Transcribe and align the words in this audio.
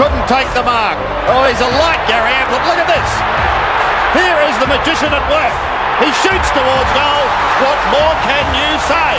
couldn't 0.00 0.24
take 0.32 0.48
the 0.56 0.64
mark. 0.64 0.96
Oh, 1.28 1.44
he's 1.44 1.60
a 1.60 1.68
light, 1.76 2.00
Gary 2.08 2.32
Ablett. 2.32 2.64
Look 2.64 2.80
at 2.80 2.88
this. 2.88 3.10
Here 4.16 4.40
is 4.48 4.56
the 4.56 4.64
magician 4.64 5.12
at 5.12 5.20
work. 5.28 5.52
He 6.00 6.08
shoots 6.24 6.48
towards 6.56 6.88
goal. 6.96 7.24
What 7.60 7.76
more 7.92 8.14
can 8.24 8.46
you 8.56 8.70
say? 8.88 9.12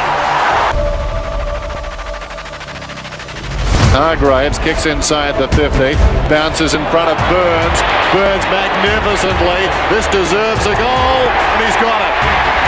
Ah, 3.94 4.18
Hargraves 4.18 4.58
kicks 4.58 4.88
inside 4.90 5.38
the 5.38 5.46
50, 5.54 5.94
bounces 6.34 6.74
in 6.74 6.82
front 6.90 7.14
of 7.14 7.18
Burns. 7.30 7.80
Burns 8.10 8.46
magnificently. 8.50 9.62
This 9.94 10.10
deserves 10.10 10.66
a 10.66 10.74
goal, 10.82 11.22
and 11.30 11.60
he's 11.62 11.78
got 11.78 12.02
it. 12.02 12.16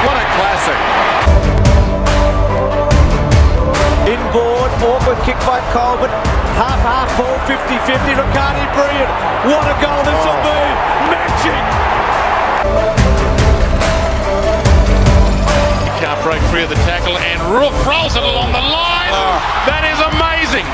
What 0.06 0.22
a 0.22 0.26
classic. 0.38 1.53
Inboard, 4.04 4.68
awkward 4.84 5.16
kick 5.24 5.40
by 5.48 5.64
Colbert. 5.72 6.12
Half 6.60 6.84
half 6.84 7.08
ball, 7.16 7.40
50-50. 7.48 8.20
Riccardi 8.20 8.68
brilliant. 8.76 9.08
What 9.48 9.64
a 9.64 9.76
goal 9.80 10.04
this 10.04 10.20
will 10.28 10.44
be. 10.44 10.60
Magic. 11.08 11.64
Can't 16.04 16.20
break 16.20 16.44
free 16.52 16.64
of 16.64 16.70
the 16.70 16.76
tackle, 16.84 17.16
and 17.16 17.40
Rook 17.48 17.72
rolls 17.88 18.20
it 18.20 18.24
along 18.28 18.52
the 18.52 18.60
line. 18.60 19.16
Ah. 19.16 19.40
That 19.72 19.88
is 19.88 19.96
amazing. 20.12 20.68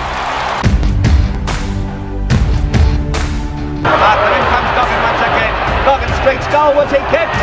Martin 3.86 4.32
in 4.34 4.44
comes 4.50 4.72
Goggin 4.74 5.02
once 5.06 5.22
again. 5.22 5.54
Goggin 5.86 6.12
streaks 6.18 6.48
goalwards, 6.50 6.90
he 6.90 7.02
kicks. 7.14 7.42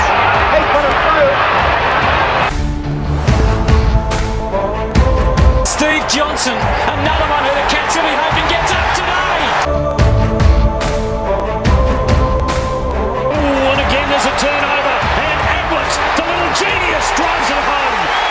He's 0.51 0.67
put 0.75 0.83
it 0.83 0.99
through. 1.07 1.66
Steve 5.77 6.09
Johnson, 6.09 6.57
another 6.57 7.29
one 7.29 7.45
who 7.45 7.53
the 7.53 7.67
Cats 7.69 7.97
will 7.97 8.09
hoping 8.17 8.49
gets 8.49 8.73
up 8.73 8.97
today. 8.97 9.41
Ooh, 13.29 13.77
and 13.77 13.81
again 13.85 14.09
there's 14.09 14.25
a 14.25 14.37
turnover, 14.41 14.97
and 15.21 15.39
Edwards, 15.53 15.97
the 16.17 16.25
little 16.25 16.53
genius, 16.57 17.05
drives 17.13 17.51
it 17.51 17.61
home. 17.69 18.26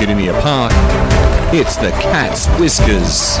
Of 0.00 0.42
Park. 0.44 0.70
It's 1.52 1.76
the 1.76 1.90
Cat's 1.90 2.46
Whiskers. 2.60 3.36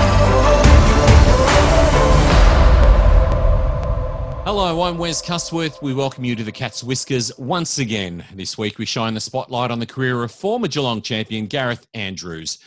Hello, 4.44 4.82
I'm 4.82 4.98
Wes 4.98 5.22
Custworth. 5.22 5.80
We 5.80 5.94
welcome 5.94 6.24
you 6.24 6.34
to 6.34 6.42
the 6.42 6.50
Cat's 6.50 6.82
Whiskers 6.82 7.30
once 7.38 7.78
again. 7.78 8.24
This 8.34 8.58
week 8.58 8.76
we 8.78 8.86
shine 8.86 9.14
the 9.14 9.20
spotlight 9.20 9.70
on 9.70 9.78
the 9.78 9.86
career 9.86 10.24
of 10.24 10.32
former 10.32 10.66
Geelong 10.66 11.00
champion 11.00 11.46
Gareth 11.46 11.86
Andrews. 11.94 12.58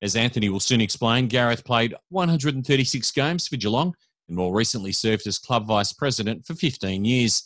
As 0.00 0.14
Anthony 0.14 0.48
will 0.48 0.60
soon 0.60 0.80
explain, 0.80 1.26
Gareth 1.26 1.64
played 1.64 1.92
136 2.10 3.10
games 3.10 3.48
for 3.48 3.56
Geelong 3.56 3.96
and 4.28 4.36
more 4.36 4.54
recently 4.54 4.92
served 4.92 5.26
as 5.26 5.40
club 5.40 5.66
vice 5.66 5.92
president 5.92 6.46
for 6.46 6.54
15 6.54 7.04
years. 7.04 7.42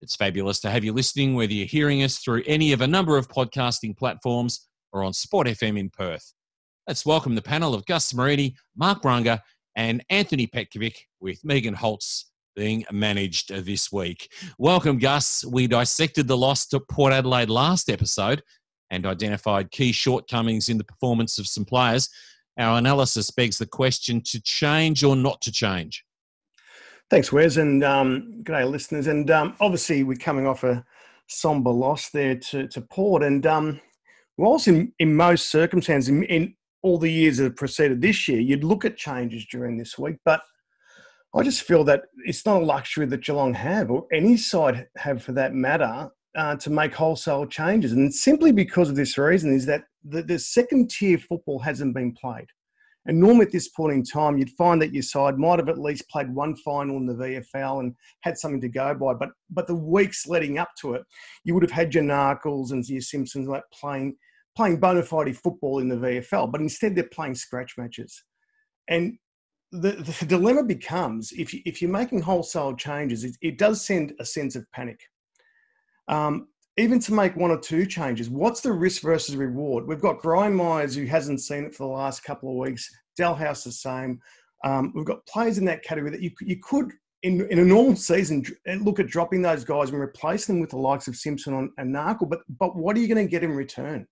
It's 0.00 0.16
fabulous 0.16 0.58
to 0.60 0.70
have 0.70 0.84
you 0.84 0.94
listening, 0.94 1.34
whether 1.34 1.52
you're 1.52 1.66
hearing 1.66 2.02
us 2.02 2.16
through 2.16 2.44
any 2.46 2.72
of 2.72 2.80
a 2.80 2.86
number 2.86 3.18
of 3.18 3.28
podcasting 3.28 3.94
platforms 3.94 4.66
or 4.94 5.02
on 5.02 5.12
Sport 5.12 5.48
FM 5.48 5.78
in 5.78 5.90
Perth. 5.90 6.32
Let's 6.86 7.04
welcome 7.04 7.34
the 7.34 7.42
panel 7.42 7.74
of 7.74 7.84
Gus 7.84 8.12
Morini, 8.12 8.54
Mark 8.76 9.02
Brunga, 9.02 9.40
and 9.76 10.04
Anthony 10.08 10.46
Petkovic, 10.46 10.94
with 11.20 11.44
Megan 11.44 11.74
Holtz 11.74 12.30
being 12.54 12.84
managed 12.92 13.52
this 13.66 13.90
week. 13.90 14.30
Welcome, 14.56 14.98
Gus. 14.98 15.44
We 15.44 15.66
dissected 15.66 16.28
the 16.28 16.36
loss 16.36 16.66
to 16.68 16.78
Port 16.78 17.12
Adelaide 17.12 17.50
last 17.50 17.90
episode 17.90 18.42
and 18.90 19.04
identified 19.04 19.72
key 19.72 19.90
shortcomings 19.90 20.68
in 20.68 20.78
the 20.78 20.84
performance 20.84 21.38
of 21.40 21.48
some 21.48 21.64
players. 21.64 22.08
Our 22.56 22.78
analysis 22.78 23.32
begs 23.32 23.58
the 23.58 23.66
question 23.66 24.20
to 24.26 24.40
change 24.40 25.02
or 25.02 25.16
not 25.16 25.42
to 25.42 25.50
change. 25.50 26.04
Thanks, 27.10 27.32
Wes, 27.32 27.56
and 27.56 27.82
um, 27.82 28.42
good 28.44 28.52
day, 28.52 28.64
listeners. 28.64 29.08
And 29.08 29.28
um, 29.32 29.56
obviously, 29.58 30.04
we're 30.04 30.16
coming 30.16 30.46
off 30.46 30.62
a 30.62 30.84
somber 31.26 31.70
loss 31.70 32.10
there 32.10 32.36
to, 32.36 32.68
to 32.68 32.80
Port. 32.80 33.24
And 33.24 33.44
um, 33.46 33.80
whilst 34.36 34.68
in, 34.68 34.92
in 34.98 35.16
most 35.16 35.50
circumstances, 35.50 36.08
in, 36.08 36.24
in 36.24 36.54
all 36.82 36.98
the 36.98 37.10
years 37.10 37.38
that 37.38 37.44
have 37.44 37.56
preceded 37.56 38.00
this 38.00 38.28
year, 38.28 38.40
you'd 38.40 38.64
look 38.64 38.84
at 38.84 38.96
changes 38.96 39.46
during 39.50 39.76
this 39.76 39.98
week. 39.98 40.16
But 40.24 40.42
I 41.34 41.42
just 41.42 41.62
feel 41.62 41.82
that 41.84 42.02
it's 42.24 42.46
not 42.46 42.62
a 42.62 42.64
luxury 42.64 43.06
that 43.06 43.24
Geelong 43.24 43.54
have, 43.54 43.90
or 43.90 44.06
any 44.12 44.36
side 44.36 44.86
have 44.96 45.22
for 45.22 45.32
that 45.32 45.54
matter, 45.54 46.10
uh, 46.36 46.56
to 46.56 46.70
make 46.70 46.94
wholesale 46.94 47.46
changes. 47.46 47.92
And 47.92 48.12
simply 48.12 48.52
because 48.52 48.88
of 48.88 48.96
this 48.96 49.16
reason 49.18 49.54
is 49.54 49.66
that 49.66 49.84
the, 50.04 50.22
the 50.22 50.38
second 50.38 50.90
tier 50.90 51.18
football 51.18 51.58
hasn't 51.60 51.94
been 51.94 52.12
played. 52.12 52.46
And 53.06 53.20
normally 53.20 53.46
at 53.46 53.52
this 53.52 53.68
point 53.68 53.92
in 53.92 54.02
time, 54.02 54.38
you'd 54.38 54.50
find 54.50 54.80
that 54.80 54.94
your 54.94 55.02
side 55.02 55.38
might 55.38 55.58
have 55.58 55.68
at 55.68 55.78
least 55.78 56.08
played 56.08 56.34
one 56.34 56.56
final 56.56 56.96
in 56.96 57.06
the 57.06 57.14
VFL 57.14 57.80
and 57.80 57.94
had 58.22 58.38
something 58.38 58.62
to 58.62 58.68
go 58.68 58.94
by. 58.94 59.12
But 59.12 59.30
but 59.50 59.66
the 59.66 59.74
weeks 59.74 60.26
leading 60.26 60.58
up 60.58 60.70
to 60.80 60.94
it, 60.94 61.02
you 61.44 61.52
would 61.52 61.62
have 61.62 61.70
had 61.70 61.94
your 61.94 62.04
Narkles 62.04 62.72
and 62.72 62.86
your 62.88 63.02
Simpsons 63.02 63.46
like 63.46 63.62
playing 63.72 64.16
playing 64.56 64.78
bona 64.78 65.02
fide 65.02 65.36
football 65.36 65.78
in 65.78 65.88
the 65.88 65.96
VFL. 65.96 66.50
But 66.50 66.60
instead, 66.60 66.94
they're 66.94 67.04
playing 67.04 67.34
scratch 67.34 67.74
matches. 67.76 68.22
And 68.88 69.18
the, 69.72 69.92
the 69.92 70.26
dilemma 70.26 70.64
becomes 70.64 71.32
if, 71.32 71.52
you, 71.52 71.60
if 71.64 71.82
you're 71.82 71.90
making 71.90 72.22
wholesale 72.22 72.74
changes, 72.76 73.24
it, 73.24 73.36
it 73.40 73.58
does 73.58 73.84
send 73.84 74.12
a 74.20 74.24
sense 74.24 74.56
of 74.56 74.70
panic. 74.72 75.00
Um, 76.08 76.48
even 76.76 76.98
to 77.00 77.14
make 77.14 77.36
one 77.36 77.50
or 77.50 77.58
two 77.58 77.86
changes, 77.86 78.28
what's 78.28 78.60
the 78.60 78.72
risk 78.72 79.02
versus 79.02 79.36
reward? 79.36 79.86
We've 79.86 80.00
got 80.00 80.20
Gryan 80.20 80.54
Miers 80.54 80.94
who 80.94 81.06
hasn't 81.06 81.40
seen 81.40 81.64
it 81.64 81.74
for 81.74 81.84
the 81.84 81.92
last 81.92 82.24
couple 82.24 82.50
of 82.50 82.56
weeks. 82.56 82.88
Dahlhaus 83.18 83.62
the 83.62 83.72
same. 83.72 84.20
Um, 84.64 84.92
we've 84.94 85.04
got 85.04 85.24
players 85.26 85.58
in 85.58 85.64
that 85.66 85.84
category 85.84 86.10
that 86.10 86.22
you 86.22 86.30
you 86.40 86.56
could 86.60 86.90
in, 87.22 87.46
in 87.48 87.58
a 87.60 87.64
normal 87.64 87.96
season 87.96 88.44
look 88.80 88.98
at 88.98 89.06
dropping 89.06 89.40
those 89.40 89.64
guys 89.64 89.90
and 89.90 90.00
replace 90.00 90.46
them 90.46 90.58
with 90.58 90.70
the 90.70 90.78
likes 90.78 91.06
of 91.06 91.16
Simpson 91.16 91.70
and 91.78 91.94
Narkle. 91.94 92.28
But 92.28 92.40
but 92.58 92.74
what 92.74 92.96
are 92.96 93.00
you 93.00 93.08
going 93.08 93.24
to 93.24 93.30
get 93.30 93.44
in 93.44 93.52
return? 93.52 94.06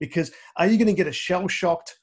Because 0.00 0.30
are 0.56 0.66
you 0.66 0.76
going 0.76 0.88
to 0.88 0.92
get 0.92 1.06
a 1.06 1.12
shell 1.12 1.48
shocked 1.48 1.96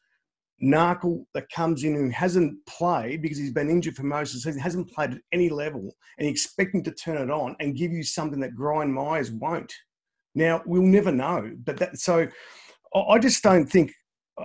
Narkle 0.64 1.26
that 1.34 1.50
comes 1.50 1.84
in 1.84 1.96
who 1.96 2.10
hasn't 2.10 2.66
played 2.66 3.22
because 3.22 3.38
he's 3.38 3.52
been 3.52 3.70
injured 3.70 3.96
for 3.96 4.04
most 4.04 4.30
of 4.30 4.36
the 4.36 4.40
season, 4.42 4.62
hasn't 4.62 4.92
played 4.92 5.12
at 5.12 5.22
any 5.32 5.50
level, 5.50 5.96
and 6.18 6.26
you 6.26 6.32
expect 6.32 6.74
him 6.74 6.84
to 6.84 6.92
turn 6.92 7.18
it 7.18 7.30
on 7.30 7.56
and 7.60 7.76
give 7.76 7.92
you 7.92 8.04
something 8.04 8.40
that 8.40 8.56
Gryan 8.56 8.92
Miers 8.92 9.32
won't? 9.32 9.74
Now 10.36 10.62
we'll 10.66 10.82
never 10.82 11.12
know, 11.12 11.52
but 11.64 11.78
that 11.78 12.00
so 12.00 12.28
I 12.96 13.20
just 13.20 13.44
don't 13.44 13.66
think 13.66 13.94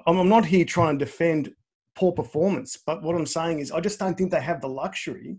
I'm 0.06 0.28
not 0.28 0.44
here 0.44 0.64
trying 0.64 0.98
to 0.98 1.04
defend 1.04 1.50
poor 1.94 2.12
performance, 2.12 2.78
but 2.84 3.02
what 3.02 3.16
I'm 3.16 3.26
saying 3.26 3.60
is 3.60 3.70
I 3.70 3.80
just 3.80 3.98
don't 3.98 4.16
think 4.16 4.30
they 4.30 4.40
have 4.40 4.60
the 4.60 4.68
luxury 4.68 5.38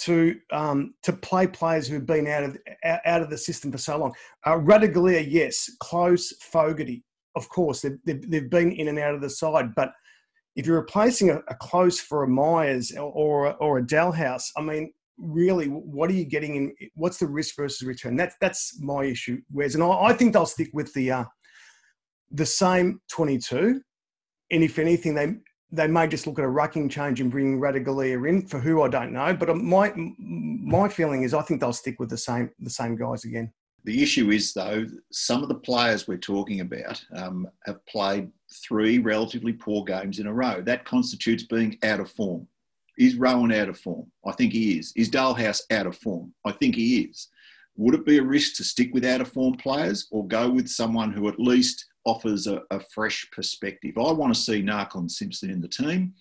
to 0.00 0.36
um, 0.52 0.94
to 1.02 1.12
play 1.12 1.46
players 1.46 1.86
who've 1.86 2.06
been 2.06 2.26
out 2.26 2.44
of 2.44 2.58
out 2.84 3.22
of 3.22 3.30
the 3.30 3.38
system 3.38 3.72
for 3.72 3.78
so 3.78 3.98
long. 3.98 4.14
Uh, 4.44 4.56
Ratugolea, 4.56 5.24
yes, 5.28 5.70
close 5.80 6.32
Fogarty, 6.40 7.02
of 7.34 7.48
course, 7.48 7.80
they've, 7.82 7.98
they've, 8.04 8.30
they've 8.30 8.50
been 8.50 8.72
in 8.72 8.88
and 8.88 8.98
out 8.98 9.14
of 9.14 9.20
the 9.20 9.30
side, 9.30 9.74
but 9.74 9.92
if 10.54 10.66
you're 10.66 10.80
replacing 10.80 11.30
a, 11.30 11.36
a 11.48 11.54
close 11.54 12.00
for 12.00 12.24
a 12.24 12.28
Miers 12.28 12.92
or 12.92 13.54
or 13.54 13.78
a, 13.78 13.82
Dahlhaus, 13.82 14.50
I 14.56 14.62
mean, 14.62 14.92
really, 15.18 15.66
what 15.66 16.10
are 16.10 16.14
you 16.14 16.24
getting 16.24 16.56
in? 16.56 16.74
What's 16.94 17.18
the 17.18 17.26
risk 17.26 17.56
versus 17.56 17.86
return? 17.86 18.16
That's 18.16 18.36
that's 18.40 18.78
my 18.80 19.04
issue. 19.04 19.40
Whereas, 19.50 19.74
and 19.74 19.84
I, 19.84 19.90
I 19.90 20.12
think 20.12 20.32
they'll 20.32 20.46
stick 20.46 20.70
with 20.72 20.92
the 20.94 21.10
uh, 21.10 21.24
the 22.30 22.46
same 22.46 23.00
22, 23.10 23.80
and 24.50 24.64
if 24.64 24.78
anything, 24.78 25.14
they 25.14 25.34
they 25.70 25.86
may 25.86 26.06
just 26.06 26.26
look 26.26 26.38
at 26.38 26.44
a 26.44 26.48
rucking 26.48 26.90
change 26.90 27.20
and 27.20 27.30
bring 27.30 27.58
Ratugolea 27.58 28.28
in 28.28 28.46
for 28.46 28.60
who 28.60 28.82
I 28.82 28.88
don't 28.88 29.12
know. 29.12 29.34
But 29.34 29.56
my 29.56 29.92
my 29.96 30.88
feeling 30.88 31.22
is 31.22 31.32
I 31.32 31.42
think 31.42 31.60
they'll 31.60 31.72
stick 31.72 31.98
with 31.98 32.10
the 32.10 32.18
same 32.18 32.50
the 32.58 32.70
same 32.70 32.96
guys 32.96 33.24
again. 33.24 33.52
The 33.84 34.02
issue 34.02 34.30
is, 34.30 34.52
though, 34.52 34.86
some 35.10 35.42
of 35.42 35.48
the 35.48 35.56
players 35.56 36.06
we're 36.06 36.16
talking 36.16 36.60
about 36.60 37.04
um, 37.14 37.48
have 37.64 37.84
played 37.86 38.30
three 38.66 38.98
relatively 38.98 39.52
poor 39.52 39.82
games 39.84 40.20
in 40.20 40.26
a 40.26 40.32
row. 40.32 40.62
That 40.62 40.84
constitutes 40.84 41.42
being 41.44 41.78
out 41.82 42.00
of 42.00 42.10
form. 42.10 42.46
Is 42.98 43.16
Rohan 43.16 43.52
out 43.52 43.68
of 43.68 43.78
form? 43.78 44.10
I 44.24 44.32
think 44.32 44.52
he 44.52 44.78
is. 44.78 44.92
Is 44.94 45.10
Dahlhaus 45.10 45.62
out 45.70 45.86
of 45.86 45.96
form? 45.96 46.32
I 46.44 46.52
think 46.52 46.76
he 46.76 47.00
is. 47.00 47.28
Would 47.76 47.94
it 47.94 48.04
be 48.04 48.18
a 48.18 48.22
risk 48.22 48.56
to 48.56 48.64
stick 48.64 48.90
with 48.92 49.04
out 49.04 49.22
of 49.22 49.32
form 49.32 49.54
players 49.54 50.06
or 50.10 50.26
go 50.26 50.50
with 50.50 50.68
someone 50.68 51.10
who 51.10 51.28
at 51.28 51.40
least 51.40 51.86
offers 52.04 52.46
a, 52.46 52.62
a 52.70 52.78
fresh 52.94 53.26
perspective? 53.32 53.96
I 53.96 54.12
want 54.12 54.34
to 54.34 54.40
see 54.40 54.62
Narkle 54.62 55.10
Simpson 55.10 55.50
in 55.50 55.60
the 55.60 55.68
team. 55.68 56.14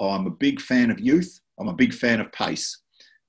I'm 0.00 0.26
a 0.26 0.30
big 0.30 0.60
fan 0.60 0.90
of 0.90 0.98
youth. 0.98 1.40
I'm 1.58 1.68
a 1.68 1.74
big 1.74 1.94
fan 1.94 2.20
of 2.20 2.32
pace. 2.32 2.76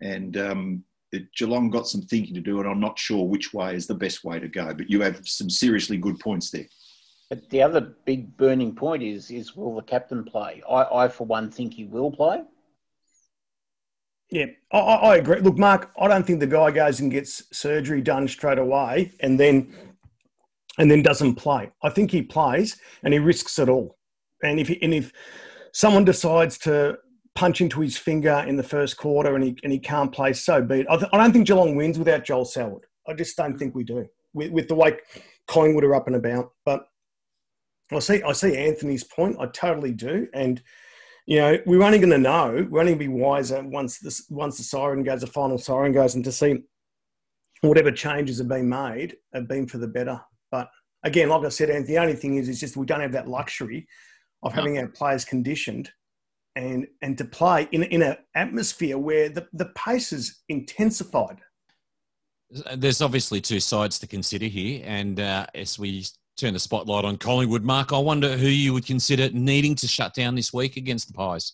And 0.01 0.35
um, 0.37 0.83
it, 1.11 1.33
Geelong 1.35 1.69
got 1.69 1.87
some 1.87 2.01
thinking 2.01 2.33
to 2.35 2.41
do, 2.41 2.59
and 2.59 2.69
I'm 2.69 2.79
not 2.79 2.97
sure 2.97 3.27
which 3.27 3.53
way 3.53 3.75
is 3.75 3.87
the 3.87 3.95
best 3.95 4.23
way 4.23 4.39
to 4.39 4.47
go. 4.47 4.73
But 4.73 4.89
you 4.89 5.01
have 5.01 5.27
some 5.27 5.49
seriously 5.49 5.97
good 5.97 6.19
points 6.19 6.51
there. 6.51 6.67
But 7.29 7.49
the 7.49 7.61
other 7.61 7.95
big 8.05 8.35
burning 8.37 8.75
point 8.75 9.03
is 9.03 9.31
is 9.31 9.55
will 9.55 9.75
the 9.75 9.81
captain 9.81 10.23
play? 10.23 10.61
I, 10.69 11.03
I 11.05 11.07
for 11.07 11.25
one 11.25 11.49
think 11.49 11.73
he 11.73 11.85
will 11.85 12.11
play. 12.11 12.43
Yeah, 14.29 14.47
I, 14.71 14.79
I 14.79 15.15
agree. 15.17 15.39
Look, 15.39 15.57
Mark, 15.57 15.91
I 15.99 16.07
don't 16.07 16.25
think 16.25 16.39
the 16.39 16.47
guy 16.47 16.71
goes 16.71 16.99
and 17.01 17.11
gets 17.11 17.43
surgery 17.51 18.01
done 18.01 18.27
straight 18.27 18.57
away 18.57 19.11
and 19.19 19.39
then 19.39 19.73
and 20.77 20.89
then 20.89 21.03
doesn't 21.03 21.35
play. 21.35 21.71
I 21.83 21.89
think 21.89 22.11
he 22.11 22.21
plays 22.21 22.79
and 23.03 23.13
he 23.13 23.19
risks 23.19 23.59
it 23.59 23.69
all. 23.69 23.97
And 24.41 24.59
if 24.59 24.69
he, 24.69 24.81
and 24.81 24.93
if 24.93 25.11
someone 25.73 26.05
decides 26.05 26.57
to 26.59 26.97
punch 27.35 27.61
into 27.61 27.81
his 27.81 27.97
finger 27.97 28.43
in 28.47 28.55
the 28.55 28.63
first 28.63 28.97
quarter 28.97 29.35
and 29.35 29.43
he 29.43 29.57
and 29.63 29.71
he 29.71 29.79
can't 29.79 30.11
play, 30.11 30.33
so 30.33 30.61
be 30.61 30.81
it. 30.81 30.87
I, 30.89 30.97
th- 30.97 31.09
I 31.13 31.17
don't 31.17 31.31
think 31.31 31.47
Geelong 31.47 31.75
wins 31.75 31.97
without 31.97 32.25
Joel 32.25 32.45
Selwood. 32.45 32.85
I 33.07 33.13
just 33.13 33.37
don't 33.37 33.57
think 33.57 33.73
we 33.73 33.83
do 33.83 34.05
with, 34.33 34.51
with 34.51 34.67
the 34.67 34.75
way 34.75 34.97
Collingwood 35.47 35.83
are 35.83 35.95
up 35.95 36.07
and 36.07 36.15
about. 36.15 36.51
But 36.65 36.87
I 37.91 37.99
see 37.99 38.21
I 38.23 38.31
see 38.33 38.57
Anthony's 38.57 39.03
point. 39.03 39.37
I 39.39 39.47
totally 39.47 39.91
do, 39.91 40.27
and 40.33 40.61
you 41.25 41.37
know 41.37 41.57
we're 41.65 41.83
only 41.83 41.99
going 41.99 42.11
to 42.11 42.17
know. 42.17 42.67
We're 42.69 42.81
only 42.81 42.93
going 42.93 42.99
to 42.99 43.07
be 43.13 43.21
wiser 43.21 43.63
once 43.63 43.99
this 43.99 44.25
once 44.29 44.57
the 44.57 44.63
siren 44.63 45.03
goes, 45.03 45.21
the 45.21 45.27
final 45.27 45.57
siren 45.57 45.91
goes, 45.91 46.15
and 46.15 46.23
to 46.25 46.31
see 46.31 46.57
whatever 47.61 47.91
changes 47.91 48.39
have 48.39 48.47
been 48.47 48.67
made 48.67 49.17
have 49.33 49.47
been 49.47 49.67
for 49.67 49.77
the 49.77 49.87
better. 49.87 50.19
But 50.51 50.69
again, 51.03 51.29
like 51.29 51.45
I 51.45 51.49
said, 51.49 51.69
Anthony, 51.69 51.95
the 51.95 52.01
only 52.01 52.15
thing 52.15 52.37
is, 52.37 52.49
is 52.49 52.59
just 52.59 52.77
we 52.77 52.85
don't 52.85 53.01
have 53.01 53.13
that 53.13 53.27
luxury 53.27 53.87
of 54.43 54.53
having 54.53 54.77
our 54.79 54.87
players 54.87 55.23
conditioned 55.23 55.91
and 56.55 56.87
and 57.01 57.17
to 57.17 57.25
play 57.25 57.67
in 57.71 57.83
in 57.83 58.01
an 58.01 58.17
atmosphere 58.35 58.97
where 58.97 59.29
the, 59.29 59.47
the 59.53 59.67
pace 59.67 60.11
is 60.11 60.41
intensified. 60.49 61.37
There's 62.75 63.01
obviously 63.01 63.39
two 63.39 63.61
sides 63.61 63.97
to 63.99 64.07
consider 64.07 64.45
here, 64.45 64.81
and 64.85 65.19
uh, 65.19 65.45
as 65.55 65.79
we 65.79 66.05
turn 66.35 66.53
the 66.53 66.59
spotlight 66.59 67.05
on 67.05 67.17
Collingwood, 67.17 67.63
Mark, 67.63 67.93
I 67.93 67.97
wonder 67.97 68.35
who 68.35 68.47
you 68.47 68.73
would 68.73 68.85
consider 68.85 69.29
needing 69.31 69.75
to 69.75 69.87
shut 69.87 70.13
down 70.13 70.35
this 70.35 70.51
week 70.51 70.75
against 70.75 71.07
the 71.07 71.13
Pies. 71.13 71.53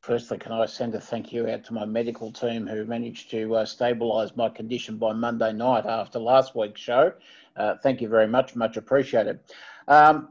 Firstly, 0.00 0.36
can 0.36 0.50
I 0.50 0.66
send 0.66 0.94
a 0.96 1.00
thank 1.00 1.32
you 1.32 1.48
out 1.48 1.64
to 1.64 1.72
my 1.72 1.84
medical 1.84 2.32
team 2.32 2.66
who 2.66 2.84
managed 2.84 3.30
to 3.30 3.54
uh, 3.54 3.64
stabilise 3.64 4.36
my 4.36 4.48
condition 4.48 4.96
by 4.96 5.12
Monday 5.12 5.52
night 5.52 5.86
after 5.86 6.18
last 6.18 6.56
week's 6.56 6.80
show? 6.80 7.12
Uh, 7.56 7.76
thank 7.82 8.00
you 8.00 8.08
very 8.08 8.26
much, 8.26 8.56
much 8.56 8.76
appreciated. 8.76 9.38
Um, 9.86 10.30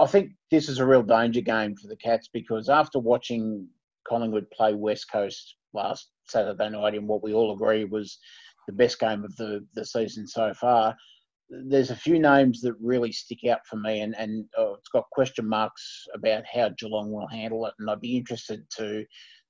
I 0.00 0.06
think 0.06 0.32
this 0.50 0.70
is 0.70 0.78
a 0.78 0.86
real 0.86 1.02
danger 1.02 1.42
game 1.42 1.76
for 1.76 1.86
the 1.86 1.96
Cats 1.96 2.28
because 2.32 2.70
after 2.70 2.98
watching 2.98 3.68
Collingwood 4.08 4.50
play 4.50 4.72
West 4.72 5.10
Coast 5.12 5.56
last 5.74 6.08
Saturday 6.26 6.70
night 6.70 6.94
in 6.94 7.06
what 7.06 7.22
we 7.22 7.34
all 7.34 7.52
agree 7.52 7.84
was 7.84 8.18
the 8.66 8.72
best 8.72 8.98
game 8.98 9.24
of 9.24 9.36
the, 9.36 9.64
the 9.74 9.84
season 9.84 10.26
so 10.26 10.54
far, 10.54 10.96
there's 11.50 11.90
a 11.90 11.96
few 11.96 12.18
names 12.18 12.62
that 12.62 12.74
really 12.80 13.12
stick 13.12 13.44
out 13.50 13.66
for 13.66 13.76
me, 13.76 14.00
and, 14.00 14.16
and 14.16 14.46
oh, 14.56 14.74
it's 14.78 14.88
got 14.88 15.04
question 15.12 15.46
marks 15.46 16.06
about 16.14 16.44
how 16.50 16.70
Geelong 16.78 17.12
will 17.12 17.28
handle 17.28 17.66
it. 17.66 17.74
And 17.78 17.90
I'd 17.90 18.00
be 18.00 18.16
interested 18.16 18.64
to 18.78 19.04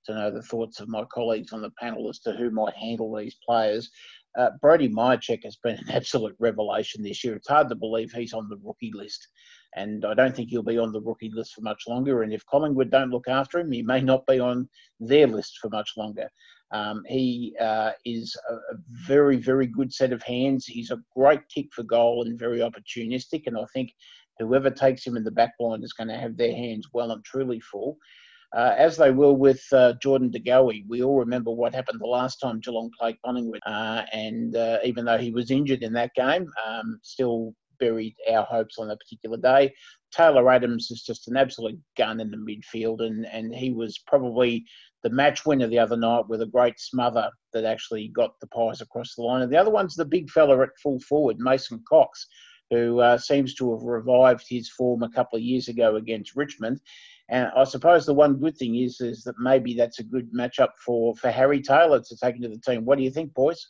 to 0.06 0.14
know 0.14 0.30
the 0.30 0.42
thoughts 0.42 0.80
of 0.80 0.88
my 0.88 1.04
colleagues 1.12 1.52
on 1.52 1.60
the 1.60 1.70
panel 1.78 2.08
as 2.08 2.20
to 2.20 2.32
who 2.32 2.50
might 2.50 2.74
handle 2.74 3.14
these 3.14 3.36
players. 3.46 3.90
Uh, 4.38 4.48
Brody 4.62 4.88
Mihocek 4.88 5.44
has 5.44 5.56
been 5.62 5.76
an 5.76 5.90
absolute 5.90 6.34
revelation 6.38 7.02
this 7.02 7.22
year. 7.22 7.36
It's 7.36 7.48
hard 7.48 7.68
to 7.68 7.74
believe 7.74 8.10
he's 8.10 8.32
on 8.32 8.48
the 8.48 8.58
rookie 8.64 8.92
list 8.94 9.28
and 9.74 10.04
I 10.04 10.14
don't 10.14 10.34
think 10.34 10.50
he'll 10.50 10.62
be 10.62 10.78
on 10.78 10.92
the 10.92 11.00
rookie 11.00 11.30
list 11.32 11.54
for 11.54 11.60
much 11.60 11.84
longer. 11.86 12.22
And 12.22 12.32
if 12.32 12.44
Collingwood 12.46 12.90
don't 12.90 13.10
look 13.10 13.28
after 13.28 13.58
him, 13.58 13.70
he 13.70 13.82
may 13.82 14.00
not 14.00 14.26
be 14.26 14.40
on 14.40 14.68
their 14.98 15.26
list 15.26 15.58
for 15.58 15.68
much 15.70 15.92
longer. 15.96 16.28
Um, 16.72 17.02
he 17.06 17.56
uh, 17.60 17.92
is 18.04 18.36
a, 18.48 18.76
very, 19.06 19.36
very 19.36 19.66
good 19.66 19.92
set 19.92 20.12
of 20.12 20.22
hands. 20.22 20.66
He's 20.66 20.90
a 20.90 21.02
great 21.16 21.40
kick 21.52 21.66
for 21.72 21.82
goal 21.82 22.24
and 22.24 22.38
very 22.38 22.60
opportunistic. 22.60 23.46
And 23.46 23.56
I 23.56 23.64
think 23.72 23.92
whoever 24.38 24.70
takes 24.70 25.06
him 25.06 25.16
in 25.16 25.24
the 25.24 25.30
back 25.30 25.52
line 25.60 25.82
is 25.82 25.92
going 25.92 26.08
to 26.08 26.18
have 26.18 26.36
their 26.36 26.54
hands 26.54 26.88
well 26.92 27.12
and 27.12 27.24
truly 27.24 27.60
full. 27.60 27.96
Uh, 28.56 28.74
as 28.76 28.96
they 28.96 29.12
will 29.12 29.36
with 29.36 29.62
uh, 29.72 29.92
Jordan 30.02 30.28
De 30.28 30.40
Goey. 30.40 30.84
We 30.88 31.04
all 31.04 31.20
remember 31.20 31.52
what 31.52 31.72
happened 31.72 32.00
the 32.00 32.06
last 32.06 32.38
time 32.38 32.58
Geelong 32.58 32.90
played 32.98 33.16
Collingwood. 33.24 33.60
Uh, 33.64 34.02
and 34.12 34.56
uh, 34.56 34.78
even 34.82 35.04
though 35.04 35.18
he 35.18 35.30
was 35.30 35.52
injured 35.52 35.84
in 35.84 35.92
that 35.92 36.12
game, 36.16 36.50
um, 36.66 36.98
still 37.04 37.54
buried 37.80 38.14
our 38.30 38.44
hopes 38.44 38.78
on 38.78 38.90
a 38.90 38.96
particular 38.96 39.36
day. 39.36 39.74
Taylor 40.12 40.50
Adams 40.50 40.90
is 40.90 41.02
just 41.02 41.28
an 41.28 41.36
absolute 41.36 41.78
gun 41.96 42.20
in 42.20 42.30
the 42.30 42.36
midfield, 42.36 43.00
and, 43.00 43.26
and 43.26 43.54
he 43.54 43.72
was 43.72 43.98
probably 44.06 44.64
the 45.02 45.10
match 45.10 45.46
winner 45.46 45.66
the 45.66 45.78
other 45.78 45.96
night 45.96 46.28
with 46.28 46.42
a 46.42 46.46
great 46.46 46.78
smother 46.78 47.30
that 47.52 47.64
actually 47.64 48.08
got 48.08 48.38
the 48.40 48.46
Pies 48.48 48.80
across 48.80 49.14
the 49.14 49.22
line. 49.22 49.42
And 49.42 49.52
the 49.52 49.56
other 49.56 49.70
one's 49.70 49.94
the 49.94 50.04
big 50.04 50.30
fella 50.30 50.62
at 50.62 50.70
full 50.82 51.00
forward, 51.00 51.38
Mason 51.38 51.82
Cox, 51.88 52.26
who 52.70 53.00
uh, 53.00 53.18
seems 53.18 53.54
to 53.54 53.72
have 53.72 53.82
revived 53.82 54.44
his 54.48 54.68
form 54.68 55.02
a 55.02 55.10
couple 55.10 55.36
of 55.36 55.42
years 55.42 55.68
ago 55.68 55.96
against 55.96 56.36
Richmond. 56.36 56.80
And 57.28 57.48
I 57.56 57.64
suppose 57.64 58.04
the 58.04 58.14
one 58.14 58.36
good 58.36 58.56
thing 58.56 58.76
is 58.76 59.00
is 59.00 59.22
that 59.22 59.36
maybe 59.38 59.74
that's 59.74 60.00
a 60.00 60.04
good 60.04 60.32
matchup 60.32 60.70
for, 60.84 61.14
for 61.14 61.30
Harry 61.30 61.62
Taylor 61.62 62.00
to 62.00 62.16
take 62.16 62.36
into 62.36 62.48
the 62.48 62.58
team. 62.58 62.84
What 62.84 62.98
do 62.98 63.04
you 63.04 63.10
think, 63.10 63.32
boys? 63.34 63.64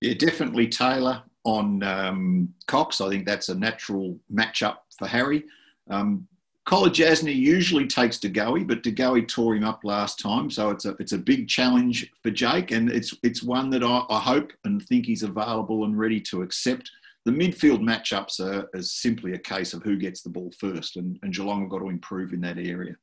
Yeah, 0.00 0.14
definitely 0.14 0.68
Taylor 0.68 1.22
on 1.46 1.82
um, 1.84 2.48
Cox. 2.66 3.00
I 3.00 3.08
think 3.08 3.24
that's 3.24 3.48
a 3.48 3.54
natural 3.54 4.18
matchup 4.32 4.78
for 4.98 5.06
Harry. 5.06 5.44
Um, 5.88 6.26
Kolodjashnij 6.66 7.34
usually 7.34 7.86
takes 7.86 8.18
De 8.18 8.28
Goey, 8.28 8.64
but 8.64 8.82
De 8.82 8.90
Goey 8.90 9.22
tore 9.22 9.54
him 9.54 9.62
up 9.62 9.80
last 9.84 10.18
time, 10.18 10.50
so 10.50 10.70
it's 10.70 10.84
a 10.84 10.96
it's 10.98 11.12
a 11.12 11.18
big 11.18 11.48
challenge 11.48 12.10
for 12.22 12.30
Jake, 12.32 12.72
and 12.72 12.90
it's 12.90 13.14
it's 13.22 13.42
one 13.44 13.70
that 13.70 13.84
I, 13.84 14.02
I 14.10 14.18
hope 14.18 14.52
and 14.64 14.82
think 14.82 15.06
he's 15.06 15.22
available 15.22 15.84
and 15.84 15.96
ready 15.96 16.20
to 16.22 16.42
accept. 16.42 16.90
The 17.24 17.30
midfield 17.30 17.80
matchups 17.80 18.40
are, 18.40 18.68
are 18.74 18.82
simply 18.82 19.34
a 19.34 19.38
case 19.38 19.74
of 19.74 19.82
who 19.84 19.96
gets 19.96 20.22
the 20.22 20.30
ball 20.30 20.50
first, 20.58 20.96
and, 20.96 21.18
and 21.22 21.32
Geelong 21.32 21.60
have 21.60 21.70
got 21.70 21.78
to 21.78 21.88
improve 21.88 22.32
in 22.32 22.40
that 22.40 22.58
area. 22.58 22.96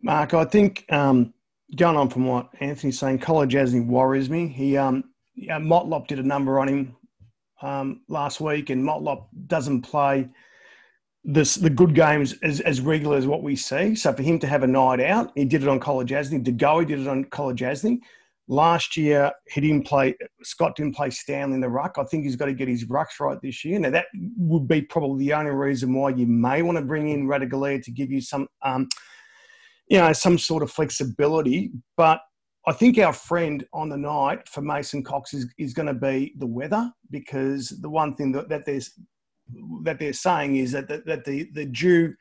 Mark, 0.00 0.32
I 0.32 0.46
think 0.46 0.86
um, 0.90 1.34
going 1.74 1.96
on 1.96 2.08
from 2.08 2.26
what 2.26 2.48
Anthony's 2.60 2.98
saying, 2.98 3.18
Kolodjashnij 3.18 3.86
worries 3.86 4.30
me. 4.30 4.48
He 4.48 4.78
um, 4.78 5.04
yeah, 5.36 5.58
Motlop 5.58 6.06
did 6.06 6.18
a 6.18 6.22
number 6.22 6.58
on 6.58 6.68
him 6.68 6.96
um, 7.62 8.00
last 8.08 8.40
week, 8.40 8.70
and 8.70 8.82
Motlop 8.82 9.26
doesn't 9.46 9.82
play 9.82 10.28
this 11.24 11.56
the 11.56 11.70
good 11.70 11.94
games 11.94 12.34
as, 12.42 12.60
as 12.60 12.80
regular 12.80 13.16
as 13.16 13.26
what 13.26 13.42
we 13.42 13.56
see. 13.56 13.94
So 13.94 14.12
for 14.12 14.22
him 14.22 14.38
to 14.38 14.46
have 14.46 14.62
a 14.62 14.66
night 14.66 15.00
out, 15.00 15.32
he 15.34 15.44
did 15.44 15.62
it 15.62 15.68
on 15.68 15.80
Kolodjashnij. 15.80 16.42
De 16.42 16.52
Goey 16.52 16.86
did 16.86 17.00
it 17.00 17.08
on 17.08 17.24
Kolodjashnij. 17.26 17.98
Last 18.48 18.96
year, 18.96 19.32
he 19.48 19.60
didn't 19.60 19.86
play. 19.86 20.14
Scott 20.44 20.76
didn't 20.76 20.94
play 20.94 21.10
Stanley 21.10 21.56
in 21.56 21.60
the 21.60 21.68
ruck. 21.68 21.96
I 21.98 22.04
think 22.04 22.22
he's 22.22 22.36
got 22.36 22.46
to 22.46 22.54
get 22.54 22.68
his 22.68 22.84
rucks 22.84 23.18
right 23.20 23.38
this 23.42 23.64
year. 23.64 23.80
Now 23.80 23.90
that 23.90 24.06
would 24.36 24.68
be 24.68 24.82
probably 24.82 25.26
the 25.26 25.32
only 25.34 25.50
reason 25.50 25.92
why 25.92 26.10
you 26.10 26.26
may 26.28 26.62
want 26.62 26.78
to 26.78 26.84
bring 26.84 27.08
in 27.08 27.26
Ratugolea 27.26 27.82
to 27.82 27.90
give 27.90 28.12
you 28.12 28.20
some, 28.20 28.46
um, 28.62 28.88
you 29.88 29.98
know, 29.98 30.12
some 30.12 30.38
sort 30.38 30.62
of 30.62 30.70
flexibility. 30.70 31.72
But 31.96 32.20
I 32.66 32.72
think 32.72 32.98
our 32.98 33.12
friend 33.12 33.64
on 33.72 33.88
the 33.88 33.96
night 33.96 34.48
for 34.48 34.60
Mason 34.60 35.04
Cox 35.04 35.32
is, 35.32 35.46
is 35.56 35.72
going 35.72 35.86
to 35.86 35.94
be 35.94 36.34
the 36.38 36.46
weather 36.46 36.90
because 37.10 37.68
the 37.80 37.88
one 37.88 38.16
thing 38.16 38.32
that, 38.32 38.48
that 38.48 38.64
that 39.84 39.98
they're 40.00 40.12
saying 40.12 40.56
is 40.56 40.72
that 40.72 40.88
the, 40.88 41.02
that 41.06 41.24
the 41.24 41.48
the 41.52 41.66
dew 41.66 42.14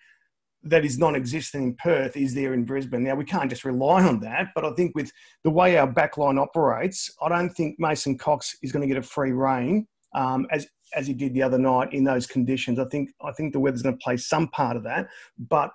that 0.62 0.86
is 0.86 0.98
non-existent 0.98 1.64
in 1.64 1.75
Perth 1.75 2.18
is 2.18 2.34
there 2.34 2.54
in 2.54 2.66
Brisbane. 2.66 3.04
Now 3.04 3.16
we 3.16 3.24
can't 3.24 3.50
just 3.50 3.66
rely 3.66 4.04
on 4.04 4.20
that, 4.22 4.48
but 4.56 4.66
I 4.66 4.72
think 4.74 4.96
with 4.96 5.12
the 5.44 5.52
way 5.52 5.78
our 5.78 5.92
backline 5.92 6.40
operates, 6.40 7.12
I 7.22 7.30
don't 7.30 7.52
think 7.52 7.80
Mason 7.80 8.18
Cox 8.18 8.58
is 8.64 8.72
going 8.72 8.82
to 8.82 8.88
get 8.88 8.98
a 8.98 9.08
free 9.08 9.32
rein 9.32 9.88
um, 10.14 10.48
as 10.52 10.68
as 10.96 11.08
he 11.08 11.14
did 11.14 11.34
the 11.34 11.42
other 11.42 11.58
night 11.58 11.94
in 11.94 12.04
those 12.04 12.28
conditions. 12.28 12.78
I 12.78 12.86
think 12.86 13.10
I 13.22 13.32
think 13.32 13.54
the 13.54 13.60
weather's 13.60 13.82
going 13.82 13.98
to 13.98 14.04
play 14.04 14.18
some 14.18 14.48
part 14.50 14.78
of 14.78 14.84
that, 14.84 15.08
but 15.38 15.72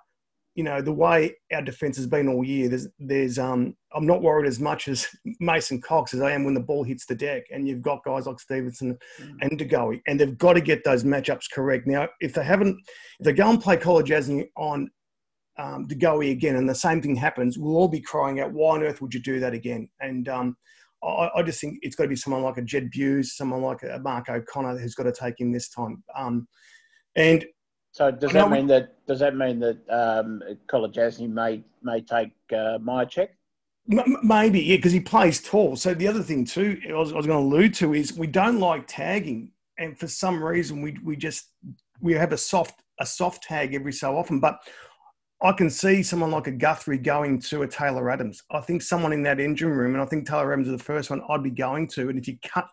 you 0.54 0.64
know 0.64 0.83
the 0.83 0.92
way 0.92 1.35
our 1.52 1.62
defence 1.62 1.97
has 1.97 2.07
been 2.07 2.28
all 2.28 2.45
year. 2.45 2.69
There's, 2.69 2.88
there's, 2.99 3.38
um, 3.38 3.76
I'm 3.95 4.07
not 4.07 4.23
worried 4.23 4.49
as 4.49 4.61
much 4.61 4.88
as 4.88 5.07
Mason 5.40 5.80
Cox 5.80 6.14
as 6.14 6.21
I 6.21 6.33
am 6.33 6.45
when 6.45 6.54
the 6.54 6.61
ball 6.61 6.85
hits 6.85 7.07
the 7.07 7.14
deck, 7.14 7.45
and 7.52 7.69
you've 7.69 7.83
got 7.83 8.04
guys 8.04 8.26
like 8.26 8.40
Stephenson 8.40 8.99
mm. 9.21 9.37
and 9.40 9.59
De 9.59 9.64
Goey, 9.64 10.00
and 10.07 10.19
they've 10.19 10.38
got 10.38 10.54
to 10.54 10.61
get 10.61 10.85
those 10.85 11.04
matchups 11.04 11.50
correct. 11.52 11.87
Now, 11.87 12.09
if 12.21 12.35
they 12.35 12.45
haven't, 12.45 12.76
if 13.21 13.25
they 13.25 13.33
go 13.33 13.49
and 13.49 13.61
play 13.61 13.76
Kolodjashnij 13.76 14.49
on 14.57 14.90
um, 15.59 15.87
De 15.87 15.95
Goey 15.95 16.30
again, 16.30 16.57
and 16.57 16.69
the 16.69 16.75
same 16.75 17.00
thing 17.00 17.14
happens, 17.14 17.59
we'll 17.59 17.76
all 17.76 17.88
be 17.88 18.00
crying 18.00 18.40
out, 18.40 18.52
"Why 18.52 18.76
on 18.76 18.83
earth 18.83 19.00
would 19.00 19.14
you 19.14 19.21
do 19.21 19.40
that 19.40 19.54
again?" 19.54 19.88
And 20.00 20.28
um, 20.28 20.57
I, 21.02 21.30
I, 21.37 21.42
just 21.42 21.61
think 21.61 21.78
it's 21.83 21.97
got 21.97 22.04
to 22.04 22.09
be 22.09 22.16
someone 22.16 22.42
like 22.42 22.59
a 22.59 22.62
Jed 22.62 22.90
Bews, 22.90 23.37
someone 23.37 23.62
like 23.62 23.83
a 23.83 24.00
Mark 24.00 24.28
O'Connor 24.28 24.78
who's 24.78 24.95
got 24.95 25.04
to 25.04 25.12
take 25.12 25.40
him 25.40 25.52
this 25.52 25.69
time. 25.69 26.02
Um, 26.16 26.49
and 27.16 27.45
so 27.92 28.11
does 28.11 28.32
that 28.32 28.50
mean 28.50 28.66
that 28.68 29.04
does 29.06 29.18
that 29.18 29.37
mean 29.37 29.59
that 29.61 29.78
um, 29.90 30.42
Kolodjashnij 30.68 31.28
may 31.28 31.62
may 31.82 32.00
take 32.00 32.32
uh, 32.52 32.78
Mihocek? 32.78 33.28
Maybe, 33.87 34.61
yeah, 34.61 34.76
because 34.76 34.92
he 34.92 35.00
plays 35.00 35.42
tall. 35.42 35.75
So 35.75 35.94
the 35.94 36.06
other 36.06 36.23
thing 36.23 36.44
too, 36.44 36.80
I 36.88 36.92
was, 36.92 37.12
I 37.12 37.16
was 37.16 37.26
going 37.26 37.40
to 37.40 37.44
allude 37.44 37.75
to 37.75 37.94
is 37.94 38.16
we 38.16 38.28
don't 38.28 38.61
like 38.61 38.85
tagging, 38.87 39.50
and 39.78 39.99
for 39.99 40.06
some 40.06 40.42
reason 40.42 40.80
we 40.80 40.97
we 41.02 41.16
just 41.16 41.49
we 42.00 42.12
have 42.12 42.32
a 42.32 42.37
soft 42.37 42.82
a 43.00 43.06
soft 43.06 43.42
tag 43.42 43.75
every 43.75 43.92
so 43.92 44.16
often. 44.16 44.38
But 44.38 44.61
I 45.42 45.52
can 45.52 45.70
see 45.70 46.02
someone 46.04 46.30
like 46.30 46.47
a 46.47 46.52
Guthrie 46.52 46.99
going 46.99 47.40
to 47.40 47.62
a 47.62 47.66
Taylor 47.66 48.11
Adams. 48.11 48.42
I 48.52 48.61
think 48.61 48.82
someone 48.82 49.12
in 49.12 49.25
that 49.25 49.40
engine 49.40 49.70
room, 49.70 49.94
and 49.94 50.02
I 50.02 50.06
think 50.06 50.28
Taylor 50.28 50.52
Adams 50.52 50.68
is 50.68 50.76
the 50.76 50.85
first 50.85 51.11
one 51.11 51.23
I'd 51.28 51.42
be 51.42 51.50
going 51.50 51.88
to. 51.88 52.11
And 52.11 52.18
if 52.18 52.28
you 52.28 52.37
cut 52.44 52.68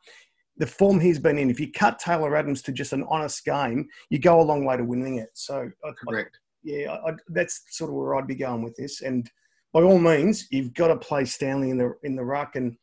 the 0.57 0.67
form 0.67 0.99
he's 0.99 1.19
been 1.19 1.37
in, 1.37 1.49
if 1.49 1.59
you 1.59 1.71
cut 1.71 1.99
Taylor 1.99 2.35
Adams 2.35 2.61
to 2.63 2.71
just 2.71 2.93
an 2.93 3.05
honest 3.09 3.45
game, 3.45 3.87
you 4.09 4.19
go 4.19 4.41
a 4.41 4.43
long 4.43 4.65
way 4.65 4.77
to 4.77 4.83
winning 4.83 5.17
it. 5.17 5.29
So, 5.33 5.69
correct. 6.07 6.37
I, 6.37 6.47
yeah, 6.63 6.97
I, 7.05 7.11
that's 7.29 7.63
sort 7.69 7.89
of 7.89 7.95
where 7.95 8.15
I'd 8.15 8.27
be 8.27 8.35
going 8.35 8.63
with 8.63 8.75
this. 8.75 9.01
And 9.01 9.29
by 9.73 9.81
all 9.81 9.99
means, 9.99 10.47
you've 10.51 10.73
got 10.73 10.87
to 10.87 10.97
play 10.97 11.25
Stanley 11.25 11.69
in 11.69 11.77
the 11.77 11.93
in 12.03 12.15
the 12.15 12.23
ruck. 12.23 12.55
And 12.55 12.75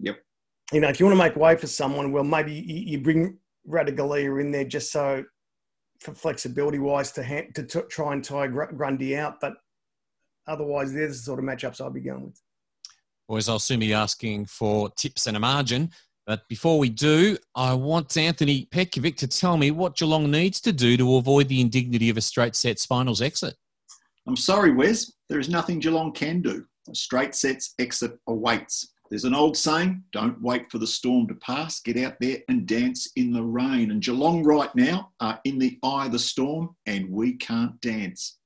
yep, 0.00 0.18
you 0.72 0.80
know, 0.80 0.88
if 0.88 1.00
you 1.00 1.06
want 1.06 1.18
to 1.18 1.24
make 1.24 1.36
way 1.36 1.56
for 1.56 1.66
someone, 1.66 2.12
well, 2.12 2.24
maybe 2.24 2.52
you, 2.52 2.92
you 2.92 3.00
bring 3.00 3.38
Ratugolea 3.68 4.40
in 4.40 4.52
there 4.52 4.64
just 4.64 4.92
so 4.92 5.24
for 6.00 6.14
flexibility 6.14 6.78
wise 6.78 7.10
to 7.12 7.24
ha- 7.24 7.50
to 7.54 7.62
t- 7.64 7.80
try 7.90 8.12
and 8.12 8.22
tie 8.22 8.46
Grundy 8.46 9.16
out. 9.16 9.40
But 9.40 9.54
otherwise, 10.46 10.92
there's 10.92 11.18
the 11.18 11.24
sort 11.24 11.38
of 11.40 11.44
matchups 11.44 11.84
I'd 11.84 11.94
be 11.94 12.00
going 12.00 12.26
with. 12.26 12.40
Boys, 13.28 13.48
I'll 13.48 13.58
soon 13.58 13.80
be 13.80 13.92
asking 13.92 14.46
for 14.46 14.88
tips 14.90 15.26
and 15.26 15.36
a 15.36 15.40
margin. 15.40 15.90
But 16.26 16.48
before 16.48 16.80
we 16.80 16.88
do, 16.88 17.38
I 17.54 17.72
want 17.74 18.16
Anthony 18.16 18.66
Petkovic 18.72 19.16
to 19.18 19.28
tell 19.28 19.56
me 19.56 19.70
what 19.70 19.96
Geelong 19.96 20.28
needs 20.28 20.60
to 20.62 20.72
do 20.72 20.96
to 20.96 21.16
avoid 21.16 21.48
the 21.48 21.60
indignity 21.60 22.10
of 22.10 22.16
a 22.16 22.20
straight 22.20 22.56
sets 22.56 22.84
finals 22.84 23.22
exit. 23.22 23.54
I'm 24.26 24.36
sorry, 24.36 24.72
Wes. 24.72 25.12
There 25.28 25.38
is 25.38 25.48
nothing 25.48 25.78
Geelong 25.78 26.12
can 26.12 26.42
do. 26.42 26.66
A 26.90 26.94
straight 26.96 27.36
sets 27.36 27.74
exit 27.78 28.18
awaits. 28.26 28.92
There's 29.08 29.24
an 29.24 29.36
old 29.36 29.56
saying 29.56 30.02
don't 30.10 30.42
wait 30.42 30.68
for 30.68 30.78
the 30.78 30.86
storm 30.86 31.28
to 31.28 31.34
pass, 31.36 31.78
get 31.78 31.96
out 31.96 32.16
there 32.20 32.38
and 32.48 32.66
dance 32.66 33.08
in 33.14 33.32
the 33.32 33.44
rain. 33.44 33.92
And 33.92 34.02
Geelong 34.02 34.42
right 34.42 34.74
now 34.74 35.12
are 35.20 35.38
in 35.44 35.60
the 35.60 35.78
eye 35.84 36.06
of 36.06 36.12
the 36.12 36.18
storm, 36.18 36.74
and 36.86 37.08
we 37.08 37.34
can't 37.34 37.80
dance. 37.80 38.38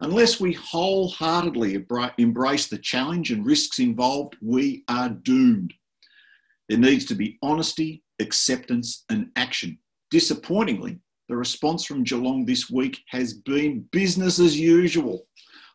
Unless 0.00 0.40
we 0.40 0.54
wholeheartedly 0.54 1.86
embrace 2.18 2.66
the 2.66 2.78
challenge 2.78 3.30
and 3.30 3.46
risks 3.46 3.78
involved, 3.78 4.36
we 4.42 4.82
are 4.88 5.10
doomed. 5.10 5.74
There 6.70 6.78
needs 6.78 7.04
to 7.06 7.16
be 7.16 7.36
honesty, 7.42 8.04
acceptance, 8.20 9.04
and 9.10 9.32
action. 9.34 9.76
Disappointingly, 10.12 11.00
the 11.28 11.36
response 11.36 11.84
from 11.84 12.04
Geelong 12.04 12.44
this 12.44 12.70
week 12.70 13.00
has 13.08 13.34
been 13.34 13.88
business 13.90 14.38
as 14.38 14.56
usual. 14.56 15.26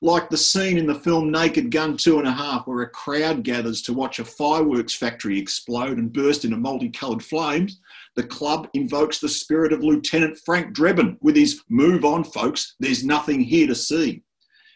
Like 0.02 0.30
the 0.30 0.38
scene 0.38 0.78
in 0.78 0.86
the 0.86 0.96
film 0.96 1.32
Naked 1.32 1.70
Gun 1.70 1.98
Two 1.98 2.20
and 2.20 2.28
a 2.28 2.32
Half, 2.32 2.66
where 2.66 2.84
a 2.84 2.90
crowd 2.90 3.44
gathers 3.44 3.82
to 3.82 3.94
watch 3.94 4.20
a 4.20 4.24
fireworks 4.24 4.94
factory 4.94 5.38
explode 5.38 5.98
and 5.98 6.14
burst 6.14 6.46
into 6.46 6.56
multicoloured 6.56 7.22
flames, 7.22 7.82
the 8.16 8.24
club 8.24 8.70
invokes 8.74 9.20
the 9.20 9.28
spirit 9.28 9.74
of 9.74 9.84
Lieutenant 9.84 10.40
Frank 10.46 10.74
Drebin 10.74 11.18
with 11.20 11.36
his 11.36 11.62
Move 11.68 12.06
on, 12.06 12.24
folks, 12.24 12.76
there's 12.80 13.04
nothing 13.04 13.42
here 13.42 13.68
to 13.68 13.76
see. 13.76 14.24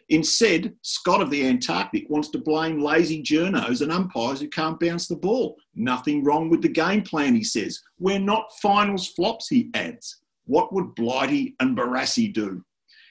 Instead, 0.10 0.74
Scott 0.82 1.22
of 1.22 1.30
the 1.30 1.46
Antarctic 1.46 2.10
wants 2.10 2.30
to 2.30 2.40
blame 2.40 2.82
lazy 2.82 3.22
journos 3.22 3.82
and 3.82 3.92
umpires 3.92 4.42
who 4.42 4.50
can't 4.50 4.80
bounce 4.80 5.08
the 5.08 5.16
ball. 5.16 5.56
Nothing 5.76 6.24
wrong 6.24 6.50
with 6.50 6.62
the 6.62 6.70
game 6.70 7.04
plan, 7.04 7.36
he 7.36 7.44
says. 7.44 7.80
We're 8.00 8.20
not 8.20 8.52
finals 8.62 9.08
flops, 9.08 9.48
he 9.50 9.70
adds. 9.76 10.20
What 10.46 10.74
would 10.74 10.96
Blighty 10.96 11.56
and 11.60 11.78
Barassi 11.78 12.34
do? 12.34 12.64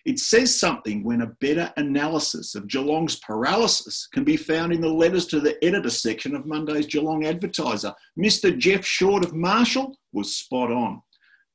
It 0.04 0.18
says 0.18 0.58
something 0.58 1.04
when 1.04 1.20
a 1.20 1.34
better 1.40 1.72
analysis 1.76 2.54
of 2.54 2.66
Geelong's 2.66 3.16
paralysis 3.16 4.08
can 4.12 4.24
be 4.24 4.36
found 4.36 4.72
in 4.72 4.80
the 4.80 4.88
letters 4.88 5.26
to 5.26 5.38
the 5.38 5.62
editor 5.62 5.90
section 5.90 6.34
of 6.34 6.46
Monday's 6.46 6.86
Geelong 6.86 7.26
Advertiser. 7.26 7.94
Mr. 8.18 8.56
Jeff 8.56 8.84
Short 8.84 9.24
of 9.24 9.34
Marshall 9.34 9.96
was 10.12 10.34
spot 10.34 10.72
on. 10.72 11.02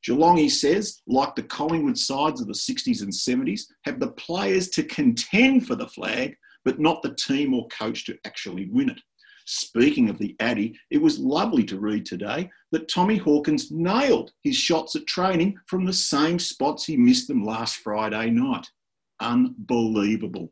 Geelong, 0.04 0.38
he 0.38 0.50
says, 0.50 1.02
like 1.08 1.34
the 1.36 1.44
Collingwood 1.44 1.98
sides 1.98 2.42
of 2.42 2.48
the 2.48 2.54
60s 2.54 3.02
and 3.02 3.12
70s, 3.12 3.62
have 3.84 4.00
the 4.00 4.12
players 4.12 4.70
to 4.70 4.84
contend 4.84 5.66
for 5.66 5.76
the 5.76 5.88
flag, 5.88 6.36
but 6.66 6.80
not 6.80 7.02
the 7.02 7.16
team 7.16 7.54
or 7.54 7.68
coach 7.70 8.06
to 8.06 8.18
actually 8.26 8.68
win 8.70 8.90
it. 8.90 9.00
Speaking 9.46 10.10
of 10.10 10.18
the 10.18 10.36
Addy, 10.40 10.78
it 10.90 11.02
was 11.02 11.20
lovely 11.20 11.64
to 11.66 11.80
read 11.80 12.06
today 12.06 12.50
that 12.72 12.88
Tommy 12.88 13.18
Hawkins 13.18 13.72
nailed 13.72 14.32
his 14.42 14.56
shots 14.56 14.96
at 14.96 15.08
training 15.08 15.58
from 15.68 15.86
the 15.86 15.94
same 15.94 16.40
spots 16.40 16.86
he 16.86 16.96
missed 16.96 17.28
them 17.28 17.44
last 17.44 17.78
Friday 17.78 18.30
night. 18.30 18.70
Unbelievable. 19.20 20.52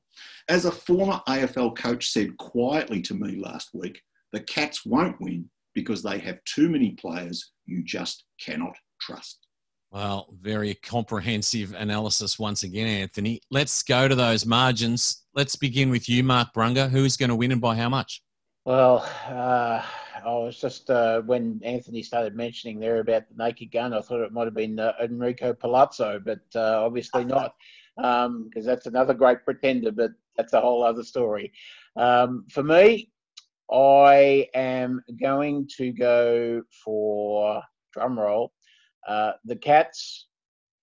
As 0.50 0.66
a 0.66 0.72
former 0.72 1.22
AFL 1.28 1.76
coach 1.78 2.10
said 2.10 2.38
quietly 2.38 3.02
to 3.04 3.14
me 3.14 3.38
last 3.38 3.70
week, 3.74 4.02
the 4.34 4.42
Cats 4.42 4.86
won't 4.86 5.20
win 5.20 5.50
because 5.74 6.04
they 6.04 6.20
have 6.20 6.44
too 6.46 6.70
many 6.70 6.92
players 6.92 7.52
you 7.66 7.84
just 7.84 8.26
cannot 8.40 8.76
trust. 9.02 9.48
Well, 9.92 10.34
very 10.40 10.76
comprehensive 10.76 11.74
analysis 11.78 12.40
once 12.40 12.64
again, 12.64 12.88
Anthony. 12.88 13.42
Let's 13.52 13.84
go 13.84 14.08
to 14.08 14.16
those 14.16 14.46
margins. 14.46 15.24
Let's 15.36 15.58
begin 15.58 15.90
with 15.90 16.08
you, 16.08 16.24
Mark 16.24 16.54
Brunga. 16.54 16.90
Who 16.90 17.04
is 17.04 17.18
going 17.18 17.30
to 17.30 17.36
win 17.36 17.52
and 17.52 17.60
by 17.60 17.76
how 17.76 17.90
much? 17.90 18.22
Well, 18.64 19.00
uh, 19.28 19.84
I 20.24 20.30
was 20.30 20.62
just 20.62 20.90
uh, 20.90 21.22
when 21.24 21.60
Anthony 21.64 22.04
started 22.04 22.36
mentioning 22.36 22.80
there 22.80 23.00
about 23.00 23.24
the 23.28 23.44
naked 23.44 23.72
gun, 23.72 23.94
I 23.94 24.00
thought 24.00 24.22
it 24.22 24.32
might 24.32 24.46
have 24.46 24.54
been 24.54 24.80
uh, 24.80 24.94
Enrico 25.02 25.54
Palazzo, 25.54 26.22
but 26.24 26.40
uh, 26.56 26.86
obviously 26.86 27.26
not, 27.26 27.56
because 27.98 28.26
um, 28.28 28.50
that's 28.64 28.86
another 28.86 29.14
great 29.14 29.44
pretender. 29.44 29.92
But 29.92 30.12
that's 30.38 30.54
a 30.54 30.62
whole 30.62 30.84
other 30.84 31.04
story. 31.04 31.52
Um, 31.98 32.46
for 32.50 32.64
me, 32.64 33.12
I 33.70 34.48
am 34.54 35.02
going 35.20 35.68
to 35.78 35.92
go 35.92 36.62
for 36.84 37.62
drum 37.94 38.18
roll 38.18 38.54
uh, 39.08 39.34
the 39.46 39.56
Cats 39.56 40.28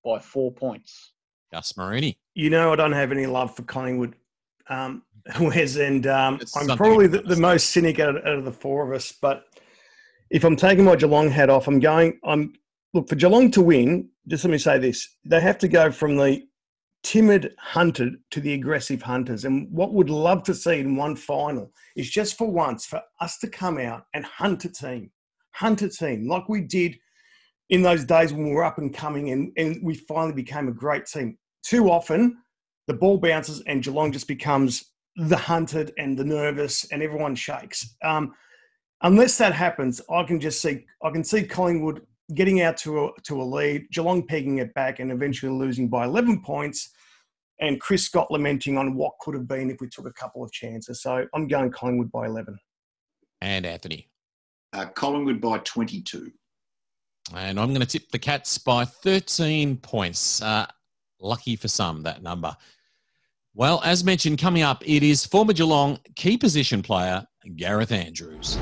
by 0.04 0.18
four 0.18 0.52
points. 0.52 1.12
Gus 1.52 1.76
Marini. 1.76 2.18
You 2.34 2.50
know, 2.50 2.72
I 2.72 2.76
don't 2.76 2.92
have 2.92 3.12
any 3.12 3.26
love 3.26 3.54
for 3.54 3.62
Collingwood, 3.62 4.14
um, 4.68 5.02
Wes, 5.40 5.76
and 5.76 6.06
um, 6.06 6.40
I'm 6.56 6.76
probably 6.76 7.06
the, 7.06 7.22
the, 7.22 7.36
most 7.36 7.70
cynic 7.70 7.98
out 7.98 8.16
of, 8.16 8.24
out 8.24 8.38
of, 8.38 8.44
the 8.44 8.52
four 8.52 8.86
of 8.86 8.94
us. 8.94 9.12
But 9.12 9.44
if 10.30 10.44
I'm 10.44 10.56
taking 10.56 10.84
my 10.84 10.96
Geelong 10.96 11.30
hat 11.30 11.50
off, 11.50 11.66
I'm 11.68 11.80
going. 11.80 12.18
I'm 12.24 12.54
look 12.94 13.08
for 13.08 13.16
Geelong 13.16 13.50
to 13.52 13.62
win. 13.62 14.08
Just 14.26 14.44
let 14.44 14.50
me 14.50 14.58
say 14.58 14.78
this: 14.78 15.16
they 15.24 15.40
have 15.40 15.58
to 15.58 15.68
go 15.68 15.90
from 15.90 16.16
the 16.16 16.42
timid 17.02 17.54
hunted 17.58 18.16
to 18.30 18.40
the 18.40 18.54
aggressive 18.54 19.02
hunters. 19.02 19.44
And 19.44 19.70
what 19.70 19.94
would 19.94 20.10
love 20.10 20.42
to 20.44 20.54
see 20.54 20.80
in 20.80 20.96
one 20.96 21.16
final 21.16 21.72
is 21.96 22.10
just 22.10 22.36
for 22.36 22.50
once 22.50 22.86
for 22.86 23.00
us 23.20 23.38
to 23.38 23.48
come 23.48 23.78
out 23.78 24.04
and 24.14 24.24
hunt 24.24 24.64
a 24.64 24.68
team, 24.68 25.10
hunt 25.52 25.82
a 25.82 25.88
team 25.88 26.28
like 26.28 26.48
we 26.48 26.60
did 26.60 26.98
in 27.70 27.82
those 27.82 28.04
days 28.04 28.32
when 28.32 28.44
we 28.44 28.54
were 28.54 28.64
up 28.64 28.78
and 28.78 28.94
coming 28.94 29.30
and, 29.30 29.52
and 29.56 29.80
we 29.82 29.94
finally 29.94 30.32
became 30.32 30.68
a 30.68 30.72
great 30.72 31.06
team. 31.06 31.36
Too 31.62 31.90
often, 31.90 32.38
the 32.86 32.94
ball 32.94 33.18
bounces 33.18 33.62
and 33.66 33.82
Geelong 33.82 34.12
just 34.12 34.28
becomes 34.28 34.92
the 35.16 35.36
hunted 35.36 35.92
and 35.98 36.16
the 36.16 36.24
nervous 36.24 36.90
and 36.90 37.02
everyone 37.02 37.34
shakes. 37.34 37.96
Um, 38.02 38.34
unless 39.02 39.36
that 39.38 39.52
happens, 39.52 40.00
I 40.10 40.22
can 40.22 40.40
just 40.40 40.62
see 40.62 40.86
I 41.02 41.10
can 41.10 41.24
see 41.24 41.44
Collingwood 41.44 42.06
getting 42.34 42.62
out 42.62 42.76
to 42.78 43.06
a, 43.06 43.10
to 43.24 43.40
a 43.40 43.44
lead, 43.44 43.86
Geelong 43.90 44.26
pegging 44.26 44.58
it 44.58 44.72
back 44.74 45.00
and 45.00 45.10
eventually 45.10 45.52
losing 45.52 45.88
by 45.88 46.04
11 46.04 46.42
points, 46.42 46.90
and 47.60 47.80
Chris 47.80 48.04
Scott 48.04 48.30
lamenting 48.30 48.78
on 48.78 48.94
what 48.94 49.14
could 49.20 49.34
have 49.34 49.48
been 49.48 49.70
if 49.70 49.80
we 49.80 49.88
took 49.88 50.06
a 50.06 50.12
couple 50.12 50.44
of 50.44 50.52
chances. 50.52 51.02
So 51.02 51.26
I'm 51.34 51.48
going 51.48 51.70
Collingwood 51.70 52.12
by 52.12 52.26
11. 52.26 52.58
And 53.40 53.66
Anthony. 53.66 54.08
Uh, 54.72 54.86
Collingwood 54.86 55.40
by 55.40 55.58
22. 55.58 56.30
And 57.34 57.60
I'm 57.60 57.68
going 57.68 57.80
to 57.80 57.86
tip 57.86 58.10
the 58.10 58.18
Cats 58.18 58.58
by 58.58 58.84
13 58.84 59.76
points. 59.78 60.40
Uh, 60.40 60.66
lucky 61.20 61.56
for 61.56 61.68
some, 61.68 62.02
that 62.04 62.22
number. 62.22 62.56
Well, 63.54 63.82
as 63.84 64.04
mentioned, 64.04 64.38
coming 64.38 64.62
up, 64.62 64.82
it 64.86 65.02
is 65.02 65.26
former 65.26 65.52
Geelong 65.52 65.98
key 66.16 66.38
position 66.38 66.82
player 66.82 67.26
Gareth 67.56 67.92
Andrews. 67.92 68.56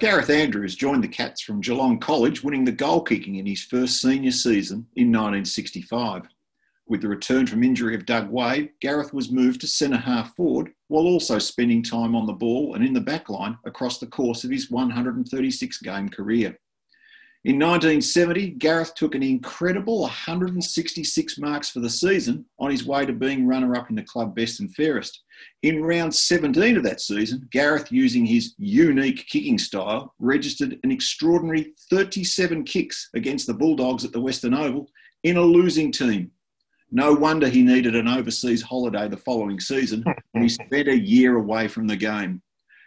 Gareth 0.00 0.30
Andrews 0.30 0.74
joined 0.76 1.04
the 1.04 1.08
Cats 1.08 1.42
from 1.42 1.60
Geelong 1.60 2.00
College, 2.00 2.42
winning 2.42 2.64
the 2.64 2.72
goal 2.72 3.02
kicking 3.02 3.36
in 3.36 3.44
his 3.44 3.62
first 3.62 4.00
senior 4.00 4.32
season 4.32 4.86
in 4.96 5.08
1965. 5.08 6.26
With 6.90 7.02
the 7.02 7.08
return 7.08 7.46
from 7.46 7.62
injury 7.62 7.94
of 7.94 8.04
Doug 8.04 8.30
Wade, 8.30 8.70
Gareth 8.80 9.14
was 9.14 9.30
moved 9.30 9.60
to 9.60 9.68
centre 9.68 9.96
half 9.96 10.34
forward 10.34 10.72
while 10.88 11.04
also 11.04 11.38
spending 11.38 11.84
time 11.84 12.16
on 12.16 12.26
the 12.26 12.32
ball 12.32 12.74
and 12.74 12.84
in 12.84 12.92
the 12.92 13.00
back 13.00 13.28
line 13.28 13.56
across 13.64 13.98
the 13.98 14.08
course 14.08 14.42
of 14.42 14.50
his 14.50 14.72
136 14.72 15.78
game 15.82 16.08
career. 16.08 16.58
In 17.44 17.60
1970, 17.60 18.50
Gareth 18.58 18.96
took 18.96 19.14
an 19.14 19.22
incredible 19.22 20.00
166 20.00 21.38
marks 21.38 21.70
for 21.70 21.78
the 21.78 21.88
season 21.88 22.44
on 22.58 22.72
his 22.72 22.84
way 22.84 23.06
to 23.06 23.12
being 23.12 23.46
runner 23.46 23.76
up 23.76 23.88
in 23.88 23.94
the 23.94 24.02
club 24.02 24.34
best 24.34 24.58
and 24.58 24.74
fairest. 24.74 25.22
In 25.62 25.84
round 25.84 26.12
17 26.12 26.76
of 26.76 26.82
that 26.82 27.00
season, 27.00 27.48
Gareth, 27.52 27.92
using 27.92 28.26
his 28.26 28.56
unique 28.58 29.28
kicking 29.28 29.58
style, 29.58 30.12
registered 30.18 30.80
an 30.82 30.90
extraordinary 30.90 31.72
37 31.88 32.64
kicks 32.64 33.10
against 33.14 33.46
the 33.46 33.54
Bulldogs 33.54 34.04
at 34.04 34.10
the 34.10 34.20
Western 34.20 34.54
Oval 34.54 34.90
in 35.22 35.36
a 35.36 35.40
losing 35.40 35.92
team 35.92 36.32
no 36.90 37.12
wonder 37.12 37.48
he 37.48 37.62
needed 37.62 37.94
an 37.94 38.08
overseas 38.08 38.62
holiday 38.62 39.08
the 39.08 39.16
following 39.16 39.60
season 39.60 40.04
and 40.34 40.42
he 40.42 40.48
spent 40.48 40.88
a 40.88 40.98
year 40.98 41.36
away 41.36 41.68
from 41.68 41.86
the 41.86 41.96
game. 41.96 42.42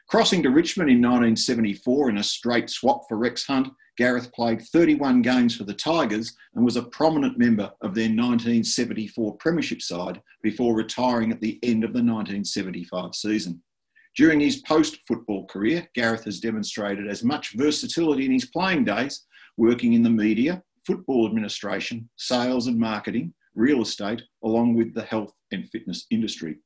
Crossing 0.09 0.43
to 0.43 0.49
Richmond 0.49 0.89
in 0.89 0.97
1974 0.97 2.09
in 2.09 2.17
a 2.17 2.23
straight 2.23 2.69
swap 2.69 3.03
for 3.07 3.17
Rex 3.17 3.45
Hunt, 3.45 3.69
Gareth 3.97 4.31
played 4.33 4.61
31 4.61 5.21
games 5.21 5.55
for 5.55 5.63
the 5.63 5.73
Tigers 5.73 6.35
and 6.55 6.65
was 6.65 6.75
a 6.75 6.83
prominent 6.83 7.37
member 7.37 7.71
of 7.81 7.93
their 7.93 8.09
1974 8.09 9.37
Premiership 9.37 9.81
side 9.81 10.21
before 10.41 10.75
retiring 10.75 11.31
at 11.31 11.41
the 11.41 11.59
end 11.63 11.83
of 11.83 11.93
the 11.93 11.99
1975 11.99 13.15
season. 13.15 13.61
During 14.15 14.39
his 14.39 14.57
post 14.57 14.99
football 15.07 15.47
career, 15.47 15.87
Gareth 15.95 16.25
has 16.25 16.39
demonstrated 16.39 17.07
as 17.07 17.23
much 17.23 17.53
versatility 17.55 18.25
in 18.25 18.31
his 18.31 18.45
playing 18.45 18.83
days, 18.83 19.25
working 19.57 19.93
in 19.93 20.03
the 20.03 20.09
media, 20.09 20.61
football 20.85 21.27
administration, 21.27 22.09
sales 22.17 22.67
and 22.67 22.77
marketing, 22.77 23.33
real 23.55 23.81
estate, 23.81 24.21
along 24.43 24.75
with 24.75 24.93
the 24.93 25.03
health 25.03 25.33
and 25.51 25.69
fitness 25.69 26.05
industry. 26.09 26.57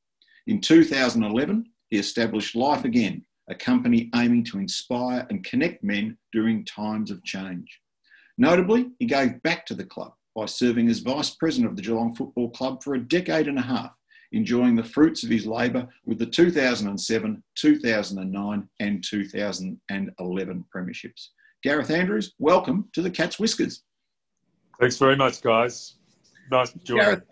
In 0.46 0.60
2011, 0.60 1.64
he 1.90 1.98
established 1.98 2.56
Life 2.56 2.84
Again, 2.84 3.24
a 3.48 3.54
company 3.54 4.10
aiming 4.14 4.44
to 4.44 4.58
inspire 4.58 5.26
and 5.30 5.44
connect 5.44 5.82
men 5.82 6.16
during 6.32 6.64
times 6.64 7.10
of 7.10 7.24
change. 7.24 7.80
Notably, 8.36 8.90
he 8.98 9.06
gave 9.06 9.42
back 9.42 9.66
to 9.66 9.74
the 9.74 9.84
club 9.84 10.12
by 10.36 10.46
serving 10.46 10.88
as 10.88 11.00
vice 11.00 11.30
president 11.30 11.70
of 11.70 11.76
the 11.76 11.82
Geelong 11.82 12.14
Football 12.14 12.50
Club 12.50 12.82
for 12.82 12.94
a 12.94 13.08
decade 13.08 13.48
and 13.48 13.58
a 13.58 13.62
half, 13.62 13.90
enjoying 14.32 14.76
the 14.76 14.84
fruits 14.84 15.24
of 15.24 15.30
his 15.30 15.46
labour 15.46 15.88
with 16.04 16.18
the 16.18 16.26
2007, 16.26 17.42
2009, 17.56 18.68
and 18.80 19.04
2011 19.04 20.64
premierships. 20.74 21.28
Gareth 21.62 21.90
Andrews, 21.90 22.34
welcome 22.38 22.88
to 22.92 23.02
the 23.02 23.10
Cat's 23.10 23.40
Whiskers. 23.40 23.82
Thanks 24.78 24.98
very 24.98 25.16
much, 25.16 25.42
guys. 25.42 25.97
Nice 26.50 26.70
to 26.70 26.78
join. 26.78 26.98
Gareth, 26.98 27.22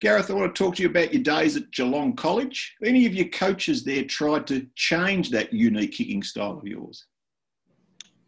Gareth, 0.00 0.30
I 0.30 0.34
want 0.34 0.54
to 0.54 0.64
talk 0.64 0.76
to 0.76 0.82
you 0.82 0.88
about 0.88 1.12
your 1.12 1.22
days 1.22 1.56
at 1.56 1.70
Geelong 1.70 2.16
College. 2.16 2.74
Any 2.84 3.06
of 3.06 3.14
your 3.14 3.28
coaches 3.28 3.84
there 3.84 4.04
tried 4.04 4.46
to 4.48 4.66
change 4.74 5.30
that 5.30 5.52
unique 5.52 5.92
kicking 5.92 6.22
style 6.22 6.58
of 6.58 6.66
yours? 6.66 7.06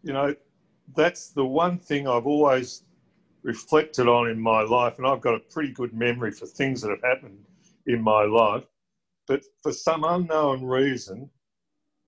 You 0.03 0.13
know, 0.13 0.35
that's 0.95 1.31
the 1.31 1.45
one 1.45 1.79
thing 1.79 2.07
I've 2.07 2.27
always 2.27 2.85
reflected 3.43 4.09
on 4.09 4.29
in 4.29 4.41
my 4.41 4.63
life, 4.63 4.99
and 4.99 5.07
I've 5.07 5.21
got 5.21 5.35
a 5.35 5.41
pretty 5.41 5.73
good 5.73 5.93
memory 5.93 6.31
for 6.31 6.47
things 6.47 6.81
that 6.83 6.91
have 6.91 7.03
happened 7.03 7.45
in 7.87 8.03
my 8.03 8.23
life. 8.23 8.65
But 9.27 9.43
for 9.63 9.73
some 9.73 10.05
unknown 10.05 10.65
reason, 10.65 11.31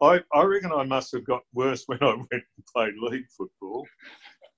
I, 0.03 0.21
I 0.33 0.43
reckon 0.43 0.73
I 0.73 0.85
must 0.85 1.13
have 1.13 1.25
got 1.25 1.43
worse 1.55 1.85
when 1.87 1.99
I 2.03 2.15
went 2.15 2.29
and 2.31 2.67
played 2.73 2.95
league 2.99 3.27
football. 3.37 3.87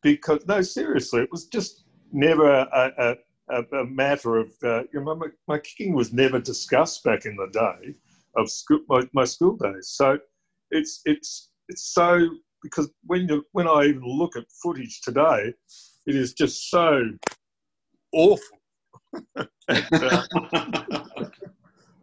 Because, 0.03 0.47
no, 0.47 0.63
seriously, 0.63 1.23
it 1.23 1.33
was 1.33 1.47
just 1.47 1.85
never 2.13 2.51
a, 2.51 2.93
a 2.99 3.17
a, 3.51 3.63
a 3.77 3.85
matter 3.87 4.37
of 4.37 4.51
uh, 4.63 4.83
you 4.93 5.03
know, 5.03 5.15
my, 5.15 5.27
my, 5.47 5.59
kicking 5.59 5.95
was 5.95 6.13
never 6.13 6.39
discussed 6.39 7.05
back 7.05 7.25
in 7.25 7.37
the 7.37 7.49
day 7.53 7.95
of 8.37 8.51
school, 8.51 8.81
my, 8.89 9.09
my 9.13 9.25
school 9.25 9.57
days. 9.57 9.89
So 9.89 10.19
it's 10.71 11.01
it's 11.05 11.51
it's 11.69 11.95
so 11.95 12.29
because 12.63 12.91
when 13.05 13.29
you 13.29 13.45
when 13.53 13.67
I 13.67 13.85
even 13.85 14.03
look 14.05 14.37
at 14.37 14.45
footage 14.63 15.01
today, 15.01 15.55
it 16.07 16.15
is 16.15 16.35
just 16.35 16.71
so 16.71 17.03
awful. 18.13 18.59
and, 19.25 19.49
uh, 19.93 20.23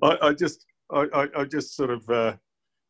I, 0.04 0.18
I, 0.22 0.34
just 0.34 0.66
I, 0.92 1.28
I, 1.36 1.44
just 1.46 1.76
sort 1.76 1.90
of 1.90 2.10
uh, 2.10 2.36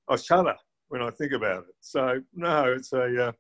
I 0.09 0.15
shudder 0.15 0.55
when 0.89 1.01
I 1.01 1.09
think 1.11 1.31
about 1.31 1.65
it. 1.69 1.75
So 1.81 2.21
no, 2.33 2.73
it's 2.73 2.93
a 2.93 3.27
uh, 3.27 3.31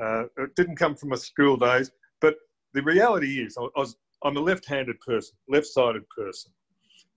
uh 0.00 0.24
it 0.38 0.54
didn't 0.56 0.76
come 0.76 0.94
from 0.94 1.10
my 1.10 1.16
school 1.16 1.56
days, 1.56 1.90
but 2.20 2.36
the 2.74 2.82
reality 2.82 3.40
is 3.42 3.56
I, 3.58 3.64
I 3.64 3.80
was 3.80 3.96
I'm 4.22 4.36
a 4.36 4.40
left-handed 4.40 5.00
person, 5.00 5.36
left-sided 5.48 6.08
person. 6.08 6.52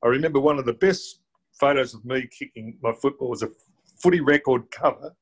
I 0.03 0.07
remember 0.07 0.39
one 0.39 0.57
of 0.57 0.65
the 0.65 0.73
best 0.73 1.19
photos 1.59 1.93
of 1.93 2.05
me 2.05 2.27
kicking 2.27 2.77
my 2.81 2.93
football 2.93 3.29
was 3.29 3.43
a 3.43 3.49
footy 4.01 4.21
record 4.21 4.63
cover 4.71 5.13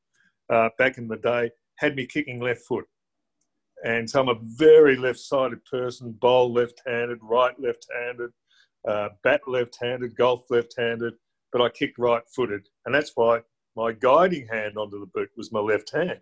uh, 0.50 0.70
back 0.78 0.98
in 0.98 1.08
the 1.08 1.18
day, 1.18 1.50
had 1.78 1.96
me 1.96 2.06
kicking 2.06 2.40
left 2.40 2.62
foot. 2.62 2.86
And 3.84 4.08
so 4.08 4.22
I'm 4.22 4.30
a 4.30 4.40
very 4.44 4.96
left-sided 4.96 5.66
person, 5.66 6.12
bowl 6.12 6.54
left-handed, 6.54 7.18
right 7.22 7.60
left-handed, 7.60 8.30
uh, 8.88 9.10
bat 9.24 9.42
left-handed, 9.48 10.16
golf 10.16 10.46
left-handed, 10.52 11.14
but 11.52 11.62
I 11.62 11.70
kicked 11.70 11.98
right-footed. 11.98 12.68
And 12.86 12.94
that's 12.94 13.12
why 13.16 13.42
my 13.76 13.92
guiding 13.94 14.48
hand 14.48 14.78
onto 14.78 15.00
the 15.00 15.08
boot 15.08 15.30
was 15.36 15.52
my 15.52 15.60
left 15.60 15.92
hand 15.92 16.20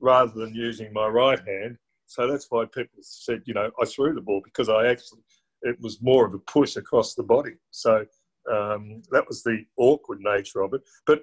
rather 0.00 0.32
than 0.32 0.54
using 0.54 0.92
my 0.92 1.06
right 1.06 1.38
hand 1.46 1.76
so 2.10 2.26
that's 2.26 2.48
why 2.50 2.64
people 2.64 2.98
said, 3.02 3.42
you 3.44 3.54
know, 3.54 3.70
I 3.80 3.84
threw 3.84 4.12
the 4.12 4.20
ball 4.20 4.40
because 4.44 4.68
I 4.68 4.88
actually, 4.88 5.20
it 5.62 5.80
was 5.80 6.02
more 6.02 6.26
of 6.26 6.34
a 6.34 6.40
push 6.40 6.74
across 6.74 7.14
the 7.14 7.22
body. 7.22 7.52
So 7.70 8.04
um, 8.50 9.00
that 9.12 9.28
was 9.28 9.44
the 9.44 9.64
awkward 9.76 10.18
nature 10.20 10.62
of 10.62 10.74
it. 10.74 10.80
But, 11.06 11.22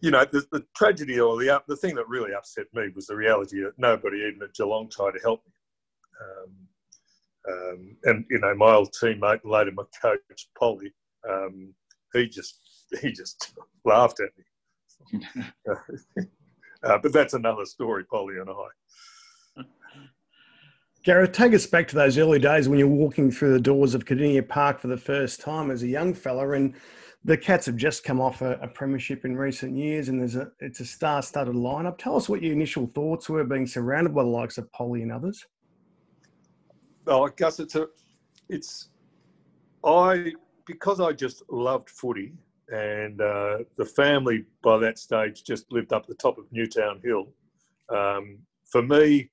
you 0.00 0.10
know, 0.10 0.24
the, 0.24 0.42
the 0.52 0.64
tragedy 0.74 1.20
or 1.20 1.36
the, 1.36 1.62
the 1.68 1.76
thing 1.76 1.96
that 1.96 2.08
really 2.08 2.32
upset 2.32 2.64
me 2.72 2.88
was 2.96 3.08
the 3.08 3.16
reality 3.16 3.60
that 3.60 3.74
nobody, 3.76 4.24
even 4.26 4.42
at 4.42 4.54
Geelong, 4.54 4.88
tried 4.88 5.10
to 5.10 5.20
help 5.22 5.42
me. 5.44 5.52
Um, 6.24 7.52
um, 7.52 7.96
and, 8.04 8.24
you 8.30 8.38
know, 8.38 8.54
my 8.54 8.72
old 8.72 8.94
teammate, 8.98 9.40
later 9.44 9.72
my 9.72 9.84
coach, 10.00 10.48
Polly, 10.58 10.94
um, 11.28 11.74
he 12.14 12.26
just, 12.26 12.58
he 13.02 13.12
just 13.12 13.52
laughed 13.84 14.20
at 14.20 15.20
me. 15.20 15.26
uh, 16.84 16.98
but 17.02 17.12
that's 17.12 17.34
another 17.34 17.66
story, 17.66 18.04
Polly 18.04 18.38
and 18.38 18.48
I. 18.48 18.68
Gareth, 21.04 21.32
take 21.32 21.54
us 21.54 21.66
back 21.66 21.86
to 21.88 21.94
those 21.94 22.18
early 22.18 22.38
days 22.38 22.68
when 22.68 22.78
you're 22.78 22.88
walking 22.88 23.30
through 23.30 23.52
the 23.52 23.60
doors 23.60 23.94
of 23.94 24.04
Kardinia 24.04 24.46
Park 24.46 24.80
for 24.80 24.88
the 24.88 24.96
first 24.96 25.40
time 25.40 25.70
as 25.70 25.82
a 25.82 25.86
young 25.86 26.12
fella, 26.12 26.50
and 26.50 26.74
the 27.24 27.36
Cats 27.36 27.66
have 27.66 27.76
just 27.76 28.04
come 28.04 28.20
off 28.20 28.42
a, 28.42 28.54
a 28.54 28.68
premiership 28.68 29.24
in 29.24 29.36
recent 29.36 29.76
years, 29.76 30.08
and 30.08 30.20
there's 30.20 30.36
a 30.36 30.50
it's 30.58 30.80
a 30.80 30.84
star-studded 30.84 31.54
lineup. 31.54 31.98
Tell 31.98 32.16
us 32.16 32.28
what 32.28 32.42
your 32.42 32.52
initial 32.52 32.90
thoughts 32.94 33.28
were 33.28 33.44
being 33.44 33.66
surrounded 33.66 34.14
by 34.14 34.22
the 34.22 34.28
likes 34.28 34.58
of 34.58 34.70
Polly 34.72 35.02
and 35.02 35.12
others. 35.12 35.46
Oh, 37.06 37.26
I 37.26 37.30
guess 37.36 37.58
it's 37.60 37.74
a, 37.74 37.86
it's, 38.48 38.90
I 39.84 40.32
because 40.66 41.00
I 41.00 41.12
just 41.12 41.42
loved 41.48 41.90
footy, 41.90 42.32
and 42.72 43.20
uh, 43.20 43.58
the 43.76 43.84
family 43.84 44.44
by 44.62 44.78
that 44.78 44.98
stage 44.98 45.44
just 45.44 45.70
lived 45.72 45.92
up 45.92 46.06
the 46.06 46.14
top 46.14 46.38
of 46.38 46.44
Newtown 46.50 47.00
Hill. 47.04 47.28
Um, 47.88 48.38
for 48.64 48.82
me, 48.82 49.30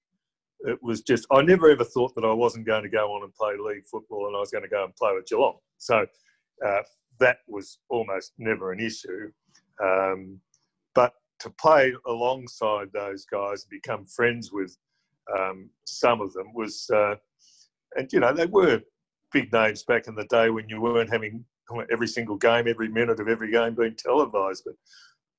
it 0.66 0.82
was 0.82 1.02
just 1.02 1.26
I 1.32 1.42
never 1.42 1.70
ever 1.70 1.84
thought 1.84 2.16
that 2.16 2.26
I 2.26 2.34
wasn't 2.34 2.66
going 2.66 2.84
to 2.84 2.90
go 2.90 3.14
on 3.14 3.24
and 3.24 3.34
play 3.34 3.54
league 3.58 3.86
football 3.86 4.28
and 4.28 4.36
I 4.36 4.40
was 4.40 4.52
going 4.52 4.64
to 4.64 4.70
go 4.70 4.84
and 4.84 4.96
play 4.96 5.12
with 5.14 5.28
Geelong. 5.28 5.58
So 5.78 6.06
uh, 6.66 6.82
that 7.20 7.38
was 7.48 7.80
almost 7.90 8.34
never 8.38 8.72
an 8.72 8.80
issue. 8.80 9.32
Um, 9.84 10.40
but 10.94 11.14
to 11.40 11.50
play 11.50 11.94
alongside 12.08 12.90
those 12.94 13.26
guys 13.26 13.64
and 13.64 13.70
become 13.70 14.06
friends 14.06 14.52
with 14.52 14.76
um, 15.38 15.70
some 15.86 16.22
of 16.22 16.34
them 16.34 16.54
was, 16.54 16.90
uh, 16.94 17.16
and 17.96 18.12
you 18.12 18.20
know, 18.20 18.34
they 18.34 18.46
were 18.46 18.82
big 19.32 19.52
names 19.52 19.84
back 19.84 20.08
in 20.08 20.16
the 20.16 20.26
day 20.26 20.50
when 20.50 20.70
you 20.70 20.80
weren't 20.82 21.12
having 21.12 21.44
every 21.92 22.08
single 22.08 22.38
game, 22.38 22.68
every 22.68 22.88
minute 22.88 23.20
of 23.20 23.28
every 23.28 23.52
game 23.52 23.76
being 23.76 23.96
televised. 23.96 24.64
But 24.66 24.76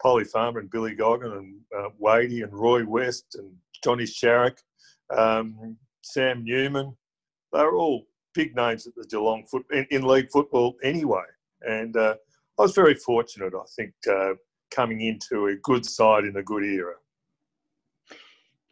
Polly 0.02 0.24
Farmer 0.24 0.60
and 0.60 0.70
Billy 0.70 0.94
Goggin 0.94 1.32
and 1.32 1.60
uh, 1.76 1.88
Wadey 1.98 2.42
and 2.42 2.52
Roy 2.52 2.84
West 2.84 3.36
and 3.38 3.50
Johnny 3.82 4.04
Sharrock 4.04 4.58
um, 5.10 5.76
Sam 6.02 6.44
Newman. 6.44 6.96
They 7.52 7.62
were 7.62 7.76
all 7.76 8.06
big 8.34 8.54
names 8.54 8.86
at 8.86 8.94
the 8.94 9.04
Geelong 9.04 9.44
foot 9.46 9.64
in, 9.72 9.86
in 9.90 10.02
league 10.02 10.30
football 10.30 10.76
anyway. 10.82 11.24
And 11.62 11.96
uh, 11.96 12.14
I 12.58 12.62
was 12.62 12.74
very 12.74 12.94
fortunate, 12.94 13.52
I 13.54 13.64
think, 13.76 13.92
uh, 14.10 14.34
coming 14.70 15.00
into 15.00 15.46
a 15.46 15.56
good 15.56 15.86
side 15.86 16.24
in 16.24 16.36
a 16.36 16.42
good 16.42 16.64
era. 16.64 16.94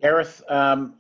Gareth, 0.01 0.43
um, 0.49 0.97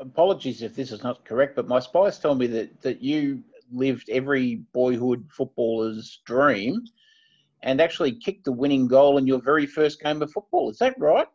apologies 0.00 0.62
if 0.62 0.74
this 0.74 0.90
is 0.90 1.02
not 1.02 1.24
correct, 1.24 1.54
but 1.54 1.68
my 1.68 1.78
spies 1.78 2.18
tell 2.18 2.34
me 2.34 2.46
that, 2.48 2.80
that 2.82 3.00
you 3.02 3.42
lived 3.72 4.08
every 4.10 4.56
boyhood 4.72 5.28
footballer's 5.30 6.20
dream 6.24 6.82
and 7.62 7.80
actually 7.80 8.12
kicked 8.12 8.44
the 8.44 8.52
winning 8.52 8.88
goal 8.88 9.18
in 9.18 9.26
your 9.26 9.40
very 9.40 9.66
first 9.66 10.00
game 10.00 10.22
of 10.22 10.32
football. 10.32 10.70
Is 10.70 10.78
that 10.78 10.98
right? 10.98 11.26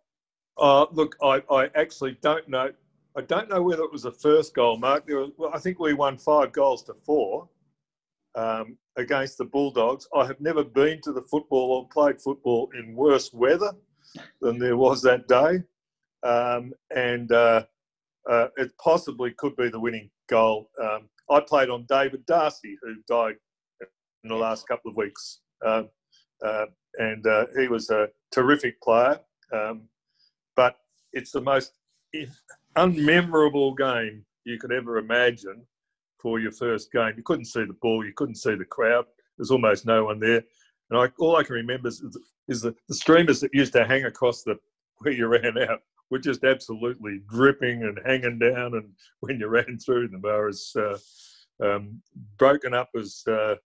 Uh, 0.57 0.85
look, 0.91 1.15
I, 1.21 1.41
I 1.49 1.69
actually 1.75 2.17
don't 2.21 2.47
know. 2.47 2.71
I 3.15 3.21
don't 3.21 3.49
know 3.49 3.61
whether 3.61 3.83
it 3.83 3.91
was 3.91 4.03
the 4.03 4.11
first 4.11 4.55
goal, 4.55 4.77
Mark. 4.77 5.07
Was, 5.07 5.31
well, 5.37 5.51
I 5.53 5.59
think 5.59 5.79
we 5.79 5.93
won 5.93 6.17
five 6.17 6.51
goals 6.51 6.83
to 6.83 6.95
four 7.05 7.47
um, 8.35 8.77
against 8.97 9.37
the 9.37 9.45
Bulldogs. 9.45 10.07
I 10.15 10.25
have 10.25 10.41
never 10.41 10.63
been 10.63 10.99
to 11.01 11.13
the 11.13 11.21
football 11.21 11.71
or 11.71 11.87
played 11.89 12.19
football 12.19 12.69
in 12.77 12.95
worse 12.95 13.31
weather 13.31 13.71
than 14.41 14.57
there 14.57 14.77
was 14.77 15.01
that 15.03 15.27
day. 15.27 15.61
Um, 16.23 16.73
and 16.95 17.31
uh, 17.31 17.65
uh, 18.29 18.47
it 18.57 18.71
possibly 18.83 19.31
could 19.37 19.55
be 19.55 19.69
the 19.69 19.79
winning 19.79 20.09
goal. 20.27 20.71
Um, 20.81 21.09
I 21.29 21.39
played 21.41 21.69
on 21.69 21.85
David 21.87 22.25
Darcy, 22.25 22.77
who 22.81 22.95
died 23.07 23.35
in 24.23 24.29
the 24.29 24.35
last 24.35 24.67
couple 24.67 24.89
of 24.89 24.97
weeks. 24.97 25.41
Um, 25.63 25.89
uh, 26.43 26.65
and 26.97 27.25
uh, 27.27 27.45
he 27.59 27.67
was 27.67 27.89
a 27.91 28.07
terrific 28.31 28.81
player. 28.81 29.19
Um, 29.51 29.83
but 30.55 30.77
it's 31.11 31.31
the 31.31 31.41
most 31.41 31.73
unmemorable 32.75 33.77
game 33.77 34.25
you 34.45 34.57
could 34.59 34.71
ever 34.71 34.97
imagine 34.97 35.65
for 36.19 36.39
your 36.39 36.51
first 36.51 36.91
game. 36.91 37.13
You 37.17 37.23
couldn't 37.23 37.45
see 37.45 37.65
the 37.65 37.77
ball, 37.81 38.05
you 38.05 38.13
couldn't 38.13 38.35
see 38.35 38.55
the 38.55 38.65
crowd. 38.65 39.05
There's 39.37 39.51
almost 39.51 39.85
no 39.85 40.05
one 40.05 40.19
there. 40.19 40.43
And 40.89 40.99
I, 40.99 41.09
all 41.19 41.35
I 41.35 41.43
can 41.43 41.55
remember 41.55 41.87
is, 41.87 42.03
is 42.47 42.61
the, 42.61 42.75
the 42.87 42.95
streamers 42.95 43.39
that 43.41 43.53
used 43.53 43.73
to 43.73 43.85
hang 43.85 44.05
across 44.05 44.43
the 44.43 44.57
where 44.99 45.13
you 45.13 45.27
ran 45.27 45.57
out 45.57 45.81
were 46.09 46.19
just 46.19 46.43
absolutely 46.43 47.21
dripping 47.27 47.83
and 47.83 47.99
hanging 48.05 48.39
down. 48.39 48.75
And 48.75 48.91
when 49.21 49.39
you 49.39 49.47
ran 49.47 49.77
through 49.79 50.09
them, 50.09 50.21
they 50.21 50.29
were 50.29 50.49
as 50.49 50.71
uh, 50.77 50.97
um, 51.63 52.01
broken 52.37 52.73
up 52.73 52.89
as 52.97 53.23
uh, 53.27 53.55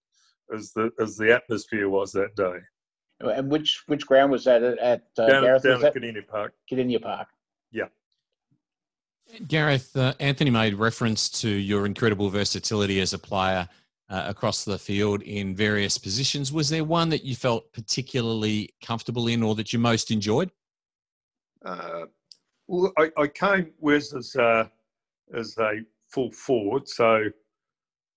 as 0.54 0.72
the 0.72 0.90
as 0.98 1.16
the 1.16 1.32
atmosphere 1.32 1.88
was 1.88 2.12
that 2.12 2.34
day. 2.34 2.58
And 3.20 3.50
which 3.50 3.82
which 3.86 4.06
ground 4.06 4.32
was 4.32 4.44
that 4.44 4.62
at? 4.62 4.78
at 4.78 5.02
uh, 5.18 5.26
down 5.26 5.42
Gareth? 5.42 5.62
down 5.62 5.84
at 5.84 5.94
that 5.94 6.28
Park. 6.28 6.54
Kardinia 6.70 7.02
Park? 7.02 7.28
Yeah. 7.72 7.88
Gareth, 9.46 9.96
uh, 9.96 10.14
Anthony 10.20 10.50
made 10.50 10.74
reference 10.74 11.28
to 11.40 11.48
your 11.48 11.86
incredible 11.86 12.30
versatility 12.30 13.00
as 13.00 13.12
a 13.12 13.18
player 13.18 13.68
uh, 14.10 14.24
across 14.26 14.64
the 14.64 14.78
field 14.78 15.22
in 15.22 15.54
various 15.54 15.98
positions. 15.98 16.52
Was 16.52 16.68
there 16.68 16.84
one 16.84 17.08
that 17.10 17.24
you 17.24 17.36
felt 17.36 17.72
particularly 17.72 18.70
comfortable 18.82 19.28
in 19.28 19.42
or 19.42 19.54
that 19.56 19.72
you 19.72 19.78
most 19.78 20.10
enjoyed? 20.10 20.50
Uh, 21.64 22.06
well, 22.66 22.92
I, 22.98 23.10
I 23.16 23.26
came 23.26 23.72
Wes 23.80 24.14
as 24.14 24.34
uh, 24.36 24.68
as 25.34 25.56
a 25.58 25.80
full 26.10 26.30
forward, 26.32 26.88
so 26.88 27.24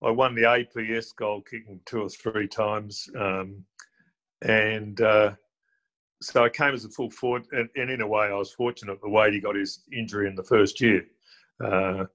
I 0.03 0.11
won 0.11 0.35
the 0.35 0.43
APS 0.43 1.15
goal 1.15 1.41
kicking 1.41 1.79
two 1.85 2.03
or 2.03 2.09
three 2.09 2.47
times, 2.47 3.09
um, 3.17 3.65
and 4.41 4.99
uh, 5.01 5.33
so 6.21 6.43
I 6.43 6.49
came 6.49 6.73
as 6.73 6.85
a 6.85 6.89
full 6.89 7.09
forward. 7.09 7.47
And, 7.51 7.69
and, 7.75 7.89
in 7.89 8.01
a 8.01 8.07
way, 8.07 8.27
I 8.27 8.33
was 8.33 8.51
fortunate 8.51 8.99
the 9.01 9.09
way 9.09 9.31
he 9.31 9.39
got 9.39 9.55
his 9.55 9.83
injury 9.91 10.27
in 10.27 10.35
the 10.35 10.43
first 10.43 10.79
year. 10.79 11.03
Uh, 11.63 12.05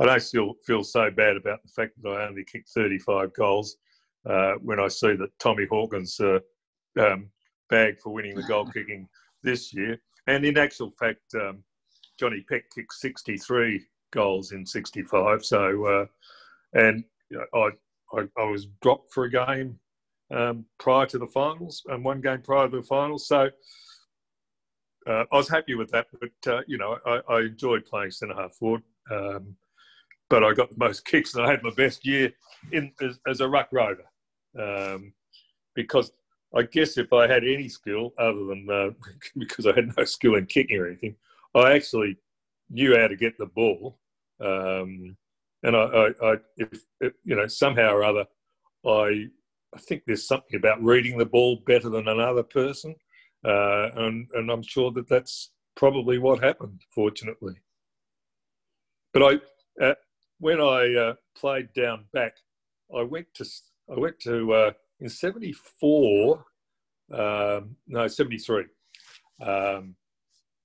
I 0.00 0.06
don't 0.06 0.22
still 0.22 0.54
feel 0.66 0.82
so 0.82 1.10
bad 1.10 1.36
about 1.36 1.62
the 1.62 1.70
fact 1.70 1.92
that 2.02 2.08
I 2.08 2.26
only 2.26 2.44
kicked 2.44 2.70
35 2.70 3.32
goals 3.34 3.76
uh, 4.28 4.54
when 4.62 4.80
I 4.80 4.88
see 4.88 5.14
that 5.14 5.38
Tommy 5.38 5.66
Hawkins 5.70 6.18
uh, 6.20 6.40
um, 7.00 7.30
bagged 7.70 8.00
for 8.00 8.12
winning 8.12 8.34
the 8.34 8.42
goal 8.42 8.66
kicking 8.74 9.08
this 9.42 9.72
year. 9.72 9.98
And 10.26 10.44
in 10.44 10.58
actual 10.58 10.92
fact, 10.98 11.22
um, 11.34 11.62
Johnny 12.18 12.44
Peck 12.48 12.64
kicked 12.74 12.94
63 12.94 13.84
goals 14.12 14.52
in 14.52 14.66
65. 14.66 15.44
So, 15.44 15.86
uh, 15.86 16.06
and 16.74 17.04
you 17.30 17.38
know, 17.38 17.46
I, 17.54 18.18
I, 18.18 18.42
I 18.42 18.44
was 18.44 18.66
dropped 18.82 19.12
for 19.12 19.24
a 19.24 19.30
game 19.30 19.78
um, 20.32 20.64
prior 20.78 21.06
to 21.06 21.18
the 21.18 21.26
finals 21.26 21.82
and 21.88 22.04
one 22.04 22.20
game 22.20 22.42
prior 22.42 22.68
to 22.68 22.78
the 22.78 22.82
finals. 22.82 23.26
So 23.26 23.50
uh, 25.06 25.24
I 25.30 25.36
was 25.36 25.48
happy 25.48 25.74
with 25.74 25.90
that. 25.90 26.06
But, 26.20 26.52
uh, 26.52 26.60
you 26.66 26.78
know, 26.78 26.98
I, 27.06 27.20
I 27.28 27.40
enjoyed 27.40 27.84
playing 27.84 28.12
centre 28.12 28.34
half 28.34 28.54
forward. 28.54 28.82
Um, 29.10 29.56
but 30.30 30.42
I 30.42 30.54
got 30.54 30.70
the 30.70 30.76
most 30.78 31.04
kicks 31.06 31.34
and 31.34 31.44
I 31.44 31.50
had 31.50 31.62
my 31.62 31.72
best 31.76 32.06
year 32.06 32.32
in 32.72 32.92
as, 33.02 33.18
as 33.26 33.40
a 33.40 33.48
ruck 33.48 33.68
rover. 33.72 34.04
Um, 34.58 35.12
because 35.74 36.12
I 36.54 36.62
guess 36.62 36.98
if 36.98 37.12
I 37.12 37.26
had 37.26 37.44
any 37.44 37.68
skill 37.68 38.12
other 38.18 38.44
than 38.46 38.68
uh, 38.70 38.90
because 39.36 39.66
I 39.66 39.74
had 39.74 39.96
no 39.96 40.04
skill 40.04 40.36
in 40.36 40.46
kicking 40.46 40.78
or 40.78 40.86
anything, 40.86 41.16
I 41.54 41.72
actually 41.72 42.16
knew 42.70 42.96
how 42.98 43.08
to 43.08 43.16
get 43.16 43.36
the 43.38 43.46
ball. 43.46 43.98
Um, 44.40 45.16
and 45.62 45.76
I, 45.76 45.80
I, 45.80 46.06
I 46.22 46.34
if, 46.56 46.84
if, 47.00 47.12
you 47.24 47.36
know, 47.36 47.46
somehow 47.46 47.92
or 47.92 48.04
other, 48.04 48.24
I, 48.84 49.26
I 49.74 49.78
think 49.78 50.02
there's 50.06 50.26
something 50.26 50.56
about 50.56 50.82
reading 50.82 51.18
the 51.18 51.26
ball 51.26 51.62
better 51.66 51.88
than 51.88 52.08
another 52.08 52.42
person, 52.42 52.94
uh, 53.44 53.90
and 53.94 54.28
and 54.34 54.50
I'm 54.50 54.62
sure 54.62 54.90
that 54.92 55.08
that's 55.08 55.50
probably 55.74 56.18
what 56.18 56.42
happened. 56.42 56.82
Fortunately, 56.94 57.54
but 59.12 59.22
I, 59.22 59.84
uh, 59.84 59.94
when 60.38 60.60
I 60.60 60.94
uh, 60.94 61.14
played 61.34 61.72
down 61.72 62.04
back, 62.12 62.34
I 62.94 63.02
went 63.02 63.32
to 63.34 63.44
I 63.90 63.98
went 63.98 64.20
to 64.20 64.52
uh, 64.52 64.72
in 65.00 65.08
'74, 65.08 66.44
um, 67.12 67.76
no 67.86 68.08
'73. 68.08 68.64
Um, 69.40 69.96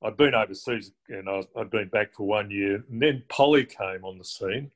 I'd 0.04 0.18
been 0.18 0.36
overseas 0.36 0.92
and 1.10 1.28
I 1.28 1.42
had 1.58 1.72
been 1.72 1.90
back 1.90 2.14
for 2.14 2.28
one 2.28 2.52
year, 2.52 2.84
and 2.90 3.02
then 3.02 3.24
Polly 3.30 3.66
came 3.66 4.04
on 4.04 4.18
the 4.18 4.26
scene, 4.26 4.72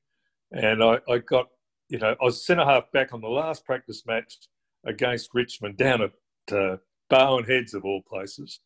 and 0.52 0.84
I, 0.84 1.00
I 1.08 1.20
got 1.20 1.50
you 1.91 1.99
know 1.99 2.15
I 2.19 2.25
was 2.25 2.45
centre 2.45 2.65
half 2.65 2.91
back 2.91 3.13
on 3.13 3.21
the 3.21 3.27
last 3.27 3.65
practice 3.65 4.04
match 4.08 4.38
against 4.86 5.30
Richmond 5.34 5.77
down 5.77 6.01
at 6.01 6.56
uh, 6.56 6.77
Barwon 7.10 7.47
Heads 7.47 7.75
of 7.75 7.86
all 7.86 8.01
places, 8.01 8.62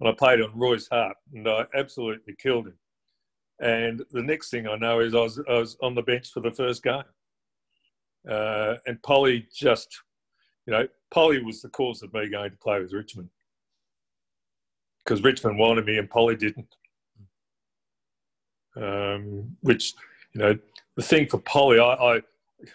and 0.00 0.08
I 0.08 0.12
played 0.12 0.40
on 0.40 0.58
Royce 0.58 0.88
Hart, 0.90 1.16
and 1.32 1.48
I 1.48 1.66
absolutely 1.74 2.34
killed 2.40 2.66
him. 2.66 2.78
And 3.60 4.02
the 4.10 4.22
next 4.22 4.50
thing 4.50 4.66
I 4.66 4.76
know 4.76 5.00
is 5.00 5.14
I 5.14 5.20
was, 5.20 5.38
I 5.48 5.52
was 5.52 5.76
on 5.82 5.94
the 5.94 6.02
bench 6.02 6.30
for 6.32 6.40
the 6.40 6.50
first 6.50 6.82
game. 6.82 7.02
Uh, 8.28 8.76
and 8.86 9.02
Polly 9.02 9.46
just, 9.54 9.88
you 10.66 10.72
know, 10.72 10.88
Polly 11.10 11.42
was 11.42 11.60
the 11.60 11.68
cause 11.68 12.02
of 12.02 12.12
me 12.14 12.28
going 12.30 12.50
to 12.50 12.56
play 12.56 12.80
with 12.80 12.92
Richmond. 12.92 13.28
Because 15.04 15.22
Richmond 15.22 15.58
wanted 15.58 15.84
me 15.84 15.98
and 15.98 16.08
Polly 16.08 16.36
didn't. 16.36 16.74
Um, 18.76 19.56
which, 19.60 19.94
you 20.32 20.40
know, 20.40 20.58
the 20.96 21.02
thing 21.02 21.26
for 21.26 21.38
Polly, 21.38 21.78
I, 21.78 21.92
I 21.92 22.22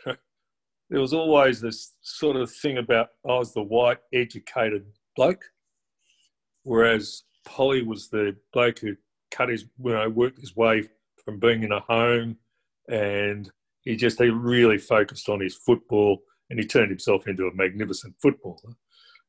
there 0.06 1.02
was 1.02 1.14
always 1.14 1.62
this 1.62 1.94
sort 2.02 2.36
of 2.36 2.52
thing 2.52 2.78
about 2.78 3.10
I 3.26 3.38
was 3.38 3.54
the 3.54 3.64
white, 3.64 4.00
educated 4.14 4.86
bloke, 5.16 5.44
whereas 6.64 7.24
Polly 7.46 7.82
was 7.82 8.10
the 8.10 8.36
bloke 8.54 8.80
who 8.80 8.96
cut 9.32 9.50
his, 9.50 9.66
you 9.84 9.92
know, 9.92 10.10
worked 10.10 10.40
his 10.40 10.56
way 10.56 10.90
from 11.24 11.40
being 11.40 11.64
in 11.64 11.72
a 11.72 11.80
home, 11.80 12.38
and 12.90 13.52
he 13.82 13.96
just 13.96 14.20
he 14.20 14.30
really 14.30 14.78
focused 14.78 15.30
on 15.30 15.40
his 15.40 15.56
football, 15.56 16.22
and 16.50 16.60
he 16.60 16.66
turned 16.66 16.90
himself 16.90 17.28
into 17.28 17.48
a 17.48 17.56
magnificent 17.56 18.16
footballer. 18.22 18.76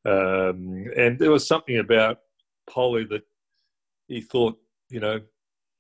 Um, 0.05 0.87
and 0.97 1.19
there 1.19 1.33
was 1.33 1.49
something 1.49 1.79
about 1.79 2.21
Polly 2.71 3.05
that 3.05 3.23
he 4.09 4.21
thought, 4.21 4.57
you 4.89 5.01
know, 5.01 5.21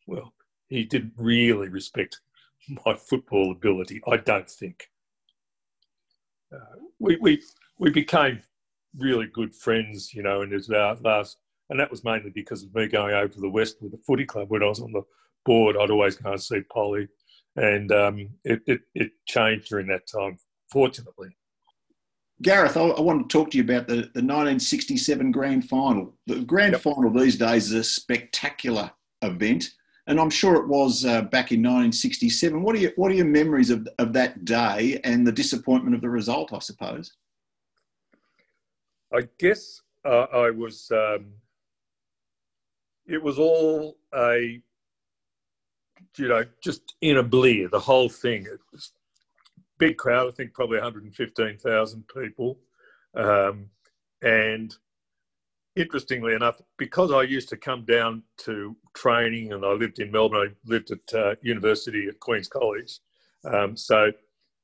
well, 0.06 0.32
he 0.68 0.84
didn't 0.84 1.12
really 1.16 1.68
respect 1.68 2.20
my 2.86 2.94
football 2.94 3.52
ability. 3.52 4.00
I 4.10 4.16
don't 4.16 4.48
think. 4.48 4.88
Uh, 6.52 6.78
we, 6.98 7.16
we 7.20 7.42
we 7.78 7.90
became 7.90 8.40
really 8.96 9.26
good 9.26 9.54
friends, 9.54 10.14
you 10.14 10.22
know, 10.22 10.42
in 10.42 10.52
our 10.74 10.96
last 11.02 11.38
and 11.70 11.80
that 11.80 11.90
was 11.90 12.04
mainly 12.04 12.30
because 12.30 12.62
of 12.62 12.74
me 12.74 12.86
going 12.86 13.14
over 13.14 13.28
to 13.28 13.40
the 13.40 13.48
west 13.48 13.76
with 13.80 13.92
the 13.92 13.98
footy 14.06 14.24
club 14.24 14.50
when 14.50 14.62
I 14.62 14.66
was 14.66 14.80
on 14.80 14.92
the 14.92 15.02
board. 15.44 15.76
I'd 15.76 15.90
always 15.90 16.16
go 16.16 16.32
and 16.32 16.42
see 16.42 16.60
Polly, 16.72 17.08
and 17.56 17.90
um, 17.92 18.28
it, 18.44 18.62
it, 18.66 18.80
it 18.94 19.10
changed 19.26 19.68
during 19.68 19.88
that 19.88 20.06
time, 20.06 20.38
fortunately. 20.70 21.36
Gareth, 22.42 22.76
I, 22.76 22.82
I 22.82 23.00
want 23.00 23.28
to 23.28 23.38
talk 23.38 23.50
to 23.50 23.56
you 23.56 23.64
about 23.64 23.88
the, 23.88 23.94
the 23.94 24.22
1967 24.22 25.32
grand 25.32 25.68
final. 25.68 26.14
The 26.26 26.40
grand 26.40 26.72
yep. 26.72 26.82
final 26.82 27.10
these 27.10 27.36
days 27.36 27.68
is 27.68 27.72
a 27.72 27.84
spectacular 27.84 28.90
event, 29.22 29.70
and 30.06 30.20
I'm 30.20 30.30
sure 30.30 30.54
it 30.56 30.68
was 30.68 31.04
uh, 31.04 31.22
back 31.22 31.52
in 31.52 31.60
1967. 31.60 32.62
What 32.62 32.76
are 32.76 32.78
your 32.78 32.92
What 32.96 33.10
are 33.10 33.14
your 33.14 33.26
memories 33.26 33.70
of 33.70 33.88
of 33.98 34.12
that 34.12 34.44
day 34.44 35.00
and 35.04 35.26
the 35.26 35.32
disappointment 35.32 35.94
of 35.94 36.00
the 36.00 36.10
result? 36.10 36.52
I 36.52 36.60
suppose. 36.60 37.12
I 39.12 39.28
guess 39.38 39.82
uh, 40.04 40.26
I 40.32 40.50
was 40.50 40.90
um, 40.90 41.26
it 43.06 43.22
was 43.22 43.38
all 43.38 43.96
a 44.14 44.60
you 46.16 46.28
know 46.28 46.44
just 46.62 46.94
in 47.00 47.18
a 47.18 47.22
blear 47.22 47.68
the 47.68 47.78
whole 47.78 48.08
thing 48.08 48.42
it 48.44 48.60
was 48.72 48.92
big 49.78 49.96
crowd 49.96 50.28
i 50.28 50.30
think 50.30 50.52
probably 50.54 50.78
115000 50.78 52.04
people 52.08 52.58
um, 53.14 53.68
and 54.22 54.76
interestingly 55.76 56.34
enough 56.34 56.60
because 56.78 57.12
i 57.12 57.22
used 57.22 57.48
to 57.48 57.56
come 57.56 57.84
down 57.84 58.22
to 58.38 58.76
training 58.94 59.52
and 59.52 59.64
i 59.64 59.72
lived 59.72 59.98
in 59.98 60.10
melbourne 60.10 60.48
i 60.48 60.70
lived 60.70 60.90
at 60.90 61.14
uh, 61.14 61.34
university 61.42 62.06
at 62.08 62.18
queen's 62.20 62.48
college 62.48 62.98
um, 63.44 63.76
so 63.76 64.10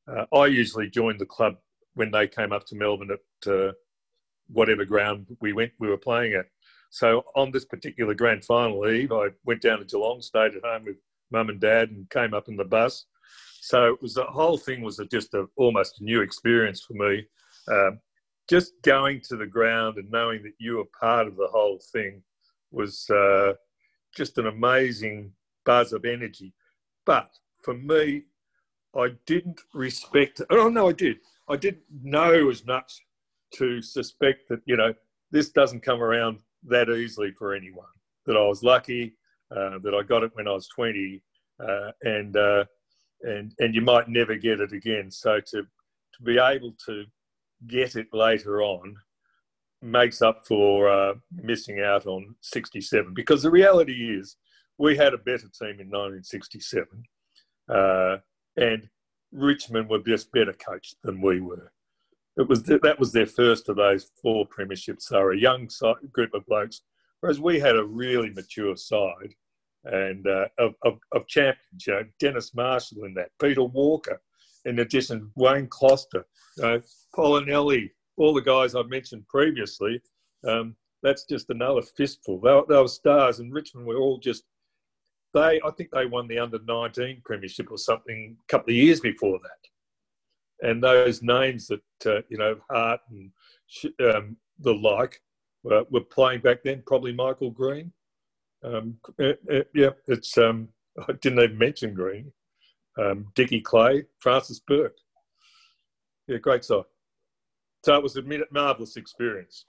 uh, 0.08 0.24
i 0.36 0.46
usually 0.46 0.88
joined 0.88 1.20
the 1.20 1.26
club 1.26 1.56
when 1.94 2.10
they 2.10 2.26
came 2.26 2.52
up 2.52 2.64
to 2.64 2.76
melbourne 2.76 3.10
at 3.10 3.52
uh, 3.52 3.72
whatever 4.48 4.84
ground 4.84 5.26
we 5.40 5.52
went 5.52 5.72
we 5.78 5.88
were 5.88 5.96
playing 5.98 6.32
at 6.34 6.46
so 6.92 7.24
on 7.34 7.50
this 7.50 7.64
particular 7.64 8.12
grand 8.12 8.44
final 8.44 8.86
eve, 8.86 9.12
I 9.12 9.28
went 9.46 9.62
down 9.62 9.78
to 9.78 9.84
Geelong, 9.86 10.20
stayed 10.20 10.54
at 10.54 10.62
home 10.62 10.84
with 10.84 10.96
mum 11.30 11.48
and 11.48 11.58
dad, 11.58 11.88
and 11.88 12.08
came 12.10 12.34
up 12.34 12.48
in 12.48 12.56
the 12.56 12.66
bus. 12.66 13.06
So 13.62 13.94
it 13.94 14.02
was 14.02 14.12
the 14.12 14.24
whole 14.24 14.58
thing 14.58 14.82
was 14.82 14.98
a, 14.98 15.06
just 15.06 15.32
a, 15.32 15.46
almost 15.56 16.02
a 16.02 16.04
new 16.04 16.20
experience 16.20 16.82
for 16.82 16.92
me. 16.92 17.26
Um, 17.66 17.98
just 18.48 18.72
going 18.82 19.20
to 19.28 19.36
the 19.36 19.46
ground 19.46 19.98
and 19.98 20.10
knowing 20.10 20.42
that 20.42 20.54
you 20.58 20.76
were 20.76 20.84
part 20.98 21.26
of 21.26 21.36
the 21.36 21.48
whole 21.48 21.80
thing 21.92 22.22
was 22.70 23.08
uh, 23.10 23.52
just 24.14 24.38
an 24.38 24.46
amazing 24.46 25.32
buzz 25.64 25.92
of 25.92 26.04
energy. 26.04 26.52
But 27.06 27.30
for 27.62 27.74
me, 27.74 28.24
I 28.96 29.08
didn't 29.26 29.60
respect. 29.74 30.40
Oh 30.50 30.68
no, 30.68 30.88
I 30.88 30.92
did. 30.92 31.18
I 31.48 31.56
didn't 31.56 31.84
know 32.02 32.50
as 32.50 32.64
much 32.66 33.00
to 33.54 33.82
suspect 33.82 34.48
that 34.48 34.60
you 34.64 34.76
know 34.76 34.94
this 35.30 35.50
doesn't 35.50 35.82
come 35.82 36.02
around 36.02 36.38
that 36.64 36.90
easily 36.90 37.32
for 37.32 37.54
anyone. 37.54 37.86
That 38.26 38.36
I 38.36 38.46
was 38.46 38.62
lucky 38.62 39.14
uh, 39.50 39.78
that 39.82 39.94
I 39.94 40.02
got 40.02 40.22
it 40.22 40.30
when 40.34 40.48
I 40.48 40.52
was 40.52 40.68
20, 40.68 41.22
uh, 41.60 41.90
and 42.02 42.36
uh, 42.36 42.64
and 43.22 43.52
and 43.58 43.74
you 43.74 43.80
might 43.80 44.08
never 44.08 44.36
get 44.36 44.60
it 44.60 44.72
again. 44.72 45.10
So 45.10 45.40
to 45.40 45.62
to 45.62 46.22
be 46.22 46.38
able 46.38 46.74
to 46.86 47.04
get 47.66 47.96
it 47.96 48.08
later 48.12 48.62
on 48.62 48.96
makes 49.80 50.22
up 50.22 50.46
for 50.46 50.88
uh, 50.88 51.14
missing 51.32 51.80
out 51.80 52.06
on 52.06 52.34
67 52.40 53.12
because 53.14 53.42
the 53.42 53.50
reality 53.50 54.16
is 54.16 54.36
we 54.78 54.96
had 54.96 55.14
a 55.14 55.18
better 55.18 55.48
team 55.58 55.80
in 55.80 55.90
1967 55.90 56.86
uh, 57.68 58.16
and 58.56 58.88
Richmond 59.32 59.88
were 59.88 60.00
just 60.00 60.30
better 60.32 60.52
coached 60.52 60.96
than 61.02 61.20
we 61.20 61.40
were. 61.40 61.72
It 62.36 62.48
was 62.48 62.62
th- 62.62 62.80
that 62.82 62.98
was 62.98 63.12
their 63.12 63.26
first 63.26 63.68
of 63.68 63.76
those 63.76 64.10
four 64.20 64.46
premierships. 64.46 65.10
Were 65.10 65.32
a 65.32 65.38
young 65.38 65.68
group 66.12 66.34
of 66.34 66.46
blokes, 66.46 66.82
whereas 67.20 67.40
we 67.40 67.58
had 67.58 67.76
a 67.76 67.84
really 67.84 68.30
mature 68.30 68.76
side 68.76 69.34
and 69.84 70.26
uh, 70.26 70.46
of, 70.58 70.74
of, 70.84 70.98
of, 71.12 71.24
know, 71.88 72.04
Dennis 72.20 72.54
Marshall 72.54 73.04
in 73.04 73.14
that, 73.14 73.30
Peter 73.40 73.64
Walker, 73.64 74.20
in 74.64 74.78
addition, 74.78 75.30
Wayne 75.36 75.66
Closter, 75.66 76.24
you 76.56 76.62
know, 76.62 76.80
Polinelli, 77.14 77.90
all 78.16 78.34
the 78.34 78.40
guys 78.40 78.74
I've 78.74 78.88
mentioned 78.88 79.26
previously. 79.28 80.00
Um, 80.46 80.76
that's 81.02 81.24
just 81.24 81.50
another 81.50 81.82
fistful. 81.82 82.40
They, 82.40 82.60
they 82.68 82.80
were 82.80 82.88
stars, 82.88 83.40
and 83.40 83.52
Richmond 83.52 83.86
were 83.86 83.96
all 83.96 84.18
just 84.18 84.44
they, 85.34 85.60
I 85.64 85.70
think 85.76 85.90
they 85.90 86.06
won 86.06 86.28
the 86.28 86.38
under 86.38 86.58
19 86.66 87.22
premiership 87.24 87.70
or 87.70 87.78
something 87.78 88.36
a 88.38 88.50
couple 88.50 88.70
of 88.70 88.76
years 88.76 89.00
before 89.00 89.38
that. 89.42 90.68
And 90.68 90.82
those 90.82 91.22
names 91.22 91.68
that, 91.68 91.80
uh, 92.06 92.22
you 92.28 92.38
know, 92.38 92.56
Hart 92.70 93.00
and 93.10 93.30
um, 94.14 94.36
the 94.60 94.74
like 94.74 95.20
were, 95.62 95.84
were, 95.90 96.02
playing 96.02 96.40
back 96.40 96.62
then, 96.62 96.82
probably 96.86 97.12
Michael 97.12 97.50
Green. 97.50 97.92
Um, 98.62 98.98
uh, 99.18 99.32
uh, 99.50 99.62
yeah, 99.74 99.90
it's, 100.06 100.36
um, 100.38 100.68
I 101.08 101.12
didn't 101.20 101.40
even 101.40 101.58
mention 101.58 101.94
Green. 101.94 102.32
Um, 102.98 103.26
Dickie 103.34 103.60
Clay, 103.60 104.04
Francis 104.18 104.60
Burke. 104.60 104.96
Yeah, 106.26 106.38
great 106.38 106.64
side. 106.64 106.84
So 107.84 107.94
it 107.94 108.02
was 108.02 108.16
a 108.16 108.22
marvellous 108.50 108.96
experience. 108.96 109.66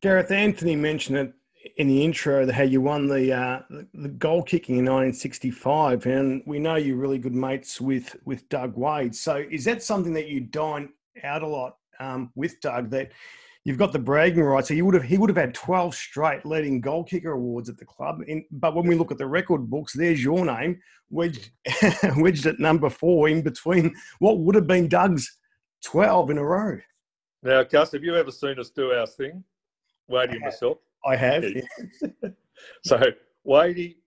Gareth 0.00 0.30
Anthony 0.30 0.76
mentioned 0.76 1.18
it 1.18 1.32
in 1.76 1.88
the 1.88 2.04
intro 2.04 2.50
how 2.52 2.62
you 2.62 2.80
won 2.80 3.08
the, 3.08 3.32
uh, 3.32 3.60
the 3.94 4.08
goal 4.08 4.42
kicking 4.42 4.76
in 4.76 4.84
1965, 4.84 6.06
and 6.06 6.42
we 6.46 6.58
know 6.58 6.76
you're 6.76 6.96
really 6.96 7.18
good 7.18 7.34
mates 7.34 7.80
with 7.80 8.14
with 8.24 8.48
Doug 8.48 8.76
Wade. 8.76 9.14
So 9.14 9.44
is 9.50 9.64
that 9.64 9.82
something 9.82 10.12
that 10.12 10.28
you 10.28 10.40
dine 10.40 10.90
out 11.24 11.42
a 11.42 11.46
lot 11.46 11.76
um, 11.98 12.30
with 12.36 12.60
Doug? 12.60 12.90
That 12.90 13.10
you've 13.64 13.78
got 13.78 13.92
the 13.92 13.98
bragging 13.98 14.42
rights. 14.42 14.68
So 14.68 14.74
you 14.74 14.84
would 14.84 14.94
have 14.94 15.04
he 15.04 15.18
would 15.18 15.30
have 15.30 15.36
had 15.36 15.54
12 15.54 15.94
straight 15.94 16.44
leading 16.46 16.80
goal 16.80 17.04
kicker 17.04 17.32
awards 17.32 17.68
at 17.68 17.78
the 17.78 17.84
club. 17.84 18.22
In, 18.26 18.44
but 18.50 18.74
when 18.74 18.86
we 18.86 18.94
look 18.94 19.12
at 19.12 19.18
the 19.18 19.26
record 19.26 19.68
books, 19.68 19.92
there's 19.92 20.22
your 20.22 20.44
name 20.44 20.80
wedged 21.10 21.50
wedged 22.16 22.46
at 22.46 22.58
number 22.58 22.90
four 22.90 23.28
in 23.28 23.42
between 23.42 23.94
what 24.18 24.38
would 24.38 24.54
have 24.54 24.66
been 24.66 24.88
Doug's 24.88 25.38
12 25.84 26.30
in 26.30 26.38
a 26.38 26.44
row. 26.44 26.78
Now, 27.42 27.62
Gus, 27.62 27.92
have 27.92 28.02
you 28.02 28.16
ever 28.16 28.32
seen 28.32 28.58
us 28.58 28.70
do 28.70 28.92
our 28.92 29.06
thing, 29.06 29.44
Wadey 30.08 30.32
and 30.32 30.40
myself? 30.40 30.78
I 31.04 31.14
have. 31.14 31.44
so 32.84 33.00
Wadey 33.44 33.98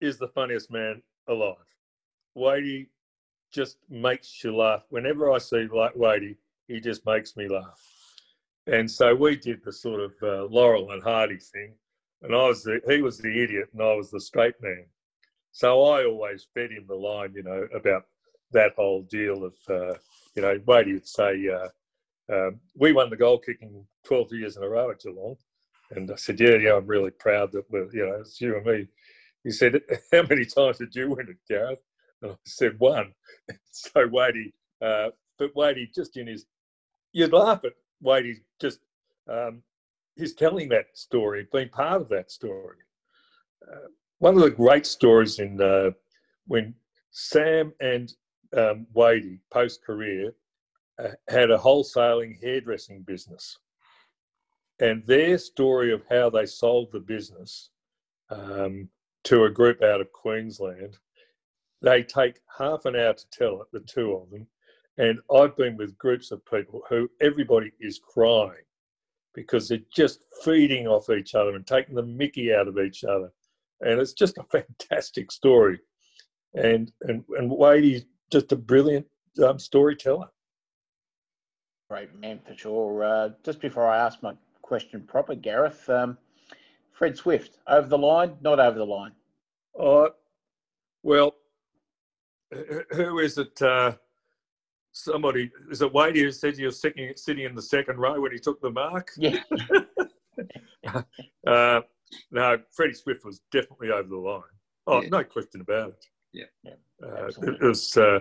is 0.00 0.18
the 0.18 0.28
funniest 0.28 0.70
man 0.70 1.00
alive. 1.28 1.56
Wadey 2.34 2.88
just 3.52 3.78
makes 3.88 4.42
you 4.42 4.56
laugh. 4.56 4.84
Whenever 4.90 5.30
I 5.30 5.38
see 5.38 5.68
like 5.72 5.94
Wadey, 5.94 6.36
he 6.66 6.80
just 6.80 7.06
makes 7.06 7.36
me 7.36 7.48
laugh. 7.48 7.80
And 8.66 8.90
so 8.90 9.14
we 9.14 9.36
did 9.36 9.62
the 9.64 9.72
sort 9.72 10.00
of 10.00 10.12
uh, 10.22 10.44
Laurel 10.44 10.90
and 10.90 11.02
Hardy 11.02 11.38
thing, 11.38 11.74
and 12.22 12.34
I 12.34 12.48
was 12.48 12.62
the, 12.64 12.80
he 12.88 13.00
was 13.00 13.18
the 13.18 13.42
idiot 13.42 13.68
and 13.72 13.82
I 13.82 13.94
was 13.94 14.10
the 14.10 14.20
straight 14.20 14.54
man. 14.60 14.86
So 15.52 15.84
I 15.84 16.04
always 16.04 16.46
fed 16.52 16.70
him 16.72 16.84
the 16.88 16.94
line, 16.94 17.32
you 17.34 17.42
know, 17.42 17.66
about 17.74 18.04
that 18.52 18.72
whole 18.76 19.02
deal 19.02 19.44
of, 19.44 19.54
uh, 19.68 19.94
you 20.34 20.42
know, 20.42 20.60
Wadey 20.66 20.94
would 20.94 21.08
say, 21.08 21.48
uh, 21.48 21.68
um, 22.32 22.60
we 22.74 22.92
won 22.92 23.10
the 23.10 23.16
goal 23.16 23.38
kicking 23.38 23.86
12 24.04 24.32
years 24.32 24.56
in 24.56 24.64
a 24.64 24.68
row 24.68 24.90
at 24.90 25.00
Geelong. 25.00 25.36
And 25.92 26.10
I 26.10 26.16
said, 26.16 26.40
yeah, 26.40 26.56
yeah, 26.56 26.74
I'm 26.74 26.86
really 26.86 27.10
proud 27.10 27.52
that 27.52 27.70
we're, 27.70 27.88
you 27.92 28.06
know, 28.06 28.16
it's 28.20 28.40
you 28.40 28.56
and 28.56 28.66
me. 28.66 28.88
He 29.44 29.50
said, 29.50 29.80
how 30.12 30.22
many 30.22 30.44
times 30.44 30.78
did 30.78 30.94
you 30.94 31.10
win 31.10 31.28
it, 31.28 31.36
Gareth? 31.48 31.78
And 32.22 32.32
I 32.32 32.36
said, 32.44 32.78
one. 32.78 33.12
so 33.70 34.08
Wadey, 34.08 34.52
uh, 34.82 35.10
but 35.38 35.54
Wadey 35.54 35.90
just 35.94 36.16
in 36.16 36.26
his, 36.26 36.46
you'd 37.12 37.32
laugh 37.32 37.64
at 37.64 37.72
Wadey 38.00 38.40
just, 38.60 38.80
um, 39.28 39.62
telling 40.36 40.68
that 40.70 40.86
story, 40.94 41.46
being 41.52 41.68
part 41.68 42.00
of 42.00 42.08
that 42.08 42.30
story. 42.30 42.78
Uh, 43.70 43.88
one 44.18 44.34
of 44.34 44.42
the 44.42 44.50
great 44.50 44.86
stories 44.86 45.38
in 45.38 45.60
uh, 45.60 45.90
when 46.46 46.74
Sam 47.10 47.72
and 47.80 48.12
um, 48.56 48.86
Wadey, 48.94 49.40
post 49.52 49.84
career, 49.84 50.32
uh, 50.98 51.08
had 51.28 51.50
a 51.50 51.58
wholesaling 51.58 52.40
hairdressing 52.40 53.02
business 53.02 53.58
and 54.78 55.06
their 55.06 55.38
story 55.38 55.92
of 55.92 56.02
how 56.10 56.30
they 56.30 56.46
sold 56.46 56.92
the 56.92 57.00
business 57.00 57.70
um, 58.30 58.88
to 59.24 59.44
a 59.44 59.50
group 59.50 59.82
out 59.82 60.00
of 60.00 60.12
Queensland, 60.12 60.98
they 61.82 62.02
take 62.02 62.40
half 62.58 62.84
an 62.84 62.96
hour 62.96 63.14
to 63.14 63.30
tell 63.30 63.62
it, 63.62 63.68
the 63.72 63.80
two 63.80 64.12
of 64.12 64.30
them. 64.30 64.46
And 64.98 65.18
I've 65.34 65.56
been 65.56 65.76
with 65.76 65.98
groups 65.98 66.30
of 66.30 66.44
people 66.46 66.82
who 66.88 67.08
everybody 67.20 67.72
is 67.80 67.98
crying 67.98 68.64
because 69.34 69.68
they're 69.68 69.78
just 69.94 70.24
feeding 70.42 70.86
off 70.86 71.10
each 71.10 71.34
other 71.34 71.54
and 71.54 71.66
taking 71.66 71.94
the 71.94 72.02
mickey 72.02 72.54
out 72.54 72.68
of 72.68 72.78
each 72.78 73.04
other. 73.04 73.30
And 73.82 74.00
it's 74.00 74.14
just 74.14 74.38
a 74.38 74.42
fantastic 74.50 75.30
story. 75.30 75.80
And 76.54 76.90
and 77.02 77.22
and 77.36 77.50
Wadey's 77.50 78.06
just 78.32 78.52
a 78.52 78.56
brilliant 78.56 79.06
um, 79.44 79.58
storyteller. 79.58 80.28
Great 81.90 82.14
man 82.18 82.40
for 82.46 82.56
sure. 82.56 83.04
Uh, 83.04 83.28
just 83.44 83.60
before 83.60 83.86
I 83.86 83.98
ask 83.98 84.22
my 84.22 84.32
question 84.62 85.02
proper, 85.02 85.34
Gareth. 85.34 85.88
Um, 85.88 86.18
Fred 86.96 87.16
Swift, 87.16 87.58
over 87.68 87.86
the 87.86 87.98
line, 87.98 88.36
not 88.40 88.58
over 88.58 88.78
the 88.78 88.86
line? 88.86 89.12
Uh, 89.78 90.08
well, 91.02 91.34
who 92.92 93.18
is 93.18 93.36
it? 93.36 93.60
Uh, 93.60 93.92
somebody, 94.96 95.50
is 95.70 95.82
it 95.82 95.92
Wade 95.92 96.16
who 96.16 96.30
said 96.32 96.56
you 96.58 96.66
were 96.66 96.72
sitting, 96.72 97.12
sitting 97.16 97.44
in 97.44 97.54
the 97.54 97.62
second 97.62 97.98
row 97.98 98.20
when 98.20 98.32
he 98.32 98.38
took 98.38 98.60
the 98.60 98.70
mark? 98.70 99.10
Yeah. 99.16 99.40
uh, 101.46 101.80
no, 102.30 102.58
Freddie 102.72 102.94
Swift 102.94 103.24
was 103.24 103.40
definitely 103.52 103.90
over 103.90 104.08
the 104.08 104.16
line. 104.16 104.42
Oh, 104.86 105.02
yeah. 105.02 105.08
no 105.10 105.24
question 105.24 105.60
about 105.60 105.88
it. 105.90 106.06
Yeah. 106.32 106.44
yeah 106.62 107.06
uh, 107.06 107.26
it 107.26 107.60
was, 107.60 107.96
uh, 107.96 108.20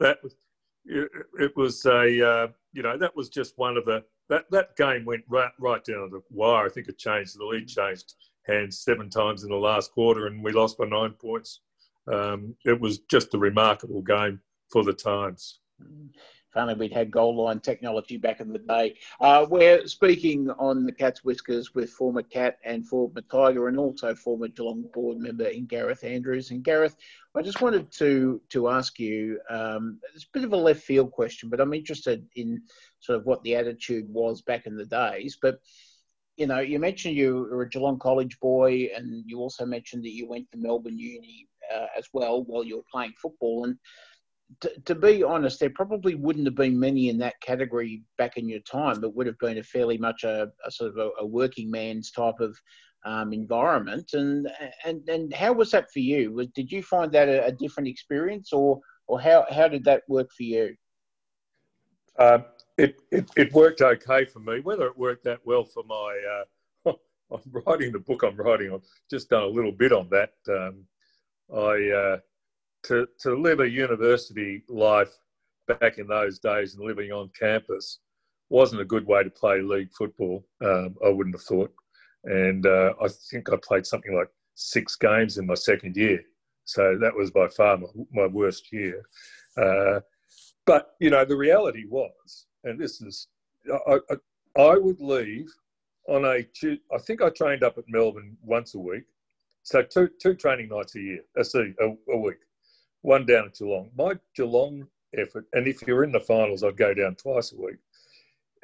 that 0.00 0.22
was, 0.22 0.36
it, 0.84 1.10
it 1.40 1.56
was 1.56 1.84
a, 1.86 2.28
uh, 2.28 2.48
you 2.72 2.82
know, 2.82 2.98
that 2.98 3.16
was 3.16 3.28
just 3.28 3.56
one 3.56 3.76
of 3.76 3.84
the, 3.84 4.04
that 4.28 4.50
that 4.50 4.74
game 4.76 5.04
went 5.04 5.22
right 5.28 5.52
right 5.58 5.84
down 5.84 6.10
the 6.10 6.22
wire. 6.30 6.66
I 6.66 6.70
think 6.70 6.88
it 6.88 6.96
changed. 6.96 7.38
The 7.38 7.44
lead 7.44 7.68
changed 7.68 8.14
hands 8.46 8.80
seven 8.80 9.10
times 9.10 9.44
in 9.44 9.50
the 9.50 9.56
last 9.56 9.92
quarter, 9.92 10.26
and 10.26 10.42
we 10.42 10.52
lost 10.52 10.78
by 10.78 10.86
nine 10.86 11.12
points. 11.12 11.60
Um, 12.10 12.54
it 12.64 12.80
was 12.80 12.98
just 13.00 13.34
a 13.34 13.38
remarkable 13.38 14.00
game 14.00 14.40
for 14.70 14.82
the 14.82 14.92
times. 14.92 15.60
Only 16.56 16.74
we'd 16.74 16.92
had 16.92 17.10
goal 17.10 17.36
line 17.36 17.58
technology 17.58 18.16
back 18.16 18.40
in 18.40 18.52
the 18.52 18.60
day. 18.60 18.94
Uh, 19.20 19.44
we're 19.48 19.86
speaking 19.88 20.50
on 20.50 20.86
the 20.86 20.92
Cats 20.92 21.24
Whiskers 21.24 21.74
with 21.74 21.90
former 21.90 22.22
Cat 22.22 22.58
and 22.64 22.86
former 22.86 23.22
Tiger 23.22 23.66
and 23.66 23.78
also 23.78 24.14
former 24.14 24.48
Geelong 24.48 24.84
board 24.94 25.18
member 25.18 25.46
in 25.46 25.66
Gareth 25.66 26.04
Andrews. 26.04 26.52
And 26.52 26.62
Gareth, 26.62 26.96
I 27.34 27.42
just 27.42 27.60
wanted 27.60 27.90
to 27.92 28.40
to 28.50 28.68
ask 28.68 29.00
you, 29.00 29.40
um, 29.50 29.98
it's 30.14 30.24
a 30.24 30.28
bit 30.32 30.44
of 30.44 30.52
a 30.52 30.56
left 30.56 30.82
field 30.82 31.10
question, 31.10 31.48
but 31.48 31.60
I'm 31.60 31.74
interested 31.74 32.24
in 32.36 32.62
sort 33.00 33.18
of 33.18 33.26
what 33.26 33.42
the 33.42 33.56
attitude 33.56 34.08
was 34.08 34.42
back 34.42 34.66
in 34.66 34.76
the 34.76 34.86
days. 34.86 35.36
But 35.40 35.60
you 36.36 36.46
know, 36.46 36.60
you 36.60 36.78
mentioned 36.78 37.16
you 37.16 37.48
were 37.50 37.62
a 37.62 37.68
Geelong 37.68 37.98
College 37.98 38.38
boy, 38.40 38.90
and 38.96 39.24
you 39.26 39.38
also 39.38 39.66
mentioned 39.66 40.04
that 40.04 40.14
you 40.14 40.28
went 40.28 40.50
to 40.52 40.58
Melbourne 40.58 40.98
Uni 40.98 41.48
uh, 41.74 41.86
as 41.96 42.08
well 42.12 42.44
while 42.44 42.64
you 42.64 42.76
were 42.76 42.90
playing 42.90 43.14
football. 43.20 43.64
And 43.64 43.76
to, 44.84 44.94
be 44.94 45.22
honest, 45.22 45.60
there 45.60 45.70
probably 45.70 46.14
wouldn't 46.14 46.46
have 46.46 46.54
been 46.54 46.78
many 46.78 47.08
in 47.08 47.18
that 47.18 47.40
category 47.40 48.02
back 48.18 48.36
in 48.36 48.48
your 48.48 48.60
time. 48.60 49.02
It 49.02 49.14
would 49.14 49.26
have 49.26 49.38
been 49.38 49.58
a 49.58 49.62
fairly 49.62 49.98
much 49.98 50.24
a, 50.24 50.48
a 50.64 50.70
sort 50.70 50.90
of 50.90 50.98
a, 50.98 51.10
a, 51.20 51.26
working 51.26 51.70
man's 51.70 52.10
type 52.10 52.40
of 52.40 52.56
um, 53.04 53.32
environment. 53.32 54.10
And 54.12 54.48
and 54.84 55.08
and 55.08 55.32
how 55.34 55.52
was 55.52 55.70
that 55.72 55.90
for 55.92 55.98
you? 56.00 56.32
Was, 56.32 56.48
did 56.48 56.70
you 56.70 56.82
find 56.82 57.10
that 57.12 57.28
a, 57.28 57.46
a, 57.46 57.52
different 57.52 57.88
experience, 57.88 58.52
or 58.52 58.80
or 59.06 59.20
how 59.20 59.46
how 59.50 59.68
did 59.68 59.84
that 59.84 60.02
work 60.08 60.30
for 60.36 60.44
you? 60.44 60.74
Uh, 62.18 62.38
it, 62.78 63.00
it 63.10 63.28
it 63.36 63.52
worked 63.52 63.82
okay 63.82 64.24
for 64.24 64.40
me. 64.40 64.60
Whether 64.60 64.86
it 64.86 64.98
worked 64.98 65.24
that 65.24 65.40
well 65.44 65.64
for 65.64 65.82
my 65.84 66.42
uh, 66.86 66.92
I'm 67.32 67.62
writing 67.66 67.92
the 67.92 67.98
book 67.98 68.22
I'm 68.22 68.36
writing. 68.36 68.72
I've 68.72 68.86
just 69.10 69.30
done 69.30 69.42
a 69.42 69.48
little 69.48 69.72
bit 69.72 69.92
on 69.92 70.08
that. 70.10 70.32
Um, 70.48 70.84
I 71.52 71.90
uh, 71.90 72.18
to, 72.84 73.06
to 73.20 73.34
live 73.34 73.60
a 73.60 73.68
university 73.68 74.62
life 74.68 75.12
back 75.66 75.98
in 75.98 76.06
those 76.06 76.38
days 76.38 76.74
and 76.74 76.84
living 76.84 77.10
on 77.12 77.30
campus 77.38 78.00
wasn't 78.50 78.80
a 78.80 78.84
good 78.84 79.06
way 79.06 79.24
to 79.24 79.30
play 79.30 79.60
league 79.60 79.92
football. 79.92 80.44
Um, 80.62 80.94
I 81.04 81.08
wouldn't 81.08 81.34
have 81.34 81.42
thought. 81.42 81.72
And 82.24 82.66
uh, 82.66 82.94
I 83.02 83.08
think 83.30 83.52
I 83.52 83.56
played 83.62 83.86
something 83.86 84.14
like 84.14 84.28
six 84.54 84.96
games 84.96 85.38
in 85.38 85.46
my 85.46 85.54
second 85.54 85.96
year. 85.96 86.20
So 86.64 86.96
that 87.00 87.14
was 87.14 87.30
by 87.30 87.48
far 87.48 87.76
my, 87.76 87.88
my 88.12 88.26
worst 88.26 88.72
year. 88.72 89.02
Uh, 89.56 90.00
but, 90.66 90.94
you 91.00 91.10
know, 91.10 91.24
the 91.24 91.36
reality 91.36 91.84
was, 91.88 92.46
and 92.64 92.78
this 92.78 93.02
is, 93.02 93.28
I, 93.86 93.98
I, 94.10 94.62
I 94.62 94.76
would 94.76 95.00
leave 95.00 95.48
on 96.08 96.24
a, 96.24 96.46
I 96.94 96.98
think 97.06 97.22
I 97.22 97.30
trained 97.30 97.62
up 97.62 97.78
at 97.78 97.84
Melbourne 97.88 98.36
once 98.42 98.74
a 98.74 98.78
week, 98.78 99.04
so 99.62 99.82
two 99.82 100.08
two 100.20 100.34
training 100.34 100.68
nights 100.68 100.94
a 100.96 101.00
year. 101.00 101.20
A, 101.36 101.42
a, 101.42 102.12
a 102.12 102.18
week, 102.18 102.36
one 103.04 103.26
down 103.26 103.46
at 103.46 103.54
Geelong. 103.54 103.90
My 103.96 104.14
Geelong 104.34 104.86
effort, 105.16 105.46
and 105.52 105.68
if 105.68 105.82
you're 105.82 106.04
in 106.04 106.12
the 106.12 106.20
finals, 106.20 106.64
I'd 106.64 106.76
go 106.76 106.94
down 106.94 107.14
twice 107.16 107.52
a 107.52 107.60
week. 107.60 107.76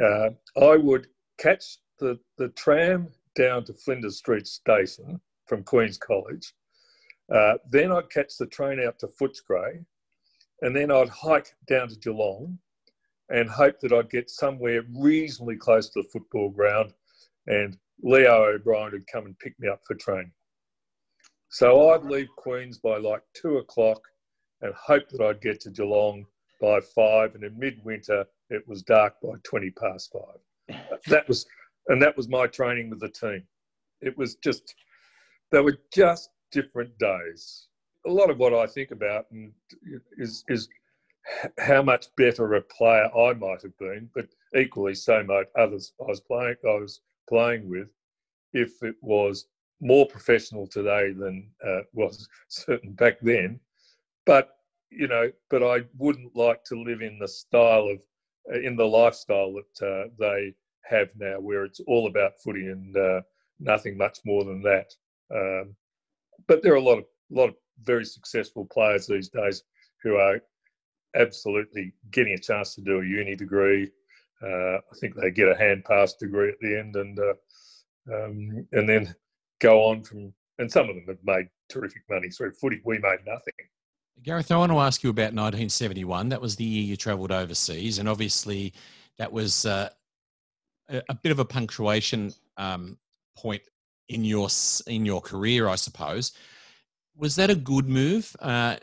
Uh, 0.03 0.31
I 0.61 0.77
would 0.77 1.07
catch 1.39 1.77
the 1.99 2.19
the 2.39 2.49
tram 2.49 3.09
down 3.35 3.65
to 3.65 3.75
Flinders 3.75 4.17
Street 4.17 4.47
Station 4.47 5.21
from 5.47 5.63
Queen's 5.63 5.99
College. 5.99 6.55
Uh, 7.33 7.55
then 7.71 7.93
I'd 7.93 8.11
catch 8.11 8.39
the 8.39 8.47
train 8.47 8.81
out 8.81 8.99
to 9.01 9.09
Footscray, 9.09 9.85
and 10.63 10.75
then 10.75 10.91
I'd 10.91 11.11
hike 11.11 11.55
down 11.69 11.89
to 11.89 11.97
Geelong 11.97 12.59
and 13.29 13.49
hope 13.49 13.79
that 13.81 13.93
I'd 13.93 14.11
get 14.11 14.31
somewhere 14.31 14.83
reasonably 14.97 15.57
close 15.57 15.91
to 15.91 16.03
the 16.03 16.09
football 16.09 16.49
ground 16.49 16.93
and 17.47 17.79
Leo 18.03 18.47
O'Brien 18.47 18.91
would 18.93 19.07
come 19.07 19.27
and 19.27 19.39
pick 19.39 19.59
me 19.61 19.69
up 19.69 19.81
for 19.87 19.95
training. 19.95 20.33
So 21.51 21.91
I'd 21.91 22.05
leave 22.05 22.29
Queens 22.37 22.79
by 22.79 22.99
like 22.99 23.23
two 23.35 23.59
o'clock 23.59 24.01
and 24.63 24.75
hope 24.75 25.09
that 25.11 25.21
I'd 25.21 25.41
get 25.41 25.61
to 25.63 25.71
Geelong 25.71 26.27
by 26.61 26.81
five. 26.81 27.35
And 27.35 27.45
in 27.45 27.59
midwinter, 27.59 28.27
it 28.51 28.67
was 28.69 28.83
dark 28.83 29.15
by 29.23 29.35
20 29.43 29.71
past 29.71 30.13
five. 30.13 30.79
That 31.07 31.27
was, 31.29 31.47
and 31.89 32.01
that 32.03 32.17
was 32.17 32.29
my 32.29 32.47
training 32.47 32.91
with 32.91 33.01
the 33.01 33.09
team. 33.09 33.43
It 34.01 34.17
was 34.17 34.37
just, 34.37 34.75
they 35.51 35.61
were 35.61 35.79
just 35.93 36.31
different 36.53 36.97
days. 36.99 37.67
A 38.07 38.11
lot 38.11 38.31
of 38.31 38.39
what 38.39 38.55
I 38.55 38.67
think 38.67 38.91
about 38.91 39.27
is, 40.19 40.45
is 40.49 40.69
how 41.59 41.83
much 41.83 42.07
better 42.17 42.55
a 42.55 42.63
player 42.63 43.09
I 43.17 43.35
might 43.35 43.63
have 43.63 43.77
been, 43.79 44.09
but 44.15 44.27
equally 44.57 44.95
so 44.95 45.23
might 45.23 45.47
others 45.57 45.93
I 46.01 46.09
was 46.09 46.21
playing 46.21 46.57
I 46.65 46.75
was 46.75 47.01
playing 47.29 47.69
with, 47.69 47.89
if 48.53 48.83
it 48.83 48.97
was 49.01 49.47
more 49.81 50.07
professional 50.07 50.67
today 50.67 51.13
than 51.13 51.49
uh, 51.67 51.81
was 51.93 52.29
certain 52.49 52.93
back 52.93 53.19
then. 53.23 53.61
But 54.27 54.51
you 54.91 55.07
know, 55.07 55.31
but 55.49 55.63
I 55.63 55.85
wouldn't 55.97 56.35
like 56.37 56.65
to 56.65 56.83
live 56.83 57.01
in 57.01 57.19
the 57.19 57.29
style 57.29 57.89
of 57.89 57.99
uh, 58.53 58.61
in 58.61 58.77
the 58.77 58.87
lifestyle 58.87 59.53
that 59.55 59.87
uh, 59.87 60.09
they 60.19 60.55
have 60.85 61.09
now, 61.17 61.39
where 61.41 61.65
it's 61.65 61.81
all 61.87 62.07
about 62.07 62.41
footy 62.43 62.67
and 62.67 62.97
uh, 62.97 63.21
nothing 63.61 63.97
much 63.97 64.19
more 64.25 64.45
than 64.45 64.63
that. 64.63 64.93
Um, 65.33 65.75
but 66.49 66.63
there 66.63 66.73
are 66.73 66.77
a 66.77 66.83
lot 66.83 66.99
of 66.99 67.05
lot 67.31 67.51
of 67.51 67.55
very 67.83 68.05
successful 68.05 68.67
players 68.73 69.07
these 69.07 69.29
days 69.29 69.63
who 70.03 70.17
are 70.17 70.41
absolutely 71.15 71.93
getting 72.11 72.35
a 72.35 72.39
chance 72.39 72.75
to 72.75 72.81
do 72.81 73.01
a 73.01 73.07
uni 73.07 73.37
degree. 73.37 73.91
Uh, 74.43 74.77
I 74.77 74.97
think 75.01 75.15
they 75.15 75.31
get 75.31 75.49
a 75.49 75.57
hand 75.57 75.85
pass 75.85 76.15
degree 76.15 76.49
at 76.49 76.61
the 76.61 76.79
end, 76.79 76.97
and 76.97 77.19
uh, 77.19 78.15
um, 78.15 78.67
and 78.73 78.89
then 78.89 79.15
go 79.61 79.85
on 79.85 80.03
from. 80.03 80.33
And 80.59 80.71
some 80.71 80.91
of 80.91 80.95
them 80.95 81.07
have 81.09 81.25
made 81.25 81.49
terrific 81.71 82.03
money 82.11 82.29
through 82.29 82.53
footy. 82.53 82.83
We 82.85 82.99
made 82.99 83.21
nothing. 83.27 83.55
Gareth, 84.23 84.51
I 84.51 84.57
want 84.57 84.73
to 84.73 84.79
ask 84.79 85.03
you 85.03 85.11
about 85.11 85.35
1971. 85.35 86.29
That 86.29 86.41
was 86.41 86.57
the 86.57 86.65
year 86.65 86.83
you 86.83 86.97
travelled 86.97 87.33
overseas, 87.33 87.99
and 87.99 88.09
obviously 88.09 88.73
that 89.19 89.33
was 89.33 89.67
uh, 89.67 89.89
a, 90.89 91.15
bit 91.15 91.33
of 91.33 91.39
a 91.39 91.45
punctuation 91.45 92.33
um, 92.57 92.99
point 93.37 93.63
in 94.09 94.25
your 94.25 94.49
in 94.87 95.07
your 95.07 95.21
career, 95.21 95.69
I 95.69 95.77
suppose. 95.77 96.33
Was 97.17 97.37
that 97.37 97.51
a 97.51 97.55
good 97.55 97.89
move? 97.89 98.35
Uh, 98.41 98.77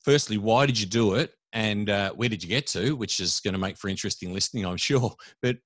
firstly, 0.00 0.38
why 0.38 0.66
did 0.66 0.78
you 0.78 0.86
do 0.86 1.14
it? 1.14 1.34
and 1.54 1.88
uh, 1.88 2.12
where 2.12 2.28
did 2.28 2.42
you 2.42 2.48
get 2.48 2.66
to? 2.66 2.94
Which 2.96 3.20
is 3.20 3.40
going 3.40 3.54
to 3.54 3.60
make 3.60 3.78
for 3.78 3.88
interesting 3.88 4.34
listening, 4.34 4.66
I'm 4.66 4.76
sure. 4.90 5.14
But 5.40 5.58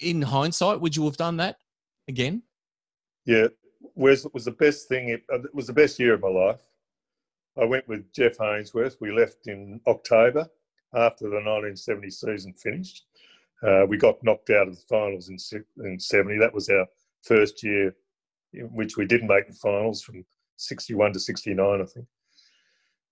in 0.00 0.22
hindsight, 0.22 0.80
would 0.80 0.96
you 0.96 1.04
have 1.04 1.16
done 1.16 1.36
that 1.38 1.56
again? 2.08 2.42
Yeah, 3.26 3.48
was 3.94 4.26
was 4.32 4.44
the 4.46 4.52
best 4.52 4.88
thing. 4.88 5.10
It, 5.10 5.24
uh, 5.32 5.40
it 5.40 5.54
was 5.54 5.66
the 5.66 5.72
best 5.72 5.98
year 5.98 6.14
of 6.14 6.20
my 6.20 6.28
life. 6.28 6.60
I 7.56 7.64
went 7.64 7.88
with 7.88 8.12
Jeff 8.12 8.38
Hainsworth. 8.38 8.96
We 9.00 9.12
left 9.12 9.46
in 9.46 9.80
October 9.86 10.48
after 10.94 11.24
the 11.24 11.36
1970 11.36 12.10
season 12.10 12.52
finished. 12.54 13.04
Uh, 13.62 13.84
we 13.88 13.96
got 13.96 14.22
knocked 14.22 14.50
out 14.50 14.68
of 14.68 14.74
the 14.74 14.82
finals 14.88 15.28
in, 15.28 15.38
in 15.84 15.98
70. 15.98 16.38
That 16.38 16.52
was 16.52 16.68
our 16.68 16.86
first 17.22 17.62
year 17.62 17.94
in 18.52 18.66
which 18.66 18.96
we 18.96 19.06
didn't 19.06 19.28
make 19.28 19.48
the 19.48 19.54
finals 19.54 20.02
from 20.02 20.24
61 20.56 21.12
to 21.12 21.20
69, 21.20 21.80
I 21.80 21.84
think 21.84 22.06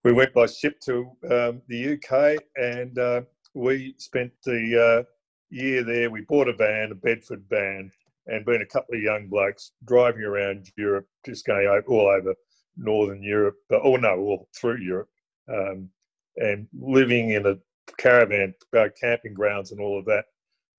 we 0.04 0.12
went 0.12 0.32
by 0.32 0.46
ship 0.46 0.80
to 0.80 1.10
um, 1.30 1.62
the 1.68 1.94
UK 1.94 2.42
and 2.56 2.98
uh, 2.98 3.22
we 3.54 3.94
spent 3.98 4.32
the 4.44 5.00
uh, 5.00 5.02
year 5.50 5.84
there. 5.84 6.10
We 6.10 6.22
bought 6.22 6.48
a 6.48 6.52
van, 6.52 6.90
a 6.92 6.94
Bedford 6.94 7.44
van, 7.48 7.90
and 8.26 8.44
been 8.44 8.62
a 8.62 8.66
couple 8.66 8.96
of 8.96 9.02
young 9.02 9.28
blokes 9.28 9.72
driving 9.84 10.22
around 10.22 10.70
Europe, 10.76 11.06
just 11.24 11.46
going 11.46 11.68
all 11.86 12.08
over 12.08 12.34
Northern 12.76 13.22
Europe, 13.22 13.56
but 13.68 13.78
or 13.78 13.98
no, 13.98 14.18
all 14.18 14.48
through 14.54 14.78
Europe, 14.78 15.10
um, 15.48 15.88
and 16.36 16.66
living 16.78 17.30
in 17.30 17.46
a 17.46 17.56
caravan, 17.98 18.54
uh, 18.76 18.88
camping 19.00 19.34
grounds, 19.34 19.72
and 19.72 19.80
all 19.80 19.98
of 19.98 20.04
that. 20.06 20.24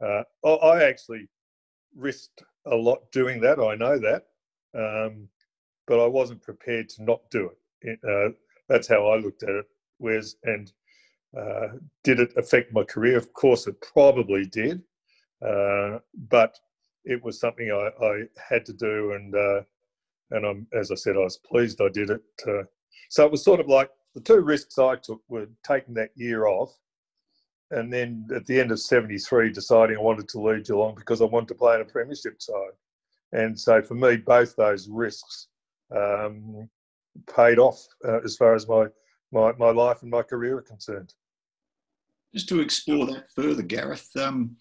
Uh, 0.01 0.23
I 0.47 0.83
actually 0.83 1.27
risked 1.95 2.43
a 2.65 2.75
lot 2.75 3.11
doing 3.11 3.39
that. 3.41 3.59
I 3.59 3.75
know 3.75 3.99
that, 3.99 4.25
um, 4.75 5.27
but 5.87 6.03
I 6.03 6.07
wasn't 6.07 6.41
prepared 6.41 6.89
to 6.89 7.03
not 7.03 7.21
do 7.29 7.51
it. 7.81 7.99
Uh, 8.07 8.33
that's 8.67 8.87
how 8.87 9.07
I 9.07 9.17
looked 9.17 9.43
at 9.43 9.49
it. 9.49 9.65
Whereas, 9.97 10.35
and 10.43 10.71
uh, 11.37 11.77
did 12.03 12.19
it 12.19 12.33
affect 12.37 12.73
my 12.73 12.83
career? 12.83 13.17
Of 13.17 13.33
course, 13.33 13.67
it 13.67 13.79
probably 13.81 14.45
did, 14.45 14.81
uh, 15.45 15.99
but 16.29 16.57
it 17.05 17.23
was 17.23 17.39
something 17.39 17.71
I, 17.71 17.89
I 18.03 18.23
had 18.37 18.65
to 18.65 18.73
do, 18.73 19.13
and 19.13 19.35
uh, 19.35 19.61
and 20.33 20.45
I'm 20.45 20.67
as 20.73 20.91
I 20.91 20.95
said, 20.95 21.15
I 21.15 21.19
was 21.19 21.37
pleased 21.37 21.81
I 21.81 21.89
did 21.89 22.09
it. 22.09 22.21
Uh, 22.47 22.63
so 23.09 23.25
it 23.25 23.31
was 23.31 23.43
sort 23.43 23.59
of 23.59 23.67
like 23.67 23.89
the 24.15 24.21
two 24.21 24.41
risks 24.41 24.77
I 24.77 24.95
took 24.95 25.21
were 25.29 25.47
taking 25.65 25.93
that 25.95 26.09
year 26.15 26.47
off, 26.47 26.77
and 27.71 27.91
then 27.91 28.27
at 28.35 28.45
the 28.45 28.59
end 28.59 28.71
of 28.71 28.79
'73, 28.79 29.51
deciding 29.51 29.97
I 29.97 30.01
wanted 30.01 30.27
to 30.29 30.41
leave 30.41 30.65
Geelong 30.65 30.95
because 30.95 31.21
I 31.21 31.25
wanted 31.25 31.49
to 31.49 31.55
play 31.55 31.75
in 31.75 31.81
a 31.81 31.85
premiership 31.85 32.41
side. 32.41 32.73
And 33.31 33.59
so 33.59 33.81
for 33.81 33.95
me, 33.95 34.17
both 34.17 34.55
those 34.55 34.87
risks 34.87 35.47
um, 35.95 36.69
paid 37.35 37.59
off 37.59 37.83
uh, 38.07 38.19
as 38.23 38.35
far 38.35 38.53
as 38.53 38.67
my, 38.67 38.85
my, 39.31 39.51
my 39.53 39.71
life 39.71 40.03
and 40.03 40.11
my 40.11 40.21
career 40.21 40.57
are 40.57 40.61
concerned. 40.61 41.13
Just 42.33 42.49
to 42.49 42.61
explore 42.61 43.05
that 43.07 43.29
further, 43.35 43.63
Gareth, 43.63 44.09
um, 44.17 44.55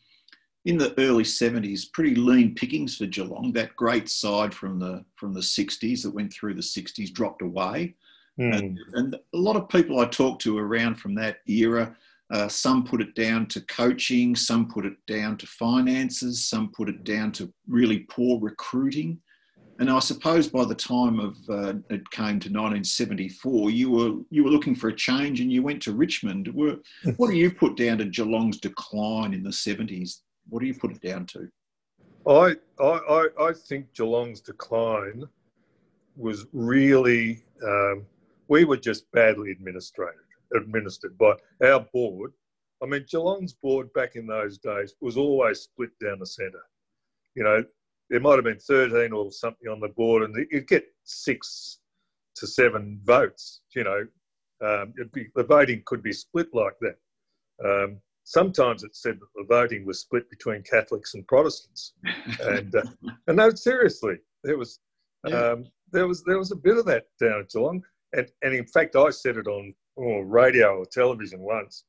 in 0.65 0.79
the 0.79 0.95
early 0.99 1.25
70s, 1.25 1.93
pretty 1.93 2.15
lean 2.15 2.55
pickings 2.55 2.97
for 2.97 3.07
Geelong. 3.07 3.53
That 3.53 3.75
great 3.77 4.09
side 4.09 4.55
from 4.55 4.79
the 4.79 5.05
from 5.17 5.33
the 5.33 5.41
60s 5.41 6.03
that 6.03 6.15
went 6.15 6.33
through 6.33 6.55
the 6.55 6.61
60s 6.61 7.13
dropped 7.13 7.43
away. 7.43 7.95
Mm. 8.41 8.59
And, 8.59 8.79
and, 8.95 9.15
a 9.15 9.39
lot 9.39 9.57
of 9.57 9.69
people 9.69 10.01
I 10.01 10.07
talked 10.07 10.41
to 10.43 10.59
around 10.59 10.95
from 10.95 11.15
that 11.17 11.39
era, 11.47 11.95
uh, 12.31 12.49
some 12.49 12.83
put 12.83 13.03
it 13.03 13.15
down 13.15 13.47
to 13.49 13.61
coaching, 13.63 14.35
some 14.35 14.69
put 14.69 14.87
it 14.87 14.97
down 15.07 15.37
to 15.39 15.47
finances, 15.47 16.49
some 16.49 16.73
put 16.73 16.89
it 16.89 17.05
down 17.05 17.33
to 17.33 17.53
really 17.69 18.01
poor 18.11 18.41
recruiting. 18.41 19.21
And 19.81 19.91
I 19.91 19.99
suppose 19.99 20.49
by 20.49 20.65
the 20.65 20.75
time 20.75 21.19
of 21.19 21.37
uh, 21.49 21.75
it 21.91 22.09
came 22.11 22.39
to 22.41 22.49
1974, 22.49 23.71
you 23.71 23.91
were 23.91 24.13
you 24.31 24.45
were 24.45 24.51
looking 24.51 24.77
for 24.77 24.89
a 24.89 24.97
change, 24.97 25.41
and 25.41 25.53
you 25.53 25.63
went 25.63 25.83
to 25.83 25.93
Richmond. 25.93 26.49
Were, 26.55 26.77
what 27.17 27.31
do 27.31 27.37
you 27.37 27.51
put 27.51 27.77
down 27.77 27.99
to 27.99 28.05
Geelong's 28.05 28.61
decline 28.61 29.35
in 29.35 29.43
the 29.43 29.51
70s? 29.51 30.21
What 30.49 30.61
do 30.61 30.67
you 30.67 30.75
put 30.75 30.93
it 30.93 31.01
down 31.01 31.27
to? 31.27 31.49
I 32.27 32.57
I 32.81 33.29
I 33.41 33.53
think 33.53 33.93
Geelong's 33.95 34.41
decline 34.41 35.25
was 36.17 36.47
really 36.53 37.45
um, 37.65 38.07
we 38.49 38.65
were 38.65 38.77
just 38.77 39.11
badly 39.13 39.51
administrated 39.51 40.21
administered 40.55 41.17
by 41.19 41.35
our 41.65 41.81
board. 41.93 42.33
I 42.83 42.87
mean, 42.87 43.05
Geelong's 43.09 43.53
board 43.53 43.93
back 43.93 44.17
in 44.17 44.27
those 44.27 44.59
days 44.59 44.95
was 45.01 45.17
always 45.17 45.61
split 45.61 45.91
down 46.01 46.19
the 46.19 46.27
centre. 46.27 46.65
You 47.35 47.45
know, 47.45 47.65
there 48.11 48.21
might 48.21 48.35
have 48.35 48.45
been 48.45 48.59
13 48.59 49.13
or 49.13 49.31
something 49.31 49.69
on 49.69 49.81
the 49.81 49.89
board, 49.89 50.25
and 50.25 50.47
you'd 50.51 50.69
get 50.69 50.85
six 51.05 51.79
to 52.37 52.47
seven 52.47 53.01
votes. 53.05 53.63
You 53.75 53.85
know, 53.85 54.07
um, 54.63 54.93
be, 55.13 55.29
the 55.35 55.45
voting 55.45 55.83
could 55.87 56.03
be 56.03 56.13
split 56.13 56.49
like 56.53 56.75
that. 56.81 56.97
Um, 57.65 58.01
sometimes 58.25 58.83
it 58.83 58.97
said 58.97 59.19
that 59.21 59.29
the 59.35 59.45
voting 59.49 59.85
was 59.87 60.01
split 60.01 60.29
between 60.31 60.63
Catholics 60.63 61.15
and 61.15 61.27
Protestants, 61.27 61.95
and 62.41 62.75
uh, 62.75 62.83
and 63.27 63.37
no, 63.37 63.51
seriously, 63.51 64.17
there 64.45 64.59
was 64.59 64.81
um, 65.33 65.65
there 65.93 66.07
was 66.07 66.23
there 66.25 66.39
was 66.39 66.53
a 66.53 66.57
bit 66.57 66.79
of 66.79 66.87
that 66.87 67.07
down 67.21 67.41
at 67.41 67.51
Geelong, 67.51 67.83
and 68.13 68.29
and 68.43 68.55
in 68.55 68.67
fact, 68.67 68.97
I 68.97 69.11
said 69.11 69.37
it 69.37 69.47
on 69.47 69.75
oh, 69.99 70.21
radio 70.21 70.79
or 70.79 70.87
television 70.87 71.41
once, 71.41 71.85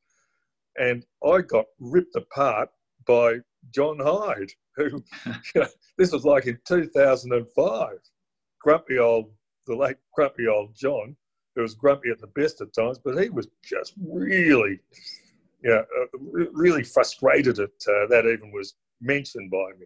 and 0.77 1.05
I 1.25 1.41
got 1.41 1.65
ripped 1.79 2.15
apart 2.15 2.69
by 3.05 3.39
John 3.73 3.99
Hyde, 3.99 4.51
who 4.75 5.03
you 5.25 5.61
know, 5.61 5.67
this 5.97 6.11
was 6.11 6.25
like 6.25 6.45
in 6.45 6.59
2005. 6.67 7.89
Grumpy 8.61 8.97
old, 8.97 9.29
the 9.67 9.75
late 9.75 9.97
grumpy 10.13 10.47
old 10.47 10.73
John, 10.75 11.15
who 11.55 11.61
was 11.61 11.73
grumpy 11.73 12.09
at 12.09 12.19
the 12.19 12.27
best 12.27 12.61
of 12.61 12.71
times, 12.71 12.97
but 13.03 13.21
he 13.21 13.29
was 13.29 13.47
just 13.63 13.93
really, 14.01 14.79
yeah, 15.63 15.81
uh, 16.01 16.17
really 16.51 16.83
frustrated 16.83 17.59
at 17.59 17.69
uh, 17.87 18.07
that 18.09 18.25
even 18.25 18.51
was 18.51 18.75
mentioned 19.01 19.49
by 19.49 19.69
me. 19.79 19.85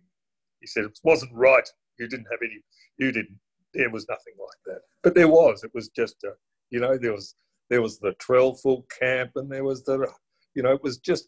He 0.59 0.67
said 0.67 0.85
it 0.85 0.99
wasn't 1.03 1.33
right. 1.33 1.67
You 1.99 2.07
didn't 2.07 2.27
have 2.31 2.39
any. 2.43 2.61
You 2.97 3.11
didn't. 3.11 3.39
There 3.73 3.89
was 3.91 4.07
nothing 4.09 4.33
like 4.39 4.57
that. 4.65 4.81
But 5.03 5.13
there 5.13 5.27
was. 5.27 5.63
It 5.63 5.71
was 5.73 5.89
just 5.89 6.23
a. 6.23 6.31
You 6.71 6.79
know, 6.79 6.97
there 6.97 7.13
was 7.13 7.35
there 7.69 7.81
was 7.81 7.99
the 7.99 8.13
Trelful 8.13 8.87
camp, 8.99 9.31
and 9.35 9.51
there 9.51 9.63
was 9.63 9.83
the. 9.83 10.07
You 10.55 10.63
know, 10.63 10.73
it 10.73 10.83
was 10.83 10.97
just. 10.97 11.27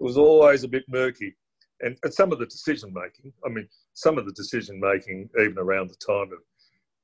It 0.00 0.04
was 0.04 0.16
always 0.16 0.62
a 0.62 0.68
bit 0.68 0.84
murky, 0.88 1.34
and, 1.80 1.96
and 2.02 2.14
some 2.14 2.32
of 2.32 2.38
the 2.38 2.46
decision 2.46 2.92
making. 2.92 3.32
I 3.44 3.48
mean, 3.48 3.68
some 3.94 4.18
of 4.18 4.26
the 4.26 4.32
decision 4.32 4.78
making, 4.80 5.28
even 5.40 5.58
around 5.58 5.90
the 5.90 5.96
time 5.96 6.32
of 6.32 6.38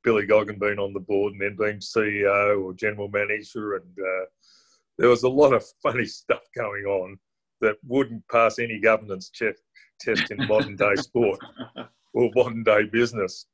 Billy 0.05 0.27
Goggin 0.27 0.59
being 0.59 0.79
on 0.79 0.93
the 0.93 1.01
board 1.01 1.33
and 1.33 1.43
then 1.43 1.57
being 1.59 1.79
CEO 1.79 2.62
or 2.64 2.72
general 2.75 3.09
manager, 3.09 3.75
and 3.75 3.99
uh, 3.99 4.25
there 4.99 5.09
was 5.09 5.22
a 5.22 5.28
lot 5.28 5.53
of 5.53 5.64
funny 5.82 6.05
stuff 6.05 6.42
going 6.57 6.84
on 6.84 7.18
that 7.61 7.76
wouldn't 7.86 8.22
pass 8.30 8.59
any 8.59 8.78
governance 8.78 9.30
check, 9.30 9.55
test 10.01 10.30
in 10.30 10.47
modern 10.47 10.76
day 10.76 10.95
sport 10.97 11.38
or 12.14 12.30
modern 12.34 12.62
day 12.62 12.84
business. 12.84 13.47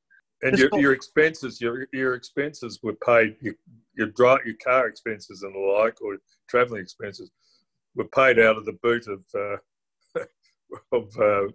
And 0.42 0.58
your, 0.58 0.70
your 0.72 0.92
expenses, 0.92 1.60
your 1.60 1.86
your 1.92 2.14
expenses 2.14 2.80
were 2.82 2.96
paid. 3.06 3.36
Your 3.42 3.54
your 3.94 4.06
drive, 4.08 4.40
your 4.46 4.54
car 4.64 4.88
expenses 4.88 5.42
and 5.42 5.54
the 5.54 5.58
like, 5.58 6.00
or 6.00 6.16
travelling 6.48 6.80
expenses, 6.80 7.30
were 7.94 8.08
paid 8.08 8.38
out 8.38 8.56
of 8.56 8.64
the 8.64 8.78
boot 8.82 9.06
of 9.06 9.22
uh, 9.34 10.22
of. 10.92 11.14
Uh, 11.18 11.52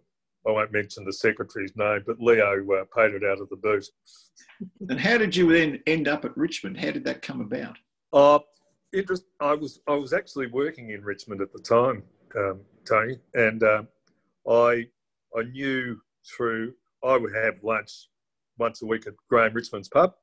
I 0.47 0.51
won't 0.51 0.71
mention 0.71 1.03
the 1.03 1.13
secretary's 1.13 1.75
name, 1.75 2.03
but 2.05 2.19
Leo 2.19 2.63
uh, 2.73 2.85
paid 2.95 3.15
it 3.15 3.23
out 3.23 3.41
of 3.41 3.49
the 3.49 3.55
boot. 3.55 3.83
And 4.89 4.99
how 4.99 5.17
did 5.17 5.35
you 5.35 5.51
then 5.51 5.79
end 5.87 6.07
up 6.07 6.23
at 6.23 6.37
Richmond? 6.37 6.79
How 6.79 6.91
did 6.91 7.03
that 7.05 7.23
come 7.23 7.41
about? 7.41 7.77
Uh, 8.13 8.37
interest. 8.95 9.25
I 9.39 9.53
was 9.53 9.79
I 9.87 9.95
was 9.95 10.13
actually 10.13 10.47
working 10.47 10.89
in 10.91 11.03
Richmond 11.03 11.41
at 11.41 11.51
the 11.51 11.59
time, 11.59 12.03
um, 12.35 12.61
Tony, 12.85 13.19
and 13.33 13.61
um, 13.63 13.87
I 14.47 14.87
I 15.37 15.43
knew 15.51 15.99
through 16.25 16.73
I 17.03 17.17
would 17.17 17.35
have 17.35 17.63
lunch 17.63 18.09
once 18.57 18.81
a 18.81 18.85
week 18.85 19.05
at 19.07 19.13
Graeme 19.29 19.53
Richmond's 19.53 19.89
pub, 19.89 20.13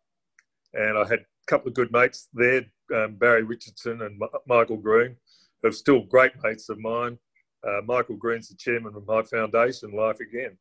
and 0.74 0.98
I 0.98 1.04
had 1.04 1.20
a 1.20 1.46
couple 1.46 1.68
of 1.68 1.74
good 1.74 1.92
mates 1.92 2.28
there, 2.32 2.64
um, 2.94 3.16
Barry 3.16 3.42
Richardson 3.42 4.02
and 4.02 4.20
M- 4.20 4.28
Michael 4.46 4.78
Green, 4.78 5.16
who 5.62 5.68
are 5.68 5.72
still 5.72 6.00
great 6.00 6.32
mates 6.42 6.68
of 6.68 6.78
mine. 6.78 7.18
Uh, 7.66 7.80
Michael 7.84 8.16
Green's 8.16 8.48
the 8.48 8.56
chairman 8.56 8.96
of 8.96 9.06
my 9.06 9.22
foundation, 9.22 9.92
Life 9.92 10.18
Again, 10.20 10.56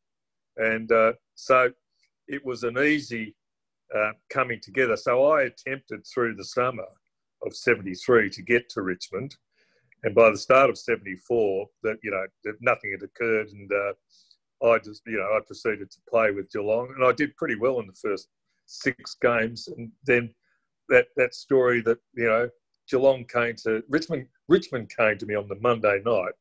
and 0.58 0.92
uh, 0.92 1.14
so 1.36 1.72
it 2.28 2.46
was 2.46 2.64
an 2.64 2.78
easy 2.78 3.36
uh, 3.96 4.12
coming 4.30 4.60
together. 4.62 4.96
So 4.96 5.26
I 5.32 5.44
attempted 5.44 6.06
through 6.06 6.36
the 6.36 6.46
summer 6.46 6.86
of 7.46 7.56
73 7.56 8.30
to 8.30 8.42
get 8.42 8.70
to 8.70 8.82
Richmond. 8.82 9.36
And 10.04 10.16
by 10.16 10.30
the 10.30 10.38
start 10.38 10.70
of 10.70 10.78
74, 10.78 11.68
that, 11.84 11.98
you 12.04 12.12
know, 12.12 12.26
that 12.44 12.56
nothing 12.62 12.92
had 12.92 13.04
occurred. 13.04 13.50
And 13.50 13.72
uh, 13.72 14.68
I 14.68 14.80
just, 14.80 15.02
you 15.06 15.18
know, 15.18 15.38
I 15.38 15.40
proceeded 15.46 15.92
to 15.92 15.98
play 16.10 16.32
with 16.32 16.52
Geelong 16.52 16.94
and 16.96 17.06
I 17.06 17.12
did 17.12 17.36
pretty 17.38 17.56
well 17.56 17.80
in 17.80 17.88
the 17.88 17.94
first 17.94 18.30
six 18.66 19.16
games. 19.22 19.68
And 19.68 19.92
then 20.06 20.34
that, 20.90 21.08
that 21.18 21.36
story 21.36 21.82
that, 21.82 22.00
you 22.14 22.26
know, 22.26 22.50
Geelong 22.90 23.26
came 23.26 23.56
to 23.64 23.84
Richmond, 23.90 24.28
Richmond 24.48 24.92
came 24.96 25.18
to 25.18 25.26
me 25.26 25.36
on 25.36 25.48
the 25.48 25.60
Monday 25.62 26.02
night 26.06 26.34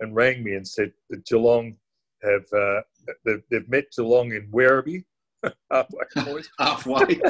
and 0.00 0.14
rang 0.14 0.42
me 0.42 0.54
and 0.54 0.66
said 0.66 0.92
that 1.10 1.26
Geelong 1.26 1.76
have, 2.22 2.44
uh, 2.52 2.80
they've, 3.24 3.42
they've 3.50 3.68
met 3.68 3.92
Geelong 3.94 4.32
in 4.32 4.48
Werribee 4.50 5.04
halfway 5.70 6.42
halfway. 6.58 7.20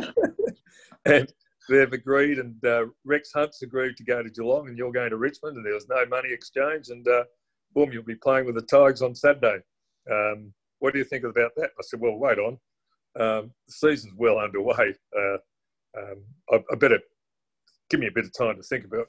and 1.05 1.33
they've 1.71 1.93
agreed, 1.93 2.39
and 2.39 2.55
uh, 2.65 2.87
Rex 3.05 3.31
Hunt's 3.33 3.63
agreed 3.63 3.97
to 3.97 4.05
go 4.05 4.23
to 4.23 4.31
Geelong, 4.31 4.69
and 4.69 4.77
you're 4.77 4.93
going 4.93 5.11
to 5.11 5.17
Richmond, 5.17 5.57
and 5.57 5.65
there 5.65 5.75
was 5.75 5.89
no 5.89 6.05
money 6.07 6.33
exchange, 6.33 6.89
and 6.89 7.07
uh, 7.09 7.25
boom, 7.75 7.93
you'll 7.93 8.03
be 8.03 8.17
playing 8.17 8.47
with 8.47 8.57
the 8.57 8.63
Tigers 8.63 9.03
on 9.03 9.15
Saturday. 9.15 9.59
Um, 10.11 10.53
what 10.81 10.93
do 10.93 10.99
you 10.99 11.05
think 11.05 11.25
about 11.25 11.53
that? 11.57 11.71
I 11.79 11.83
said, 11.83 12.01
well, 12.01 12.17
wait 12.17 12.39
on. 12.39 12.59
Um, 13.19 13.53
the 13.67 13.73
season's 13.73 14.15
well 14.17 14.39
underway. 14.39 14.95
Uh, 15.17 15.39
um, 15.99 16.23
I, 16.53 16.57
I, 16.71 16.75
better 16.77 17.01
give 17.89 18.01
me 18.01 18.07
a 18.07 18.13
bit 18.13 18.25
of 18.25 18.33
time 18.37 18.57
to 18.57 18.63
think 18.63 18.85
about. 18.85 19.07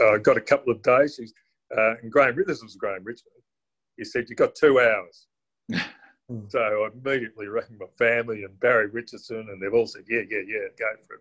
I 0.00 0.04
uh, 0.04 0.18
got 0.18 0.36
a 0.36 0.40
couple 0.40 0.72
of 0.72 0.82
days. 0.82 1.20
Uh, 1.76 1.94
and 2.02 2.10
Graeme, 2.10 2.36
this 2.46 2.62
was 2.62 2.76
Graeme 2.76 3.04
Richmond. 3.04 3.42
He 3.96 4.04
said, 4.04 4.26
"You've 4.28 4.38
got 4.38 4.54
two 4.54 4.80
hours." 4.80 5.26
So 6.48 6.60
I 6.60 6.88
immediately 6.94 7.48
rang 7.48 7.76
my 7.78 7.86
family 7.98 8.44
and 8.44 8.58
Barry 8.60 8.86
Richardson, 8.86 9.48
and 9.50 9.60
they've 9.60 9.74
all 9.74 9.86
said, 9.86 10.04
yeah, 10.08 10.22
yeah, 10.30 10.40
yeah, 10.46 10.68
go 10.78 10.86
for 11.06 11.14
it. 11.16 11.20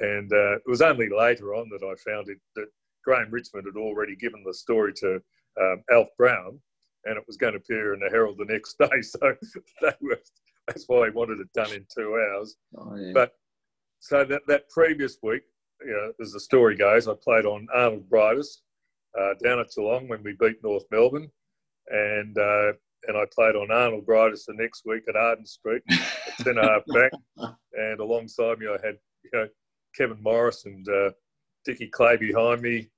And 0.00 0.32
uh, 0.32 0.56
it 0.56 0.62
was 0.66 0.82
only 0.82 1.08
later 1.08 1.54
on 1.54 1.68
that 1.70 1.84
I 1.84 1.94
found 2.08 2.28
it 2.28 2.38
that 2.54 2.66
Graeme 3.04 3.30
Richmond 3.30 3.66
had 3.66 3.80
already 3.80 4.16
given 4.16 4.42
the 4.44 4.54
story 4.54 4.92
to 4.96 5.20
um, 5.60 5.82
Alf 5.90 6.08
Brown, 6.18 6.60
and 7.04 7.16
it 7.16 7.24
was 7.26 7.36
going 7.36 7.52
to 7.54 7.58
appear 7.58 7.94
in 7.94 8.00
the 8.00 8.10
Herald 8.10 8.38
the 8.38 8.52
next 8.52 8.76
day. 8.80 9.00
So 9.02 9.34
that 9.82 9.96
was, 10.00 10.32
that's 10.66 10.84
why 10.86 11.06
he 11.06 11.12
wanted 11.12 11.40
it 11.40 11.52
done 11.54 11.72
in 11.72 11.86
two 11.94 12.14
hours. 12.14 12.56
Oh, 12.76 12.96
yeah. 12.96 13.12
But 13.14 13.32
so 14.00 14.24
that, 14.24 14.42
that 14.48 14.68
previous 14.68 15.16
week, 15.22 15.42
you 15.80 15.92
know, 15.92 16.12
as 16.20 16.32
the 16.32 16.40
story 16.40 16.76
goes, 16.76 17.08
I 17.08 17.14
played 17.22 17.46
on 17.46 17.66
Arnold 17.74 18.08
Briedis 18.10 18.58
uh, 19.18 19.34
down 19.42 19.60
at 19.60 19.70
Geelong 19.74 20.08
when 20.08 20.22
we 20.22 20.36
beat 20.38 20.62
North 20.62 20.84
Melbourne. 20.90 21.30
And 21.88 22.36
uh, 22.36 22.72
and 23.06 23.16
I 23.16 23.24
played 23.32 23.54
on 23.54 23.70
Arnold 23.70 24.06
Briedis 24.06 24.46
the 24.46 24.54
next 24.54 24.82
week 24.84 25.02
at 25.08 25.16
Arden 25.16 25.46
Street, 25.46 25.82
at 25.90 26.44
centre 26.44 26.62
half 26.62 26.82
back, 26.92 27.12
and 27.72 28.00
alongside 28.00 28.58
me 28.58 28.66
I 28.66 28.84
had 28.84 28.96
you 29.22 29.30
know 29.32 29.46
Kevin 29.96 30.22
Morris 30.22 30.64
and 30.66 30.86
uh, 30.88 31.10
Dickie 31.64 31.88
Clay 31.88 32.16
behind 32.16 32.62
me, 32.62 32.88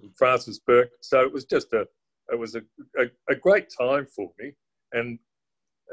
and 0.00 0.10
Francis 0.16 0.58
Bourke. 0.58 0.90
So 1.00 1.20
it 1.20 1.32
was 1.32 1.44
just 1.44 1.72
a 1.72 1.86
it 2.32 2.38
was 2.38 2.56
a, 2.56 2.62
a, 2.98 3.04
a, 3.30 3.36
great 3.36 3.68
time 3.78 4.04
for 4.04 4.32
me. 4.36 4.52
And 4.92 5.16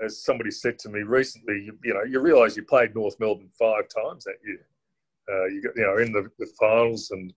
as 0.03 0.23
somebody 0.23 0.49
said 0.49 0.79
to 0.79 0.89
me 0.89 1.01
recently, 1.01 1.61
you, 1.65 1.77
you 1.83 1.93
know, 1.93 2.01
you 2.03 2.19
realise 2.19 2.57
you 2.57 2.63
played 2.63 2.95
North 2.95 3.19
Melbourne 3.19 3.51
five 3.57 3.83
times 3.87 4.23
that 4.23 4.37
year. 4.43 4.65
Uh, 5.31 5.45
you 5.45 5.61
got 5.61 5.75
you 5.75 5.83
know 5.83 5.97
in 5.99 6.11
the, 6.11 6.29
the 6.39 6.51
finals 6.59 7.11
and 7.11 7.33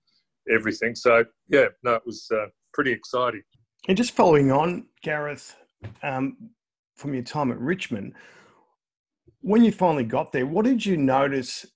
everything. 0.52 0.94
So 0.94 1.24
yeah, 1.48 1.66
no, 1.82 1.94
it 1.94 2.06
was 2.06 2.28
uh, 2.32 2.46
pretty 2.72 2.92
exciting. 2.92 3.42
And 3.88 3.96
just 3.96 4.12
following 4.12 4.50
on, 4.50 4.86
Gareth, 5.02 5.54
um, 6.02 6.50
from 6.96 7.14
your 7.14 7.22
time 7.22 7.52
at 7.52 7.60
Richmond, 7.60 8.14
when 9.42 9.62
you 9.62 9.70
finally 9.70 10.02
got 10.04 10.32
there, 10.32 10.46
what 10.46 10.64
did 10.64 10.84
you 10.84 10.96
notice 10.96 11.66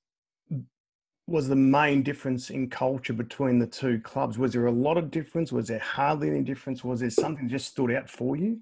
was 1.31 1.49
the 1.49 1.57
main 1.57 2.03
difference 2.03 2.51
in 2.51 2.69
culture 2.69 3.13
between 3.13 3.59
the 3.59 3.67
two 3.67 4.01
clubs? 4.01 4.39
Was 4.39 4.53
there 4.53 4.67
a 4.67 4.73
lot 4.73 4.99
of 4.99 5.11
difference? 5.11 5.53
Was 5.53 5.69
there 5.69 5.79
hardly 5.79 6.29
any 6.31 6.43
difference? 6.43 6.85
Was 6.85 7.01
there 7.01 7.11
something 7.11 7.47
that 7.47 7.53
just 7.53 7.69
stood 7.69 7.93
out 7.93 8.11
for 8.11 8.37
you? 8.37 8.59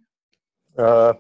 Uh, 0.77 1.15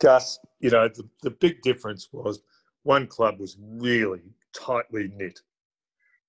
Gus, 0.00 0.38
you 0.60 0.70
know, 0.70 0.88
the, 0.88 1.08
the 1.22 1.30
big 1.30 1.62
difference 1.62 2.08
was 2.12 2.40
one 2.82 3.06
club 3.06 3.38
was 3.38 3.56
really 3.60 4.22
tightly 4.54 5.10
knit. 5.14 5.40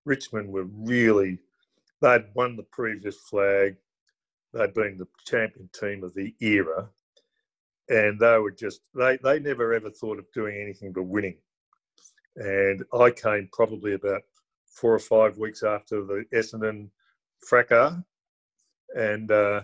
Richmond 0.05 0.49
were 0.49 0.65
really, 0.65 1.39
they'd 2.01 2.25
won 2.34 2.55
the 2.55 2.63
previous 2.63 3.17
flag 3.17 3.78
they'd 4.53 4.73
been 4.73 4.97
the 4.97 5.07
champion 5.25 5.69
team 5.80 6.03
of 6.03 6.13
the 6.13 6.34
era, 6.39 6.89
and 7.89 8.19
they 8.19 8.38
were 8.38 8.51
just 8.51 8.82
they 8.95 9.17
they 9.23 9.39
never 9.39 9.73
ever 9.73 9.89
thought 9.89 10.19
of 10.19 10.32
doing 10.34 10.59
anything 10.61 10.91
but 10.91 11.03
winning. 11.03 11.38
And 12.38 12.84
I 12.94 13.12
came 13.12 13.50
probably 13.52 13.94
about 13.94 14.22
four 14.68 14.94
or 14.94 15.00
five 15.00 15.38
weeks 15.38 15.64
after 15.64 16.04
the 16.04 16.24
Essendon 16.34 16.90
fracas, 17.40 17.96
and 18.96 19.32
uh, 19.32 19.62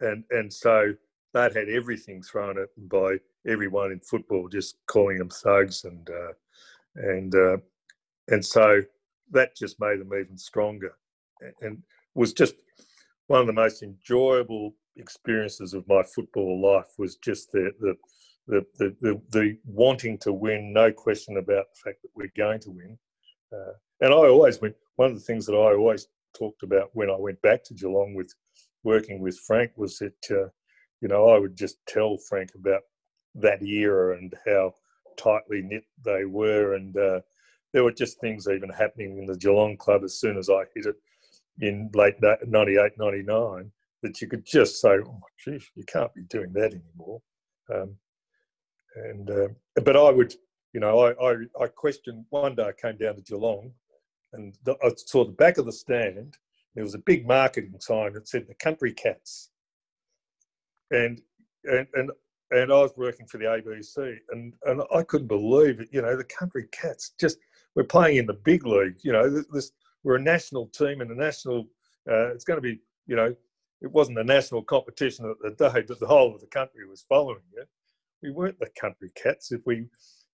and 0.00 0.24
and 0.30 0.52
so 0.52 0.92
that 1.32 1.56
had 1.56 1.68
everything 1.68 2.22
thrown 2.22 2.58
at 2.58 2.74
them 2.74 2.88
by 2.88 3.16
everyone 3.46 3.92
in 3.92 4.00
football, 4.00 4.48
just 4.48 4.76
calling 4.86 5.18
them 5.18 5.30
thugs, 5.30 5.84
and 5.84 6.08
uh, 6.10 6.32
and 6.96 7.34
uh, 7.34 7.56
and 8.28 8.44
so 8.44 8.82
that 9.30 9.56
just 9.56 9.80
made 9.80 9.98
them 9.98 10.12
even 10.12 10.36
stronger, 10.36 10.94
and 11.62 11.82
was 12.14 12.32
just 12.32 12.54
one 13.28 13.40
of 13.40 13.46
the 13.46 13.52
most 13.52 13.82
enjoyable 13.82 14.74
experiences 14.96 15.72
of 15.72 15.88
my 15.88 16.02
football 16.02 16.60
life 16.60 16.92
was 16.98 17.16
just 17.16 17.50
the 17.52 17.72
the 17.80 17.96
the 18.46 18.64
the, 18.78 18.96
the, 19.00 19.20
the 19.30 19.58
wanting 19.64 20.18
to 20.18 20.32
win, 20.32 20.72
no 20.72 20.92
question 20.92 21.36
about 21.36 21.66
the 21.72 21.90
fact 21.90 22.02
that 22.02 22.10
we're 22.14 22.32
going 22.36 22.60
to 22.60 22.70
win. 22.70 22.98
Uh, 23.52 23.72
and 24.00 24.12
I 24.12 24.28
always 24.28 24.60
went. 24.60 24.74
One 24.96 25.10
of 25.10 25.16
the 25.16 25.24
things 25.24 25.46
that 25.46 25.54
I 25.54 25.74
always 25.74 26.06
talked 26.36 26.62
about 26.62 26.90
when 26.92 27.10
I 27.10 27.16
went 27.16 27.40
back 27.42 27.64
to 27.64 27.74
Geelong 27.74 28.14
with 28.14 28.32
working 28.84 29.20
with 29.20 29.38
Frank 29.46 29.72
was 29.76 29.98
that 29.98 30.30
uh, 30.30 30.48
you 31.00 31.08
know 31.08 31.28
I 31.28 31.38
would 31.38 31.56
just 31.56 31.76
tell 31.86 32.18
Frank 32.28 32.50
about 32.54 32.82
that 33.34 33.62
era 33.62 34.16
and 34.18 34.34
how 34.46 34.74
tightly 35.16 35.62
knit 35.62 35.84
they 36.04 36.24
were, 36.24 36.74
and 36.74 36.96
uh, 36.96 37.20
there 37.72 37.84
were 37.84 37.92
just 37.92 38.20
things 38.20 38.48
even 38.48 38.70
happening 38.70 39.18
in 39.18 39.26
the 39.26 39.36
Geelong 39.36 39.76
club 39.76 40.04
as 40.04 40.18
soon 40.18 40.36
as 40.36 40.50
I 40.50 40.64
hit 40.74 40.86
it 40.86 40.96
in 41.60 41.90
late 41.94 42.16
98, 42.20 42.92
99 42.98 43.70
that 44.02 44.20
you 44.20 44.28
could 44.28 44.44
just 44.44 44.80
say, 44.80 44.96
oh, 45.06 45.20
geez, 45.44 45.70
you 45.74 45.84
can't 45.84 46.12
be 46.14 46.22
doing 46.22 46.52
that 46.52 46.74
anymore. 46.74 47.20
Um, 47.72 47.96
and 48.96 49.30
uh, 49.30 49.48
But 49.84 49.96
I 49.96 50.10
would, 50.10 50.34
you 50.72 50.80
know, 50.80 51.00
I, 51.00 51.30
I, 51.30 51.34
I, 51.60 51.66
questioned, 51.66 52.24
one 52.30 52.54
day 52.54 52.64
I 52.64 52.72
came 52.72 52.96
down 52.96 53.16
to 53.16 53.22
Geelong 53.22 53.72
and 54.32 54.54
the, 54.64 54.76
I 54.82 54.90
saw 54.96 55.24
the 55.24 55.32
back 55.32 55.58
of 55.58 55.66
the 55.66 55.72
stand. 55.72 56.36
There 56.74 56.84
was 56.84 56.94
a 56.94 56.98
big 56.98 57.26
marketing 57.26 57.74
sign 57.80 58.14
that 58.14 58.28
said 58.28 58.46
the 58.48 58.54
Country 58.54 58.92
Cats. 58.92 59.50
And, 60.90 61.20
and, 61.64 61.86
and 61.94 62.10
and 62.52 62.70
I 62.70 62.76
was 62.76 62.92
working 62.96 63.26
for 63.26 63.38
the 63.38 63.46
ABC, 63.46 64.18
and 64.30 64.52
and 64.64 64.82
I 64.94 65.02
couldn't 65.02 65.26
believe 65.26 65.80
it. 65.80 65.88
You 65.90 66.02
know, 66.02 66.16
the 66.16 66.24
country 66.24 66.66
cats 66.70 67.12
just 67.18 67.38
we're 67.74 67.84
playing 67.84 68.18
in 68.18 68.26
the 68.26 68.34
big 68.34 68.66
league. 68.66 68.96
You 69.02 69.12
know, 69.12 69.28
this, 69.28 69.46
this 69.52 69.72
we're 70.04 70.16
a 70.16 70.22
national 70.22 70.66
team 70.68 71.00
and 71.00 71.10
a 71.10 71.14
national. 71.14 71.68
Uh, 72.08 72.32
it's 72.34 72.44
going 72.44 72.58
to 72.58 72.62
be, 72.62 72.80
you 73.06 73.16
know, 73.16 73.34
it 73.80 73.90
wasn't 73.90 74.18
a 74.18 74.24
national 74.24 74.62
competition 74.62 75.24
at 75.30 75.56
the 75.56 75.70
day, 75.70 75.82
but 75.86 75.98
the 75.98 76.06
whole 76.06 76.34
of 76.34 76.40
the 76.40 76.46
country 76.46 76.86
was 76.86 77.04
following 77.08 77.38
it. 77.56 77.68
We 78.22 78.30
weren't 78.30 78.58
the 78.58 78.70
country 78.80 79.10
cats. 79.14 79.52
If 79.52 79.62
we 79.66 79.86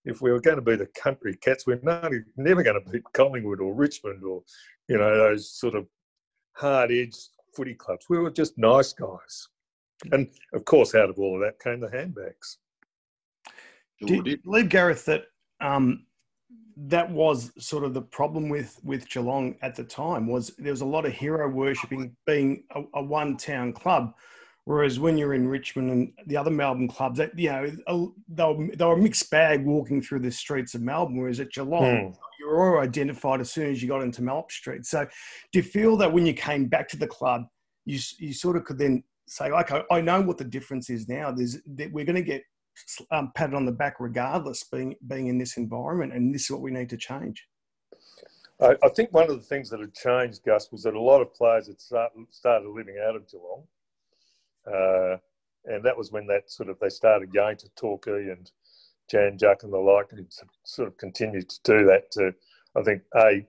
if 0.04 0.22
we 0.22 0.30
were 0.30 0.40
going 0.40 0.56
to 0.56 0.62
be 0.62 0.76
the 0.76 0.86
country 0.86 1.36
cats, 1.36 1.66
we're 1.66 1.80
not, 1.82 2.10
never 2.36 2.62
going 2.62 2.82
to 2.82 2.90
beat 2.90 3.02
Collingwood 3.12 3.60
or 3.60 3.74
Richmond 3.74 4.22
or 4.24 4.42
you 4.88 4.98
know 4.98 5.16
those 5.16 5.50
sort 5.50 5.74
of 5.74 5.86
hard 6.52 6.90
edged 6.90 7.28
footy 7.54 7.74
clubs. 7.74 8.06
We 8.08 8.18
were 8.18 8.30
just 8.30 8.58
nice 8.58 8.92
guys. 8.92 9.48
And 10.12 10.28
of 10.52 10.64
course, 10.64 10.94
out 10.94 11.10
of 11.10 11.18
all 11.18 11.34
of 11.34 11.40
that 11.40 11.60
came 11.60 11.80
the 11.80 11.90
handbags. 11.90 12.58
Do 14.00 14.14
you 14.14 14.38
believe, 14.38 14.68
Gareth, 14.68 15.04
that 15.06 15.24
um, 15.60 16.06
that 16.76 17.10
was 17.10 17.50
sort 17.58 17.82
of 17.82 17.94
the 17.94 18.02
problem 18.02 18.48
with 18.48 18.78
with 18.84 19.08
Geelong 19.08 19.56
at 19.62 19.74
the 19.74 19.82
time? 19.82 20.28
Was 20.28 20.52
there 20.58 20.70
was 20.70 20.82
a 20.82 20.86
lot 20.86 21.04
of 21.04 21.12
hero 21.12 21.48
worshipping, 21.48 22.16
being 22.26 22.64
a, 22.76 22.82
a 22.94 23.02
one 23.02 23.36
town 23.36 23.72
club, 23.72 24.14
whereas 24.68 25.00
when 25.00 25.16
you're 25.16 25.32
in 25.32 25.48
Richmond 25.48 25.90
and 25.90 26.12
the 26.26 26.36
other 26.36 26.50
Melbourne 26.50 26.88
clubs, 26.88 27.16
that 27.16 27.36
you 27.38 27.48
know 27.48 28.12
they 28.28 28.44
were, 28.44 28.68
they 28.76 28.84
were 28.84 28.92
a 28.92 28.98
mixed 28.98 29.30
bag 29.30 29.64
walking 29.64 30.02
through 30.02 30.20
the 30.20 30.30
streets 30.30 30.74
of 30.74 30.82
Melbourne. 30.82 31.16
Whereas 31.16 31.40
at 31.40 31.50
Geelong, 31.52 32.12
hmm. 32.12 32.20
you 32.38 32.48
were 32.48 32.76
all 32.76 32.82
identified 32.82 33.40
as 33.40 33.50
soon 33.50 33.70
as 33.70 33.82
you 33.82 33.88
got 33.88 34.02
into 34.02 34.22
Melbourne 34.22 34.50
Street. 34.50 34.84
So, 34.84 35.06
do 35.52 35.58
you 35.58 35.62
feel 35.62 35.96
that 35.96 36.12
when 36.12 36.26
you 36.26 36.34
came 36.34 36.66
back 36.66 36.86
to 36.90 36.98
the 36.98 37.06
club, 37.06 37.46
you 37.86 37.98
you 38.18 38.34
sort 38.34 38.58
of 38.58 38.64
could 38.64 38.76
then 38.76 39.02
say, 39.26 39.46
okay, 39.50 39.82
I 39.90 40.02
know 40.02 40.20
what 40.20 40.36
the 40.36 40.44
difference 40.44 40.90
is 40.90 41.08
now. 41.08 41.32
There's 41.32 41.56
that 41.76 41.90
we're 41.90 42.04
going 42.04 42.16
to 42.16 42.22
get 42.22 42.42
um, 43.10 43.32
patted 43.34 43.54
on 43.54 43.64
the 43.64 43.72
back 43.72 43.96
regardless, 44.00 44.64
being 44.64 44.96
being 45.06 45.28
in 45.28 45.38
this 45.38 45.56
environment, 45.56 46.12
and 46.12 46.34
this 46.34 46.42
is 46.42 46.50
what 46.50 46.60
we 46.60 46.70
need 46.70 46.90
to 46.90 46.98
change. 46.98 47.42
I, 48.60 48.76
I 48.82 48.88
think 48.90 49.14
one 49.14 49.30
of 49.30 49.36
the 49.38 49.46
things 49.46 49.70
that 49.70 49.80
had 49.80 49.94
changed, 49.94 50.42
Gus, 50.44 50.70
was 50.70 50.82
that 50.82 50.92
a 50.92 51.00
lot 51.00 51.22
of 51.22 51.32
players 51.32 51.68
had 51.68 51.80
start, 51.80 52.12
started 52.30 52.68
living 52.68 52.96
out 53.02 53.16
of 53.16 53.26
Geelong, 53.30 53.62
uh, 54.72 55.16
and 55.64 55.84
that 55.84 55.96
was 55.96 56.12
when 56.12 56.26
that 56.26 56.50
sort 56.50 56.68
of 56.68 56.78
they 56.80 56.88
started 56.88 57.32
going 57.32 57.56
to 57.58 57.68
Torquay 57.76 58.28
and 58.30 58.50
Jan 59.10 59.38
Juc 59.38 59.62
and 59.62 59.72
the 59.72 59.78
like, 59.78 60.12
and 60.12 60.26
sort 60.64 60.88
of 60.88 60.96
continued 60.98 61.48
to 61.48 61.60
do 61.64 61.86
that. 61.86 62.10
To 62.12 62.32
I 62.76 62.82
think 62.82 63.02
a 63.14 63.46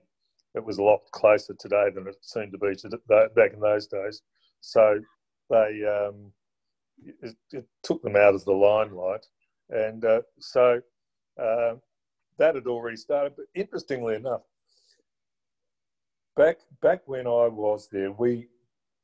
it 0.54 0.64
was 0.64 0.78
a 0.78 0.82
lot 0.82 1.00
closer 1.12 1.54
today 1.58 1.90
than 1.94 2.08
it 2.08 2.16
seemed 2.22 2.52
to 2.52 2.58
be 2.58 2.74
back 3.08 3.52
in 3.52 3.60
those 3.60 3.86
days. 3.86 4.22
So 4.60 5.00
they 5.48 5.84
um, 5.86 6.32
it, 7.22 7.36
it, 7.52 7.66
took 7.82 8.02
them 8.02 8.16
out 8.16 8.34
of 8.34 8.44
the 8.44 8.52
limelight, 8.52 9.26
and 9.70 10.04
uh, 10.04 10.22
so 10.38 10.80
uh, 11.40 11.74
that 12.38 12.54
had 12.54 12.66
already 12.66 12.96
started. 12.96 13.34
But 13.36 13.46
interestingly 13.54 14.14
enough, 14.14 14.42
back 16.36 16.58
back 16.82 17.02
when 17.06 17.26
I 17.26 17.48
was 17.48 17.88
there, 17.90 18.12
we 18.12 18.48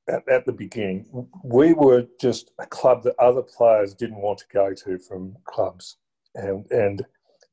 at, 0.09 0.29
at 0.29 0.47
the 0.47 0.53
beginning 0.53 1.29
we 1.43 1.73
were 1.73 2.07
just 2.21 2.53
a 2.59 2.67
club 2.67 3.03
that 3.03 3.19
other 3.19 3.43
players 3.43 3.95
didn't 3.95 4.21
want 4.21 4.39
to 4.39 4.45
go 4.53 4.73
to 4.73 4.99
from 4.99 5.37
clubs, 5.45 5.97
and 6.35 6.71
and 6.71 7.05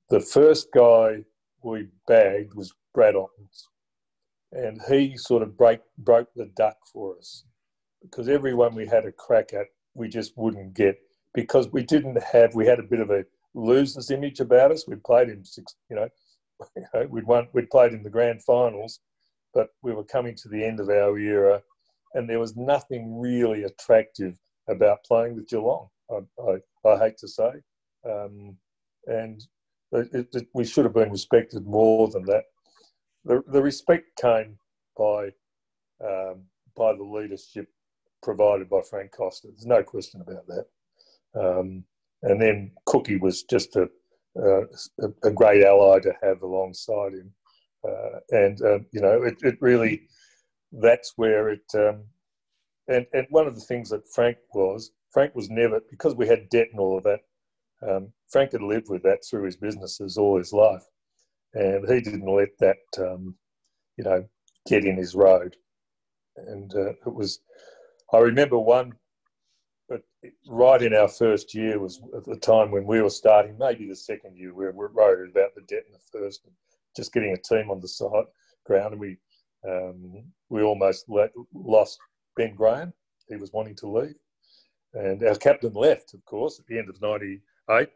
the 0.10 0.20
first 0.20 0.68
guy 0.74 1.24
we 1.64 1.88
bagged 2.08 2.54
was 2.54 2.74
Brad 2.94 3.16
Ottens, 3.16 3.70
and 4.52 4.80
he 4.90 5.18
sort 5.18 5.44
of 5.44 5.58
break 5.58 5.80
broke 5.98 6.30
the 6.36 6.52
duck 6.56 6.78
for 6.92 7.18
us 7.18 7.46
because 8.02 8.28
everyone 8.28 8.76
we 8.76 8.86
had 8.86 9.06
a 9.06 9.12
crack 9.12 9.54
at, 9.54 9.68
we 9.94 10.08
just 10.08 10.38
wouldn't 10.38 10.74
get 10.74 10.98
because 11.34 11.70
we 11.72 11.84
didn't 11.84 12.22
have. 12.22 12.54
We 12.54 12.68
had 12.68 12.80
a 12.80 12.84
bit 12.84 13.00
of 13.00 13.10
a 13.10 13.26
losers 13.54 14.12
image 14.12 14.40
about 14.40 14.72
us. 14.72 14.88
We 14.88 14.96
played 14.96 15.30
in 15.30 15.44
six, 15.44 15.76
you 15.90 15.96
know, 15.96 16.10
we'd 17.10 17.26
won, 17.26 17.48
we'd 17.54 17.70
played 17.70 17.94
in 17.94 18.04
the 18.04 18.10
grand 18.10 18.44
finals, 18.44 19.00
but 19.54 19.70
we 19.82 19.94
were 19.94 20.04
coming 20.04 20.36
to 20.36 20.50
the 20.50 20.64
end 20.64 20.80
of 20.80 20.90
our 20.90 21.18
era, 21.18 21.62
and 22.14 22.30
there 22.30 22.40
was 22.40 22.56
nothing 22.56 23.20
really 23.20 23.64
attractive 23.64 24.38
about 24.70 25.04
playing 25.04 25.36
with 25.36 25.48
Geelong. 25.48 25.90
I, 26.12 26.20
I, 26.42 26.90
I 26.90 27.00
hate 27.00 27.18
to 27.20 27.28
say, 27.28 27.52
um, 28.10 28.58
and 29.08 29.42
it, 29.92 30.28
it, 30.34 30.48
we 30.54 30.66
should 30.66 30.86
have 30.86 30.94
been 30.94 31.12
respected 31.12 31.66
more 31.66 32.08
than 32.10 32.24
that. 32.26 32.44
The, 33.26 33.42
the 33.48 33.62
respect 33.62 34.20
came 34.20 34.58
by 34.98 35.30
um, 36.04 36.44
by 36.76 36.94
the 36.94 37.04
leadership 37.04 37.68
provided 38.22 38.70
by 38.70 38.82
Frank 38.90 39.12
Costa. 39.12 39.48
There's 39.48 39.66
no 39.66 39.84
question 39.84 40.22
about 40.22 40.46
that. 40.48 40.66
Um, 41.36 41.84
and 42.24 42.42
then 42.42 42.72
Cookie 42.86 43.18
was 43.18 43.44
just 43.44 43.76
a, 43.76 43.90
uh, 44.42 44.62
a, 45.24 45.32
great 45.32 45.64
ally 45.64 46.00
to 46.00 46.14
have 46.24 46.42
alongside 46.42 47.14
him. 47.14 47.32
Uh, 47.88 48.20
and, 48.32 48.62
uh, 48.62 48.80
you 48.92 49.02
know, 49.02 49.24
it, 49.24 49.36
it, 49.42 49.58
really, 49.60 50.04
that's 50.74 51.14
where 51.16 51.50
it, 51.50 51.64
um, 51.76 52.04
and, 52.88 53.06
and 53.14 53.28
one 53.30 53.48
of 53.48 53.56
the 53.56 53.62
things 53.62 53.90
that 53.90 54.08
Frank 54.14 54.38
was, 54.54 54.92
Frank 55.12 55.36
was 55.36 55.50
never, 55.50 55.80
because 55.90 56.16
we 56.16 56.28
had 56.28 56.50
debt 56.50 56.68
and 56.72 56.80
all 56.80 56.98
of 56.98 57.04
that, 57.04 57.20
um, 57.88 58.12
Frank 58.30 58.52
had 58.52 58.62
lived 58.62 58.90
with 58.90 59.04
that 59.04 59.24
through 59.24 59.44
his 59.44 59.56
businesses 59.56 60.18
all 60.18 60.38
his 60.38 60.54
life. 60.54 60.84
And 61.54 61.88
he 61.88 62.02
didn't 62.02 62.26
let 62.26 62.58
that, 62.60 62.78
um, 62.98 63.36
you 63.98 64.04
know, 64.04 64.26
get 64.68 64.86
in 64.86 64.98
his 64.98 65.14
road. 65.14 65.56
And 66.36 66.74
uh, 66.74 66.94
it 67.06 67.14
was, 67.14 67.42
I 68.12 68.18
remember 68.18 68.58
one, 68.58 68.94
but 69.88 70.02
right 70.48 70.82
in 70.82 70.96
our 70.96 71.08
first 71.08 71.54
year 71.54 71.78
was 71.78 72.02
at 72.18 72.24
the 72.24 72.38
time 72.38 72.72
when 72.72 72.88
we 72.88 73.02
were 73.02 73.10
starting, 73.12 73.56
maybe 73.60 73.88
the 73.88 73.96
second 73.96 74.36
year, 74.36 74.54
we 74.54 74.66
were 74.66 74.92
worried 74.92 75.30
about 75.30 75.54
the 75.54 75.62
debt 75.62 75.84
in 75.86 75.94
the 75.94 76.20
first, 76.20 76.48
just 76.96 77.14
getting 77.14 77.34
a 77.34 77.38
team 77.38 77.70
on 77.70 77.80
the 77.80 77.88
side 77.88 78.26
ground, 78.66 78.94
and 78.94 79.02
we 79.02 79.18
um, 79.68 80.24
we 80.50 80.62
almost 80.62 81.06
let, 81.08 81.32
lost 81.54 82.00
Ben 82.36 82.56
Graham. 82.56 82.94
He 83.28 83.36
was 83.36 83.54
wanting 83.54 83.76
to 83.78 83.88
leave, 83.88 84.16
and 84.94 85.24
our 85.24 85.36
captain 85.36 85.74
left, 85.74 86.14
of 86.14 86.24
course, 86.26 86.60
at 86.60 86.68
the 86.68 86.78
end 86.78 86.90
of 86.90 87.02
'98. 87.02 87.90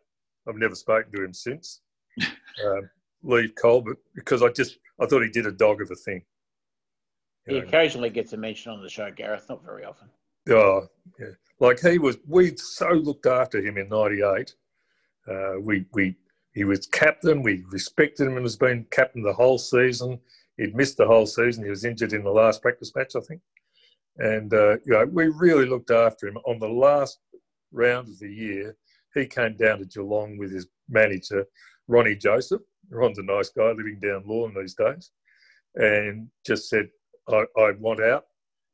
I've 0.47 0.55
never 0.55 0.75
spoken 0.75 1.11
to 1.11 1.23
him 1.23 1.33
since. 1.33 1.81
um, 2.65 2.89
Leigh 3.23 3.49
Colbert 3.49 3.97
because 4.15 4.41
I 4.41 4.49
just 4.49 4.77
I 5.01 5.05
thought 5.05 5.23
he 5.23 5.29
did 5.29 5.45
a 5.45 5.51
dog 5.51 5.81
of 5.81 5.91
a 5.91 5.95
thing. 5.95 6.23
He 7.47 7.57
occasionally 7.57 8.09
gets 8.09 8.33
a 8.33 8.37
mention 8.37 8.73
on 8.73 8.81
the 8.81 8.89
show, 8.89 9.09
Gareth, 9.09 9.45
not 9.47 9.63
very 9.63 9.85
often. 9.85 10.09
Oh, 10.49 10.87
yeah. 11.17 11.27
Like 11.59 11.79
he 11.79 11.97
was, 11.97 12.17
we 12.27 12.55
so 12.57 12.89
looked 12.89 13.25
after 13.25 13.61
him 13.61 13.77
in 13.77 13.89
'98. 13.89 14.53
Uh, 15.29 15.59
we 15.61 15.85
we 15.93 16.15
he 16.53 16.63
was 16.63 16.87
captain. 16.87 17.41
We 17.41 17.63
respected 17.69 18.27
him 18.27 18.35
and 18.37 18.45
has 18.45 18.55
been 18.55 18.85
captain 18.91 19.23
the 19.23 19.33
whole 19.33 19.57
season. 19.57 20.19
He'd 20.57 20.75
missed 20.75 20.97
the 20.97 21.05
whole 21.05 21.25
season. 21.25 21.63
He 21.63 21.69
was 21.69 21.85
injured 21.85 22.13
in 22.13 22.23
the 22.23 22.31
last 22.31 22.61
practice 22.61 22.91
match, 22.95 23.15
I 23.15 23.19
think. 23.21 23.41
And 24.17 24.53
uh, 24.53 24.77
you 24.85 24.93
know, 24.93 25.05
we 25.05 25.27
really 25.27 25.65
looked 25.65 25.91
after 25.91 26.27
him. 26.27 26.37
On 26.45 26.59
the 26.59 26.67
last 26.67 27.19
round 27.71 28.07
of 28.07 28.19
the 28.19 28.31
year, 28.31 28.75
he 29.13 29.27
came 29.27 29.55
down 29.55 29.79
to 29.79 29.85
Geelong 29.85 30.37
with 30.37 30.51
his 30.51 30.67
manager, 30.89 31.45
Ronnie 31.87 32.15
Joseph. 32.15 32.61
Ron's 32.89 33.19
a 33.19 33.23
nice 33.23 33.49
guy 33.49 33.71
living 33.71 33.99
down 34.01 34.23
Lorne 34.25 34.55
these 34.55 34.73
days, 34.73 35.11
and 35.75 36.29
just 36.45 36.69
said, 36.69 36.87
I, 37.27 37.45
I 37.57 37.71
want 37.79 38.01
out. 38.01 38.25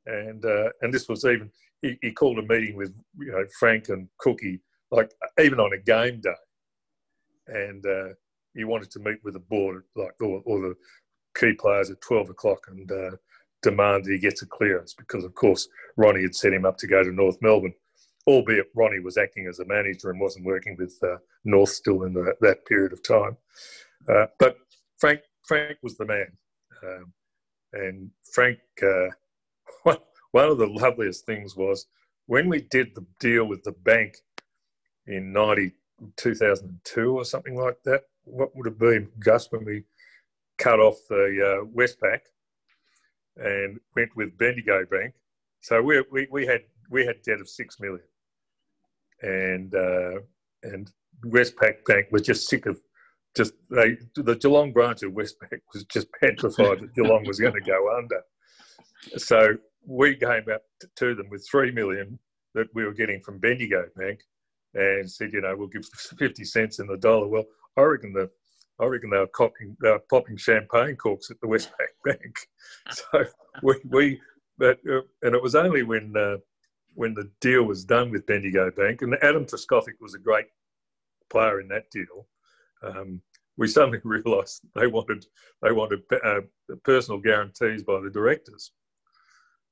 And 0.06 0.46
uh, 0.46 0.70
and 0.82 0.94
this 0.94 1.10
was 1.10 1.26
even 1.26 1.50
he, 1.82 1.98
he, 2.02 2.12
called 2.12 2.40
a 2.40 2.42
meeting 2.42 2.76
with 2.76 2.94
you 3.18 3.32
know 3.32 3.46
Frank 3.60 3.90
and 3.90 4.08
Cookie 4.18 4.62
like 4.92 5.12
even 5.40 5.60
on 5.60 5.74
a 5.74 5.78
game 5.78 6.22
day, 6.22 6.34
and 7.48 7.86
uh, 7.86 8.10
he 8.54 8.64
wanted 8.64 8.92
to 8.92 9.00
meet 9.00 9.18
with 9.24 9.34
the 9.34 9.40
board 9.40 9.84
like 9.96 10.14
all, 10.22 10.42
all 10.46 10.62
the 10.62 10.76
key 11.36 11.54
players 11.54 11.90
at 11.90 12.02
twelve 12.02 12.30
o'clock 12.30 12.68
and 12.70 12.92
uh, 12.92 13.12
demand 13.62 14.06
that 14.06 14.12
he 14.12 14.20
gets 14.20 14.42
a 14.42 14.46
clearance 14.46 14.94
because 14.94 15.24
of 15.24 15.34
course 15.36 15.68
Ronnie 15.98 16.22
had 16.22 16.36
set 16.36 16.54
him 16.54 16.66
up 16.66 16.78
to 16.78 16.88
go 16.88 17.04
to 17.04 17.12
North 17.12 17.38
Melbourne, 17.42 17.74
albeit 18.28 18.68
Ronnie 18.76 19.00
was 19.00 19.18
acting 19.18 19.48
as 19.48 19.60
a 19.60 19.66
manager 19.66 20.10
and 20.12 20.20
wasn't 20.20 20.46
working 20.46 20.76
with 20.78 20.98
uh, 21.04 21.18
North 21.46 21.70
still 21.70 22.04
in 22.04 22.14
the, 22.14 22.36
that 22.42 22.66
period 22.66 22.94
of 22.94 23.04
time. 23.04 23.38
Uh, 24.08 24.28
but 24.40 24.58
Frank 24.98 25.22
Frank 25.48 25.78
was 25.82 25.98
the 25.98 26.06
man. 26.06 26.32
Um, 26.84 27.14
and 27.74 28.12
Frank, 28.32 28.60
uh, 28.82 29.08
one 30.32 30.50
of 30.50 30.58
the 30.58 30.68
loveliest 30.68 31.26
things 31.26 31.56
was 31.56 31.88
when 32.28 32.48
we 32.50 32.62
did 32.62 32.96
the 32.96 33.06
deal 33.20 33.46
with 33.46 33.64
the 33.64 33.72
bank 33.72 34.16
in 35.08 35.34
90, 35.34 35.72
2002 36.16 37.18
or 37.18 37.26
something 37.26 37.56
like 37.56 37.78
that. 37.84 38.04
What 38.26 38.56
would 38.56 38.66
have 38.66 38.80
been, 38.80 39.10
Gus, 39.20 39.52
when 39.52 39.66
we 39.66 39.84
cut 40.64 40.80
off 40.80 40.96
the 41.10 41.26
uh, 41.42 41.66
Westpac 41.78 42.20
and 43.38 43.80
went 43.96 44.16
with 44.16 44.38
Bendigo 44.38 44.86
Bank? 44.90 45.14
So 45.62 45.82
we, 45.82 46.04
we, 46.12 46.28
we 46.32 46.46
had 46.46 46.62
we 46.90 47.06
had 47.06 47.22
debt 47.26 47.42
of 47.42 47.50
six 47.50 47.80
million, 47.80 48.06
and 49.22 49.74
uh, 49.76 50.20
and 50.64 50.92
Westpac 51.26 51.86
Bank 51.86 52.08
was 52.12 52.22
just 52.22 52.48
sick 52.48 52.66
of 52.66 52.80
just 53.36 53.54
they 53.70 53.98
the 54.16 54.36
Geelong 54.36 54.72
branch 54.72 55.04
of 55.04 55.12
Westpac 55.12 55.60
was 55.74 55.84
just 55.86 56.08
petrified 56.20 56.80
that 56.80 56.96
Geelong 56.96 57.26
was 57.26 57.40
going 57.40 57.54
to 57.54 57.62
go 57.62 57.98
under. 57.98 58.22
So 59.18 59.56
we 59.86 60.16
came 60.16 60.46
up 60.54 60.64
to 60.98 61.16
them 61.16 61.30
with 61.30 61.46
three 61.50 61.72
million 61.72 62.20
that 62.56 62.68
we 62.74 62.86
were 62.86 62.94
getting 62.94 63.20
from 63.22 63.40
Bendigo 63.40 63.86
Bank, 63.98 64.20
and 64.76 65.10
said, 65.10 65.34
you 65.34 65.42
know, 65.42 65.56
we'll 65.58 65.68
give 65.68 65.86
50 66.20 66.44
cents 66.46 66.80
in 66.80 66.88
the 66.88 66.98
dollar. 66.98 67.28
Well, 67.28 67.46
I 67.78 67.82
reckon 67.82 68.14
the 68.14 68.30
I 68.84 68.88
reckon 68.88 69.10
they 69.10 69.18
were, 69.18 69.28
cocking, 69.28 69.78
they 69.82 69.90
were 69.90 70.04
popping 70.10 70.38
champagne 70.38 70.96
corks 70.96 71.32
at 71.32 71.40
the 71.42 71.48
Westpac 71.48 71.72
Bank. 72.06 72.48
So 72.92 73.26
we, 73.62 73.76
we 73.90 74.22
but, 74.58 74.80
uh, 74.90 75.02
and 75.22 75.36
it 75.36 75.42
was 75.42 75.56
only 75.56 75.84
when 75.84 76.16
uh, 76.16 76.38
when 76.96 77.14
the 77.14 77.30
deal 77.42 77.64
was 77.64 77.84
done 77.84 78.12
with 78.12 78.26
Bendigo 78.26 78.70
Bank, 78.72 79.02
and 79.02 79.16
Adam 79.22 79.46
Trescothick 79.46 80.00
was 80.00 80.14
a 80.14 80.20
great 80.20 80.46
player 81.30 81.60
in 81.60 81.68
that 81.70 81.90
deal. 81.92 82.28
Um, 82.84 83.22
we 83.58 83.68
suddenly 83.68 84.00
realised 84.04 84.62
they 84.76 84.88
wanted 84.88 85.26
they 85.62 85.72
wanted 85.72 86.02
uh, 86.24 86.42
personal 86.84 87.20
guarantees 87.20 87.84
by 87.84 88.00
the 88.00 88.10
directors. 88.10 88.72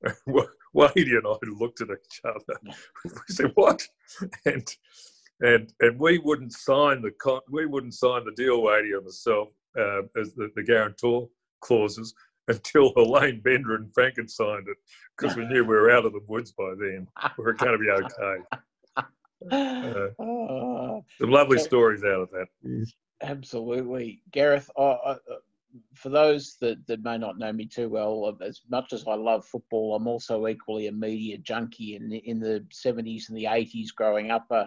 Wadey 0.73 1.15
and 1.15 1.27
I 1.27 1.35
looked 1.59 1.81
at 1.81 1.89
each 1.89 2.21
other. 2.25 2.59
we 3.05 3.11
said, 3.27 3.51
"What?" 3.55 3.87
And 4.45 4.67
and 5.41 5.73
and 5.79 5.99
we 5.99 6.19
wouldn't 6.19 6.53
sign 6.53 7.01
the 7.01 7.11
con- 7.11 7.41
we 7.49 7.65
wouldn't 7.65 7.93
sign 7.93 8.23
the 8.25 8.31
deal, 8.31 8.61
Wadey 8.61 8.93
and 8.93 9.05
myself, 9.05 9.49
uh, 9.77 10.01
as 10.19 10.33
the, 10.33 10.51
the 10.55 10.63
guarantor 10.63 11.27
clauses 11.61 12.13
until 12.47 12.93
Elaine 12.97 13.41
Bender 13.41 13.75
and 13.75 13.91
Franken 13.93 14.29
signed 14.29 14.67
it 14.67 14.77
because 15.17 15.35
we 15.35 15.45
knew 15.45 15.63
we 15.63 15.75
were 15.75 15.91
out 15.91 16.05
of 16.05 16.13
the 16.13 16.21
woods 16.27 16.51
by 16.51 16.73
then. 16.79 17.07
We 17.37 17.43
were 17.43 17.53
going 17.53 17.73
to 17.73 17.77
be 17.77 17.89
okay. 17.89 18.43
Uh, 19.51 20.09
some 21.19 21.31
lovely 21.31 21.57
stories 21.57 22.03
out 22.03 22.21
of 22.21 22.29
that. 22.29 22.45
Absolutely, 23.23 24.21
Gareth. 24.31 24.69
I, 24.77 25.15
for 25.95 26.09
those 26.09 26.57
that, 26.61 26.85
that 26.87 27.03
may 27.03 27.17
not 27.17 27.37
know 27.37 27.51
me 27.53 27.65
too 27.65 27.89
well, 27.89 28.37
as 28.41 28.61
much 28.69 28.93
as 28.93 29.05
I 29.07 29.15
love 29.15 29.45
football, 29.45 29.95
I'm 29.95 30.07
also 30.07 30.47
equally 30.47 30.87
a 30.87 30.91
media 30.91 31.37
junkie. 31.37 31.95
In 31.95 32.11
in 32.11 32.39
the 32.39 32.65
70s 32.71 33.29
and 33.29 33.37
the 33.37 33.45
80s, 33.45 33.93
growing 33.95 34.31
up, 34.31 34.45
uh, 34.51 34.65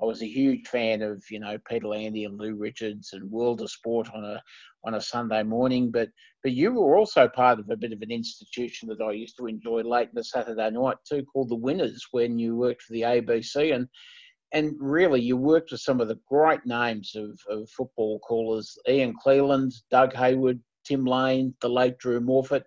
I 0.00 0.04
was 0.04 0.22
a 0.22 0.26
huge 0.26 0.66
fan 0.66 1.02
of 1.02 1.22
you 1.30 1.40
know 1.40 1.58
Peter 1.58 1.86
Landy 1.86 2.24
and 2.24 2.38
Lou 2.38 2.56
Richards 2.56 3.12
and 3.12 3.30
World 3.30 3.60
of 3.60 3.70
Sport 3.70 4.08
on 4.14 4.24
a 4.24 4.42
on 4.84 4.94
a 4.94 5.00
Sunday 5.00 5.42
morning. 5.42 5.90
But 5.90 6.10
but 6.42 6.52
you 6.52 6.72
were 6.72 6.96
also 6.96 7.28
part 7.28 7.60
of 7.60 7.70
a 7.70 7.76
bit 7.76 7.92
of 7.92 8.02
an 8.02 8.10
institution 8.10 8.88
that 8.88 9.00
I 9.00 9.12
used 9.12 9.36
to 9.38 9.46
enjoy 9.46 9.82
late 9.82 10.08
in 10.08 10.14
the 10.14 10.24
Saturday 10.24 10.70
night 10.70 10.96
too, 11.08 11.24
called 11.24 11.50
the 11.50 11.56
Winners, 11.56 12.06
when 12.10 12.38
you 12.38 12.56
worked 12.56 12.82
for 12.82 12.92
the 12.92 13.02
ABC 13.02 13.74
and 13.74 13.88
and 14.52 14.74
really 14.78 15.20
you 15.20 15.36
worked 15.36 15.70
with 15.70 15.80
some 15.80 16.00
of 16.00 16.08
the 16.08 16.18
great 16.28 16.64
names 16.66 17.14
of, 17.14 17.38
of 17.48 17.68
football 17.70 18.18
callers 18.20 18.78
Ian 18.88 19.14
Cleland, 19.20 19.72
Doug 19.90 20.14
Hayward, 20.14 20.60
Tim 20.84 21.04
Lane, 21.04 21.54
the 21.60 21.68
late 21.68 21.98
Drew 21.98 22.20
Morphett. 22.20 22.64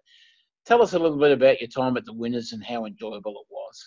Tell 0.66 0.82
us 0.82 0.94
a 0.94 1.00
little 1.00 1.18
bit 1.18 1.32
about 1.32 1.62
your 1.62 1.70
time 1.70 1.96
at 1.96 2.06
the 2.06 2.14
Winners 2.14 2.54
and 2.54 2.64
how 2.64 2.86
enjoyable 2.86 3.34
it 3.40 3.48
was. 3.52 3.86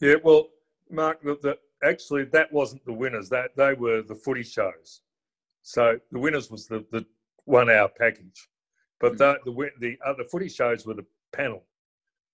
Yeah, 0.00 0.14
well, 0.22 0.48
Mark, 0.90 1.22
the, 1.22 1.36
the, 1.42 1.58
actually 1.86 2.24
that 2.24 2.50
wasn't 2.52 2.84
the 2.86 2.92
Winners. 2.92 3.28
That 3.28 3.50
they 3.56 3.74
were 3.74 4.02
the 4.02 4.14
footy 4.14 4.42
shows. 4.42 5.02
So 5.62 5.98
the 6.12 6.18
Winners 6.18 6.50
was 6.50 6.66
the, 6.66 6.84
the 6.92 7.04
one 7.44 7.68
hour 7.70 7.88
package, 7.88 8.48
but 9.00 9.14
mm. 9.14 9.18
the 9.18 9.38
the 9.44 9.70
the 9.80 9.98
other 10.04 10.24
footy 10.24 10.48
shows 10.48 10.86
were 10.86 10.94
the 10.94 11.06
panel, 11.34 11.64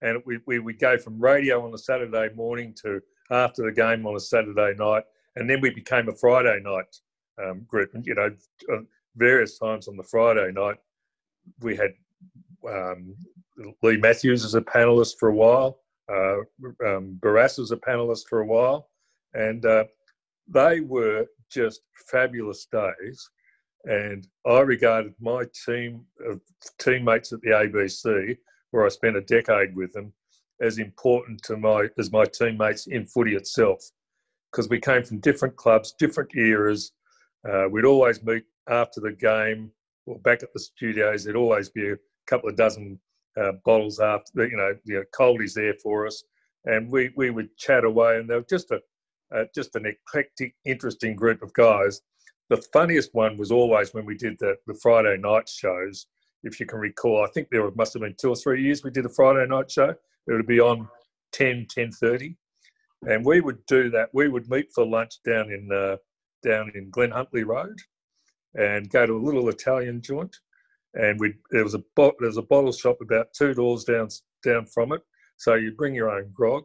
and 0.03 0.23
we 0.25 0.39
we 0.47 0.59
would 0.61 0.79
go 0.79 0.99
from 0.99 1.21
radio 1.21 1.65
on 1.65 1.75
a 1.75 1.79
Saturday 1.79 2.29
morning 2.35 2.75
to 2.83 3.01
after 3.31 3.63
the 3.63 3.73
game 3.73 4.07
on 4.07 4.17
a 4.17 4.21
Saturday 4.21 4.75
night, 4.79 5.05
and 5.37 5.49
then 5.49 5.61
we 5.61 5.71
became 5.71 6.09
a 6.09 6.15
Friday 6.15 6.61
night 6.63 6.97
um, 7.43 7.61
group. 7.69 7.95
And 7.95 8.05
you 8.07 8.15
know, 8.15 8.31
various 9.17 9.59
times 9.59 9.89
on 9.89 9.97
the 9.97 10.03
Friday 10.03 10.53
night, 10.53 10.77
we 11.61 11.77
had 11.77 11.95
um, 12.69 13.15
Leigh 13.83 13.97
Matthews 13.97 14.45
as 14.45 14.55
a 14.55 14.61
panelist 14.61 15.19
for 15.19 15.29
a 15.29 15.35
while, 15.35 15.81
uh, 16.09 16.39
um, 16.87 17.19
Barassi 17.21 17.61
as 17.61 17.71
a 17.71 17.77
panelist 17.77 18.29
for 18.29 18.41
a 18.41 18.47
while, 18.47 18.89
and 19.35 19.65
uh, 19.65 19.85
they 20.49 20.81
were 20.81 21.27
just 21.51 21.83
fabulous 22.11 22.67
days. 22.67 23.29
And 23.85 24.29
I 24.47 24.61
regarded 24.61 25.15
my 25.21 25.45
team 25.67 26.05
of 26.25 26.41
teammates 26.79 27.33
at 27.33 27.41
the 27.41 27.51
ABC, 27.51 28.37
where 28.71 28.87
I 28.87 28.89
spent 28.89 29.17
a 29.17 29.23
decade 29.23 29.75
with 29.75 29.93
them, 29.93 30.13
as 30.63 30.79
important 30.79 31.43
to 31.43 31.57
my 31.57 31.89
as 31.99 32.13
my 32.13 32.25
teammates 32.25 32.87
in 32.87 33.05
footy 33.07 33.35
itself, 33.35 33.81
because 34.51 34.69
we 34.69 34.81
came 34.81 35.05
from 35.05 35.19
different 35.19 35.57
clubs, 35.57 35.95
different 35.99 36.31
eras. 36.37 36.93
Uh, 37.49 37.67
we'd 37.71 37.85
always 37.85 38.23
meet 38.23 38.45
after 38.69 39.01
the 39.01 39.13
game 39.13 39.71
or 40.07 40.19
back 40.21 40.43
at 40.43 40.53
the 40.53 40.61
studios. 40.61 41.25
There'd 41.25 41.37
always 41.37 41.69
be 41.69 41.91
a 41.91 41.97
couple 42.27 42.49
of 42.49 42.57
dozen 42.57 42.99
uh, 43.41 43.53
bottles 43.65 43.99
after, 43.99 44.47
you 44.47 44.57
know, 44.57 44.75
you 44.85 44.97
know, 44.97 45.05
coldies 45.19 45.55
there 45.55 45.75
for 45.83 46.07
us, 46.07 46.23
and 46.65 46.91
we 46.91 47.11
we 47.17 47.31
would 47.31 47.57
chat 47.57 47.85
away. 47.85 48.19
And 48.19 48.29
they 48.29 48.37
were 48.37 48.47
just 48.49 48.71
a 48.71 48.81
uh, 49.35 49.45
just 49.55 49.75
an 49.77 49.87
eclectic, 49.87 50.55
interesting 50.65 51.17
group 51.17 51.43
of 51.43 51.53
guys. 51.55 52.03
The 52.51 52.63
funniest 52.73 53.15
one 53.15 53.39
was 53.39 53.51
always 53.51 53.95
when 53.95 54.05
we 54.05 54.17
did 54.17 54.37
the, 54.39 54.57
the 54.67 54.79
Friday 54.83 55.17
night 55.17 55.49
shows. 55.49 56.07
If 56.43 56.59
you 56.59 56.67
can 56.67 56.79
recall, 56.79 57.25
I 57.25 57.31
think 57.31 57.49
there 57.51 57.69
must 57.73 57.93
have 57.95 58.03
been 58.03 58.15
two 58.19 58.31
or 58.31 58.37
three 58.37 58.63
years 58.63 58.83
we 58.83 58.91
did 58.91 59.07
a 59.07 59.09
Friday 59.09 59.47
night 59.47 59.71
show. 59.71 59.91
It 59.91 60.33
would 60.33 60.47
be 60.47 60.61
on 60.61 60.89
10, 61.33 61.67
10.30. 61.67 62.37
And 63.07 63.25
we 63.25 63.41
would 63.41 63.65
do 63.67 63.91
that. 63.91 64.11
We 64.13 64.29
would 64.29 64.49
meet 64.49 64.73
for 64.73 64.87
lunch 64.87 65.23
down 65.25 65.51
in 65.51 65.71
uh, 65.73 65.97
down 66.43 66.73
in 66.75 66.91
Glen 66.91 67.11
Huntly 67.11 67.45
Road 67.45 67.79
and 68.55 68.91
go 68.91 69.07
to 69.07 69.17
a 69.17 69.25
little 69.25 69.49
Italian 69.49 70.01
joint. 70.01 70.37
And 70.95 71.19
we 71.19 71.35
there 71.51 71.65
was 71.65 71.75
a 71.75 71.83
there 71.97 72.15
was 72.21 72.37
a 72.37 72.43
bottle 72.43 72.73
shop 72.73 72.99
about 73.01 73.33
two 73.33 73.55
doors 73.55 73.85
down 73.85 74.09
down 74.45 74.67
from 74.67 74.93
it. 74.93 75.03
So 75.37 75.55
you 75.55 75.73
bring 75.73 75.95
your 75.95 76.11
own 76.11 76.31
grog. 76.33 76.65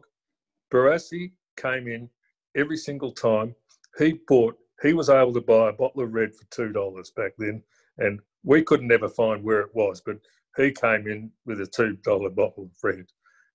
Barassi 0.72 1.32
came 1.56 1.88
in 1.88 2.08
every 2.56 2.76
single 2.76 3.10
time. 3.10 3.54
He 3.98 4.20
bought, 4.28 4.56
he 4.82 4.92
was 4.92 5.08
able 5.08 5.32
to 5.32 5.40
buy 5.40 5.70
a 5.70 5.72
bottle 5.72 6.02
of 6.02 6.12
red 6.12 6.34
for 6.34 6.44
two 6.50 6.72
dollars 6.72 7.10
back 7.10 7.32
then, 7.38 7.62
and 7.98 8.20
we 8.44 8.62
could 8.62 8.82
never 8.82 9.08
find 9.08 9.42
where 9.42 9.60
it 9.60 9.74
was, 9.74 10.00
but 10.04 10.16
he 10.56 10.70
came 10.72 11.06
in 11.06 11.30
with 11.46 11.60
a 11.60 11.66
two 11.66 11.96
dollar 12.02 12.30
bottle 12.30 12.64
of 12.64 12.70
red, 12.82 13.06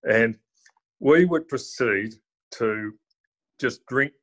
and 0.04 0.38
we 1.00 1.26
would 1.26 1.48
proceed 1.48 2.14
to 2.52 2.94
just 3.60 3.86
drink 3.88 4.14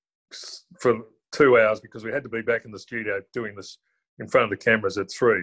for 0.78 1.00
two 1.32 1.58
hours 1.58 1.80
because 1.80 2.04
we 2.04 2.12
had 2.12 2.22
to 2.22 2.28
be 2.28 2.42
back 2.42 2.64
in 2.64 2.70
the 2.70 2.78
studio 2.78 3.20
doing 3.32 3.54
this 3.54 3.78
in 4.18 4.28
front 4.28 4.44
of 4.44 4.50
the 4.50 4.64
cameras 4.64 4.98
at 4.98 5.10
three. 5.10 5.42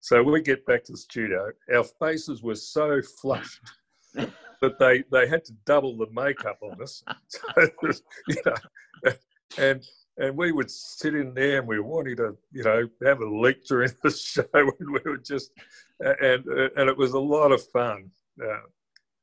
So 0.00 0.22
we 0.22 0.40
get 0.40 0.64
back 0.66 0.84
to 0.84 0.92
the 0.92 0.98
studio. 0.98 1.50
Our 1.74 1.84
faces 2.00 2.42
were 2.42 2.54
so 2.54 3.00
flushed 3.20 3.60
that 4.14 4.78
they 4.78 5.04
they 5.10 5.26
had 5.28 5.44
to 5.46 5.52
double 5.64 5.96
the 5.96 6.06
makeup 6.12 6.58
on 6.62 6.80
us. 6.82 7.02
So, 7.28 7.90
you 8.28 8.36
know, 8.44 9.12
and 9.58 9.82
and 10.18 10.36
we 10.36 10.52
would 10.52 10.70
sit 10.70 11.14
in 11.14 11.34
there 11.34 11.58
and 11.58 11.68
we 11.68 11.78
wanted 11.80 12.16
to 12.16 12.36
you 12.52 12.62
know 12.62 12.88
have 13.04 13.20
a 13.20 13.28
lecture 13.28 13.82
in 13.84 13.92
the 14.02 14.10
show 14.10 14.44
and 14.54 14.90
we 14.90 15.00
were 15.04 15.18
just 15.18 15.50
and 16.00 16.44
and 16.46 16.88
it 16.88 16.96
was 16.96 17.12
a 17.12 17.18
lot 17.18 17.52
of 17.52 17.62
fun. 17.68 18.10
Uh, 18.42 18.60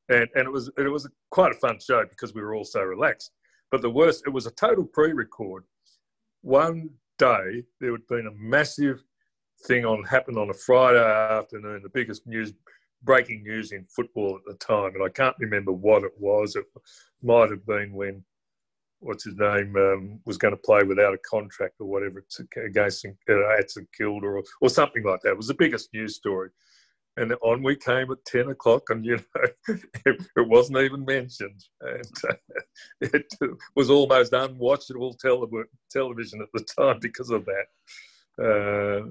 and 0.08 0.28
and 0.34 0.46
it 0.46 0.52
was 0.52 0.70
it 0.76 0.90
was 0.90 1.08
quite 1.30 1.52
a 1.52 1.58
fun 1.58 1.78
show 1.80 2.04
because 2.08 2.34
we 2.34 2.42
were 2.42 2.54
all 2.54 2.64
so 2.64 2.82
relaxed. 2.82 3.32
But 3.70 3.82
the 3.82 3.90
worst, 3.90 4.24
it 4.26 4.30
was 4.30 4.46
a 4.46 4.50
total 4.52 4.84
pre-record. 4.84 5.64
One 6.42 6.90
day 7.18 7.64
there 7.80 7.92
had 7.92 8.06
been 8.08 8.26
a 8.26 8.34
massive 8.34 9.02
thing 9.66 9.84
on 9.84 10.04
happened 10.04 10.38
on 10.38 10.50
a 10.50 10.54
Friday 10.54 10.98
afternoon, 10.98 11.80
the 11.82 11.88
biggest 11.88 12.26
news 12.26 12.52
breaking 13.02 13.42
news 13.42 13.72
in 13.72 13.84
football 13.84 14.36
at 14.36 14.44
the 14.46 14.54
time, 14.64 14.94
and 14.94 15.02
I 15.02 15.08
can't 15.08 15.36
remember 15.38 15.72
what 15.72 16.04
it 16.04 16.12
was. 16.18 16.56
It 16.56 16.64
might 17.22 17.50
have 17.50 17.64
been 17.66 17.92
when 17.92 18.22
what's 19.04 19.24
his 19.24 19.36
name 19.36 19.76
um, 19.76 20.20
was 20.24 20.38
going 20.38 20.54
to 20.54 20.60
play 20.60 20.82
without 20.82 21.14
a 21.14 21.18
contract 21.18 21.74
or 21.78 21.86
whatever 21.86 22.24
against 22.64 23.06
uh, 23.06 23.58
at 23.58 23.70
St 23.70 23.86
Kilda 23.96 24.26
or, 24.26 24.42
or 24.60 24.68
something 24.68 25.04
like 25.04 25.20
that. 25.22 25.30
It 25.30 25.36
was 25.36 25.48
the 25.48 25.54
biggest 25.54 25.92
news 25.92 26.16
story. 26.16 26.50
And 27.16 27.32
on 27.42 27.62
we 27.62 27.76
came 27.76 28.10
at 28.10 28.24
10 28.26 28.48
o'clock, 28.48 28.90
and 28.90 29.04
you 29.04 29.16
know, 29.16 29.42
it, 30.06 30.26
it 30.36 30.48
wasn't 30.48 30.78
even 30.78 31.04
mentioned. 31.04 31.62
And 31.80 32.12
uh, 32.28 32.34
it 33.00 33.32
was 33.76 33.88
almost 33.88 34.32
unwatchable 34.32 35.16
tele- 35.18 35.64
television 35.92 36.42
at 36.42 36.48
the 36.52 36.64
time 36.76 36.98
because 37.00 37.30
of 37.30 37.46
that. 37.46 37.66
Uh, 38.42 39.10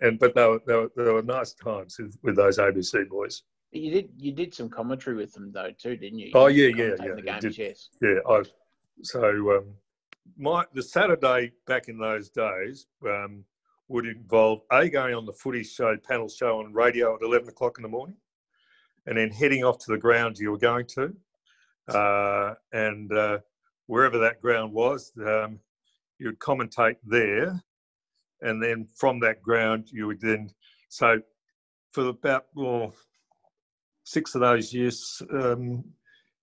and 0.00 0.18
but 0.18 0.34
they 0.36 0.46
were, 0.46 0.60
they 0.64 0.74
were, 0.74 0.92
they 0.96 1.10
were 1.10 1.22
nice 1.22 1.54
times 1.54 1.96
with, 1.98 2.16
with, 2.22 2.36
those 2.36 2.58
ABC 2.58 3.08
boys. 3.08 3.42
You 3.72 3.90
did 3.90 4.10
you 4.16 4.30
did 4.30 4.54
some 4.54 4.68
commentary 4.68 5.16
with 5.16 5.32
them 5.32 5.50
though 5.50 5.72
too, 5.76 5.96
didn't 5.96 6.20
you? 6.20 6.26
you 6.26 6.32
oh 6.34 6.46
yeah, 6.46 6.68
yeah, 6.68 6.94
yeah. 7.02 7.14
The 7.16 7.22
games, 7.22 7.58
yes. 7.58 7.88
Yeah, 8.00 8.18
I. 8.28 8.42
So 9.02 9.56
um, 9.56 9.74
my 10.36 10.64
the 10.74 10.82
Saturday 10.82 11.52
back 11.66 11.88
in 11.88 11.98
those 11.98 12.28
days 12.30 12.86
um, 13.06 13.44
would 13.88 14.06
involve 14.06 14.60
a 14.70 14.88
going 14.88 15.14
on 15.14 15.26
the 15.26 15.32
footy 15.32 15.64
show 15.64 15.96
panel 16.08 16.28
show 16.28 16.58
on 16.58 16.72
radio 16.72 17.14
at 17.14 17.22
eleven 17.22 17.48
o'clock 17.48 17.78
in 17.78 17.82
the 17.82 17.88
morning, 17.88 18.16
and 19.06 19.16
then 19.16 19.30
heading 19.30 19.64
off 19.64 19.78
to 19.78 19.92
the 19.92 19.98
ground 19.98 20.38
you 20.38 20.50
were 20.50 20.58
going 20.58 20.86
to, 20.86 21.14
uh, 21.88 22.54
and 22.72 23.12
uh, 23.12 23.38
wherever 23.86 24.18
that 24.18 24.40
ground 24.40 24.72
was, 24.72 25.12
um, 25.26 25.58
you'd 26.18 26.38
commentate 26.38 26.96
there 27.04 27.62
and 28.42 28.62
then 28.62 28.86
from 28.96 29.20
that 29.20 29.40
ground 29.42 29.88
you 29.90 30.06
would 30.06 30.20
then 30.20 30.50
so 30.88 31.20
for 31.92 32.08
about 32.08 32.46
well, 32.54 32.94
six 34.04 34.34
of 34.34 34.40
those 34.40 34.74
years 34.74 35.22
um, 35.32 35.84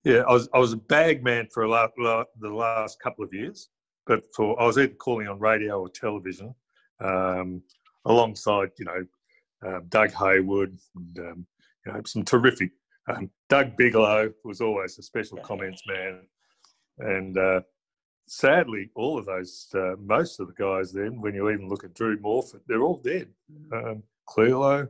Yeah, 0.03 0.23
I 0.27 0.31
was 0.31 0.47
I 0.53 0.59
was 0.59 0.73
a 0.73 0.77
bag 0.77 1.23
man 1.23 1.47
for 1.53 1.63
a 1.63 1.69
la, 1.69 1.87
la, 1.97 2.23
the 2.39 2.49
last 2.49 2.99
couple 3.01 3.23
of 3.23 3.33
years, 3.33 3.69
but 4.05 4.23
for 4.33 4.59
I 4.59 4.65
was 4.65 4.77
either 4.77 4.93
calling 4.93 5.27
on 5.27 5.39
radio 5.39 5.81
or 5.81 5.89
television, 5.89 6.55
um, 6.99 7.61
alongside 8.05 8.69
you 8.77 8.85
know 8.85 9.05
uh, 9.67 9.81
Doug 9.89 10.11
Haywood 10.13 10.77
and 10.95 11.19
um, 11.19 11.45
you 11.85 11.93
know 11.93 12.01
some 12.05 12.23
terrific. 12.23 12.71
Um, 13.07 13.29
Doug 13.49 13.75
Bigelow 13.75 14.31
was 14.43 14.61
always 14.61 14.97
a 14.99 15.03
special 15.03 15.37
comments 15.39 15.81
man, 15.87 16.21
and 16.99 17.37
uh, 17.37 17.61
sadly, 18.29 18.91
all 18.95 19.17
of 19.17 19.25
those, 19.25 19.67
uh, 19.73 19.95
most 19.99 20.39
of 20.39 20.47
the 20.47 20.53
guys 20.53 20.93
then, 20.93 21.19
when 21.19 21.33
you 21.33 21.49
even 21.49 21.67
look 21.67 21.83
at 21.83 21.93
Drew 21.93 22.17
Morphett, 22.19 22.61
they're 22.67 22.83
all 22.83 23.01
dead. 23.03 23.29
Um, 23.73 24.03
Clearlo, 24.29 24.87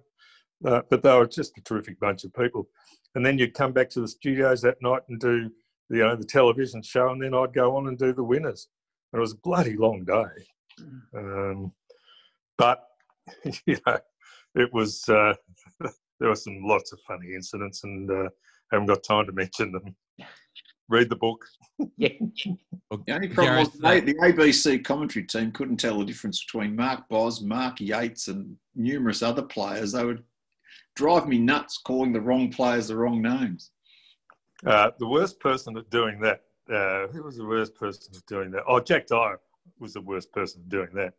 uh, 0.66 0.82
but 0.90 1.04
they 1.04 1.14
were 1.16 1.28
just 1.28 1.58
a 1.58 1.62
terrific 1.62 2.00
bunch 2.00 2.24
of 2.24 2.34
people. 2.34 2.68
And 3.16 3.26
then 3.26 3.38
you'd 3.38 3.54
come 3.54 3.72
back 3.72 3.90
to 3.92 4.02
the 4.02 4.08
studios 4.08 4.62
that 4.62 4.82
night 4.82 5.02
and 5.10 5.20
do, 5.20 5.50
you 5.90 6.00
know, 6.00 6.16
the 6.16 6.26
television 6.26 6.82
show, 6.82 7.10
and 7.10 7.22
then 7.22 7.34
I'd 7.34 7.54
go 7.54 7.76
on 7.76 7.88
and 7.88 7.98
do 7.98 8.14
the 8.14 8.24
winners. 8.24 8.68
And 9.12 9.20
it 9.20 9.22
was 9.22 9.34
a 9.34 9.38
bloody 9.38 9.76
long 9.76 10.06
day. 10.06 10.46
Um, 11.16 11.72
but, 12.58 12.84
you 13.66 13.78
know, 13.88 13.98
it 14.56 14.72
was, 14.74 15.08
uh, 15.10 15.34
there 16.20 16.30
were 16.30 16.36
some 16.36 16.60
lots 16.64 16.92
of 16.92 17.00
funny 17.08 17.34
incidents 17.34 17.84
and 17.84 18.10
uh, 18.10 18.30
haven't 18.72 18.88
got 18.88 19.04
time 19.04 19.26
to 19.26 19.32
mention 19.32 19.72
them. 19.72 19.96
Read 20.90 21.10
the 21.10 21.16
book. 21.16 21.46
Yeah. 21.98 22.10
The 22.90 23.14
only 23.14 23.28
problem 23.28 23.58
was 23.58 23.72
the, 23.74 24.02
the 24.04 24.16
ABC 24.16 24.84
commentary 24.84 25.24
team 25.26 25.52
couldn't 25.52 25.78
tell 25.78 26.00
the 26.00 26.06
difference 26.06 26.44
between 26.44 26.76
Mark 26.76 27.08
Bos, 27.10 27.42
Mark 27.42 27.80
Yeates, 27.80 28.28
and 28.28 28.58
numerous 28.76 29.22
other 29.22 29.44
players. 29.44 29.92
They 29.92 30.04
would 30.04 30.24
drive 30.96 31.28
me 31.28 31.38
nuts 31.38 31.78
calling 31.78 32.14
the 32.14 32.22
wrong 32.22 32.52
players 32.52 32.88
the 32.88 32.96
wrong 32.96 33.22
names. 33.22 33.72
Uh, 34.66 34.92
the 35.00 35.08
worst 35.08 35.40
person 35.40 35.78
at 35.78 35.90
doing 35.90 36.20
that, 36.20 36.42
uh, 36.72 37.08
who 37.08 37.24
was 37.24 37.38
the 37.38 37.46
worst 37.46 37.76
person 37.76 38.14
at 38.16 38.26
doing 38.26 38.52
that? 38.52 38.64
Oh, 38.68 38.80
Jack 38.80 39.08
Dyer 39.08 39.40
was 39.80 39.94
the 39.94 40.02
worst 40.02 40.32
person 40.32 40.62
at 40.62 40.70
doing 40.70 40.90
that. 40.96 41.14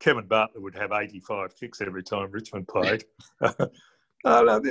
Kevin 0.00 0.26
Bartlett 0.26 0.62
would 0.62 0.76
have 0.76 0.92
85 0.92 1.56
kicks 1.56 1.80
every 1.80 2.02
time 2.02 2.30
Richmond 2.30 2.68
played. 2.68 3.04
no, 4.24 4.68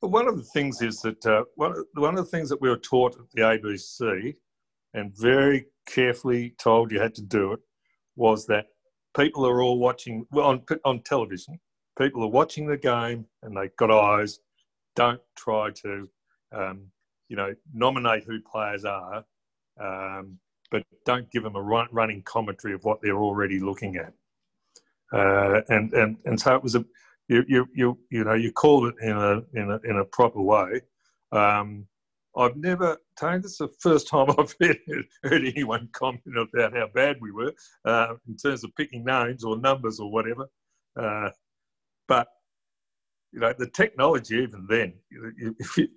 one 0.00 0.28
of 0.28 0.36
the 0.36 0.48
things 0.52 0.82
is 0.82 1.00
that 1.02 1.24
uh, 1.26 1.44
one, 1.56 1.84
one 1.94 2.16
of 2.18 2.24
the 2.24 2.30
things 2.30 2.48
that 2.48 2.60
we 2.60 2.68
were 2.68 2.78
taught 2.78 3.16
at 3.16 3.30
the 3.32 3.42
ABC 3.42 4.34
and 4.94 5.16
very 5.16 5.66
carefully 5.86 6.54
told 6.58 6.90
you 6.90 7.00
had 7.00 7.14
to 7.14 7.22
do 7.22 7.52
it 7.52 7.60
was 8.16 8.46
that 8.46 8.66
people 9.16 9.46
are 9.46 9.62
all 9.62 9.78
watching 9.78 10.26
well, 10.30 10.46
on, 10.46 10.62
on 10.84 11.02
television. 11.02 11.58
People 11.98 12.22
are 12.24 12.28
watching 12.28 12.66
the 12.66 12.76
game 12.76 13.26
and 13.42 13.56
they've 13.56 13.74
got 13.76 13.90
eyes. 13.90 14.40
Don't 14.94 15.20
try 15.36 15.70
to, 15.82 16.08
um, 16.52 16.82
you 17.28 17.36
know, 17.36 17.54
nominate 17.72 18.24
who 18.24 18.40
players 18.40 18.84
are, 18.84 19.24
um, 19.80 20.38
but 20.70 20.82
don't 21.04 21.30
give 21.30 21.42
them 21.42 21.56
a 21.56 21.62
run, 21.62 21.88
running 21.92 22.22
commentary 22.22 22.74
of 22.74 22.84
what 22.84 23.00
they're 23.02 23.18
already 23.18 23.60
looking 23.60 23.96
at. 23.96 24.12
Uh, 25.12 25.62
and, 25.68 25.92
and, 25.94 26.16
and 26.24 26.40
so 26.40 26.54
it 26.54 26.62
was 26.62 26.74
a, 26.74 26.84
you, 27.28 27.44
you, 27.48 27.66
you, 27.74 27.98
you 28.10 28.24
know, 28.24 28.34
you 28.34 28.52
called 28.52 28.86
it 28.86 28.94
in 29.02 29.16
a, 29.16 29.42
in 29.54 29.70
a, 29.70 29.80
in 29.88 29.98
a 29.98 30.04
proper 30.04 30.40
way. 30.40 30.80
Um, 31.32 31.86
I've 32.36 32.56
never, 32.56 32.98
Tony, 33.18 33.38
this 33.38 33.52
is 33.52 33.58
the 33.58 33.72
first 33.80 34.08
time 34.08 34.28
I've 34.38 34.54
heard, 34.60 35.06
anyone 35.32 35.88
comment 35.92 36.22
about 36.26 36.74
how 36.74 36.88
bad 36.94 37.16
we 37.20 37.32
were 37.32 37.52
uh, 37.84 38.14
in 38.28 38.36
terms 38.36 38.62
of 38.62 38.74
picking 38.76 39.04
names 39.04 39.42
or 39.42 39.58
numbers 39.58 39.98
or 39.98 40.10
whatever. 40.10 40.46
Uh, 41.00 41.30
but, 42.08 42.28
you 43.32 43.40
know, 43.40 43.52
the 43.56 43.68
technology, 43.70 44.36
even 44.36 44.66
then, 44.68 44.94
you, 45.10 45.32
you, 45.38 45.56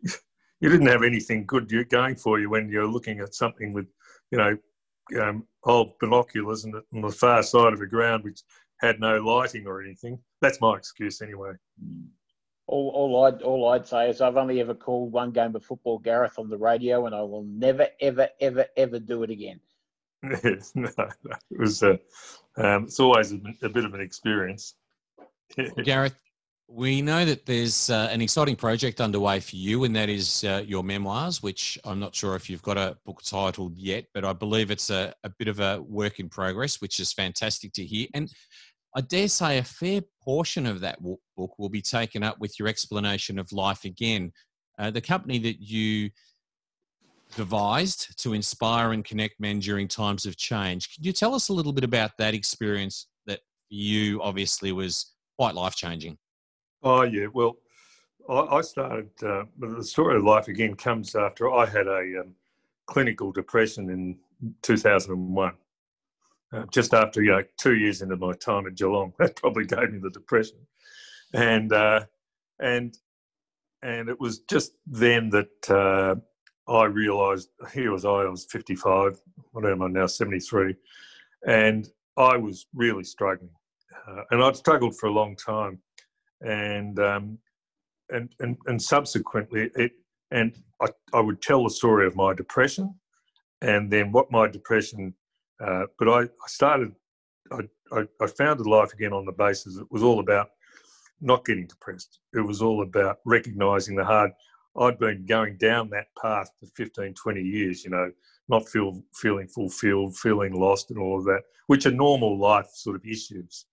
you, 0.60 0.70
didn't 0.70 0.88
have 0.88 1.04
anything 1.04 1.46
good 1.46 1.72
going 1.90 2.16
for 2.16 2.40
you 2.40 2.50
when 2.50 2.70
you're 2.70 2.88
looking 2.88 3.20
at 3.20 3.34
something 3.34 3.74
with, 3.74 3.88
you 4.32 4.38
know, 4.38 4.58
um, 5.22 5.46
old 5.64 5.98
binoculars 6.00 6.66
and 6.66 6.76
on 6.76 7.02
the 7.02 7.10
far 7.10 7.44
side 7.44 7.74
of 7.74 7.80
the 7.80 7.88
ground, 7.88 8.24
which 8.24 8.42
had 8.80 9.00
no 9.00 9.18
lighting 9.18 9.68
or 9.68 9.82
anything. 9.82 10.20
That's 10.42 10.62
my 10.62 10.76
excuse 10.76 11.22
anyway. 11.22 11.54
All, 12.68 12.92
all, 12.94 13.26
I'd, 13.26 13.42
all 13.42 13.70
I'd 13.70 13.88
say 13.88 14.10
is 14.10 14.22
I've 14.22 14.38
only 14.38 14.62
ever 14.62 14.76
called 14.76 15.12
one 15.12 15.32
game 15.32 15.56
of 15.56 15.66
football, 15.66 15.98
Gareth, 15.98 16.38
on 16.38 16.50
the 16.50 16.58
radio, 16.58 17.08
and 17.08 17.16
I 17.16 17.22
will 17.22 17.44
never, 17.44 17.88
ever, 18.00 18.30
ever, 18.40 18.66
ever 18.78 19.00
do 19.00 19.24
it 19.24 19.32
again. 19.32 19.60
Yes, 20.24 20.74
no, 20.76 20.90
no. 20.98 21.36
It 21.52 21.60
was, 21.60 21.82
uh, 21.82 21.98
um, 22.58 22.84
it's 22.84 23.00
always 23.00 23.32
a, 23.32 23.40
a, 23.64 23.70
bit 23.70 23.86
of 23.86 23.94
an 23.94 24.02
experience. 24.02 24.76
Gareth, 25.84 26.16
we 26.68 27.02
know 27.02 27.26
that 27.26 27.46
there's 27.46 27.90
uh, 27.90 28.10
an 28.12 28.22
exciting 28.22 28.56
project 28.56 29.02
underway 29.02 29.40
for 29.40 29.56
you, 29.56 29.84
and 29.86 29.96
that 29.96 30.08
is 30.08 30.44
uh, 30.44 30.64
your 30.66 30.84
memoirs, 30.84 31.42
which 31.42 31.80
I'm 31.84 32.00
not 32.00 32.16
sure 32.16 32.36
if 32.36 32.50
you've 32.50 32.62
got 32.62 32.78
a 32.78 32.96
book 33.06 33.22
titled 33.24 33.78
yet, 33.78 34.06
but 34.14 34.24
I 34.24 34.34
believe 34.34 34.70
it's 34.70 34.92
a, 34.92 35.14
a 35.24 35.30
bit 35.30 35.48
of 35.48 35.60
a 35.60 35.82
work 35.82 36.20
in 36.20 36.30
progress, 36.30 36.80
which 36.80 37.00
is 37.00 37.12
fantastic 37.12 37.74
to 37.74 37.86
hear. 37.86 38.08
And 38.14 38.32
I 38.96 39.02
dare 39.02 39.28
say 39.28 39.58
a 39.58 39.64
fair 39.64 40.02
portion 40.22 40.68
of 40.68 40.80
that 40.82 41.00
book 41.02 41.58
will 41.58 41.70
be 41.70 41.82
taken 41.82 42.24
up 42.24 42.40
with 42.40 42.60
your 42.60 42.68
explanation 42.68 43.40
of 43.40 43.52
life 43.52 43.84
again. 43.84 44.32
Uh, 44.78 44.92
the 44.92 45.02
company 45.02 45.40
that 45.40 45.60
you 45.60 46.12
devised 47.36 48.18
to 48.22 48.34
inspire 48.34 48.94
and 48.94 49.06
connect 49.06 49.40
men 49.40 49.60
during 49.60 49.88
times 49.88 50.26
of 50.26 50.38
change. 50.38 50.96
Can 50.96 51.04
you 51.04 51.14
tell 51.14 51.36
us 51.36 51.50
a 51.50 51.54
little 51.54 51.74
bit 51.74 51.84
about 51.84 52.12
that 52.18 52.34
experience 52.34 53.08
that 53.28 53.42
you 53.70 54.22
obviously 54.22 54.72
was 54.72 55.14
quite 55.40 55.56
life 55.56 55.74
changing? 55.74 56.18
Oh, 56.84 57.04
yeah. 57.04 57.28
Well, 57.34 57.56
I, 58.30 58.60
started, 58.60 59.10
uh, 59.24 59.46
the 59.58 59.82
story 59.82 60.18
of 60.18 60.26
life 60.26 60.50
again 60.50 60.76
comes 60.76 61.16
after 61.16 61.50
I 61.50 61.66
had 61.66 61.88
a 61.88 62.22
um, 62.22 62.36
clinical 62.88 63.32
depression 63.32 63.90
in 63.90 64.18
2001 64.64 65.54
uh, 66.52 66.66
just 66.74 66.94
after 66.94 67.24
you 67.24 67.32
know, 67.32 67.44
two 67.58 67.76
years 67.76 68.02
into 68.02 68.18
my 68.18 68.34
time 68.34 68.68
at 68.68 68.76
Geelong. 68.76 69.14
That 69.20 69.38
probably 69.38 69.66
gave 69.66 69.94
me 69.94 70.00
the 70.00 70.10
depression, 70.10 70.58
and 71.34 71.72
uh, 71.72 72.02
and 72.60 72.98
and 73.82 74.10
it 74.10 74.20
was 74.20 74.40
just 74.40 74.74
then 74.88 75.30
that 75.30 75.70
uh, 75.70 76.16
I 76.70 76.86
realised 76.86 77.50
here 77.74 77.92
was 77.92 78.04
I. 78.04 78.10
I 78.10 78.30
was 78.30 78.46
fifty 78.46 78.76
five. 78.76 79.22
What 79.52 79.66
am 79.66 79.84
I 79.84 79.88
now? 79.88 80.08
Seventy 80.08 80.40
three, 80.40 80.76
and 81.46 81.88
I 82.18 82.36
was 82.38 82.66
really 82.74 83.04
struggling, 83.04 83.52
uh, 84.08 84.24
and 84.32 84.44
I'd 84.44 84.56
struggled 84.56 84.98
for 84.98 85.08
a 85.08 85.14
long 85.14 85.36
time, 85.36 85.80
and 86.42 87.00
um, 87.00 87.38
and 88.10 88.34
and 88.40 88.58
and 88.68 88.82
subsequently 88.82 89.72
it 89.76 89.92
and 90.32 90.56
I, 90.82 90.88
I 91.14 91.20
would 91.20 91.42
tell 91.42 91.64
the 91.64 91.70
story 91.70 92.06
of 92.06 92.16
my 92.16 92.34
depression 92.34 92.94
and 93.62 93.92
then 93.92 94.12
what 94.12 94.32
my 94.32 94.48
depression 94.48 95.14
uh, 95.60 95.86
but 95.98 96.08
I, 96.08 96.22
I 96.22 96.48
started, 96.48 96.94
I, 97.52 97.60
I, 97.92 98.04
I, 98.22 98.28
founded 98.28 98.66
Life 98.66 98.94
Again 98.94 99.12
on 99.12 99.26
the 99.26 99.32
basis 99.32 99.78
it 99.78 99.88
was 99.92 100.04
all 100.04 100.20
about 100.20 100.50
not 101.20 101.44
getting 101.44 101.68
depressed. 101.68 102.20
It 102.34 102.40
was 102.40 102.62
all 102.62 102.82
about 102.82 103.18
recognizing 103.26 103.96
the 103.96 104.06
hard. 104.06 104.32
I'd 104.80 105.00
been 105.00 105.26
going 105.26 105.58
down 105.58 105.90
that 105.90 106.08
path 106.22 106.50
for 106.60 106.68
15, 106.78 107.14
20 107.14 107.42
years, 107.42 107.84
you 107.84 107.90
know, 107.90 108.10
not 108.48 108.70
feel, 108.70 109.04
feeling 109.14 109.48
fulfilled, 109.48 110.16
feeling 110.16 110.54
lost, 110.54 110.92
and 110.92 111.00
all 111.00 111.18
of 111.18 111.26
that, 111.26 111.42
which 111.68 111.86
are 111.86 111.92
normal 111.92 112.40
life 112.40 112.70
sort 112.74 112.96
of 112.96 113.06
issues. 113.06 113.66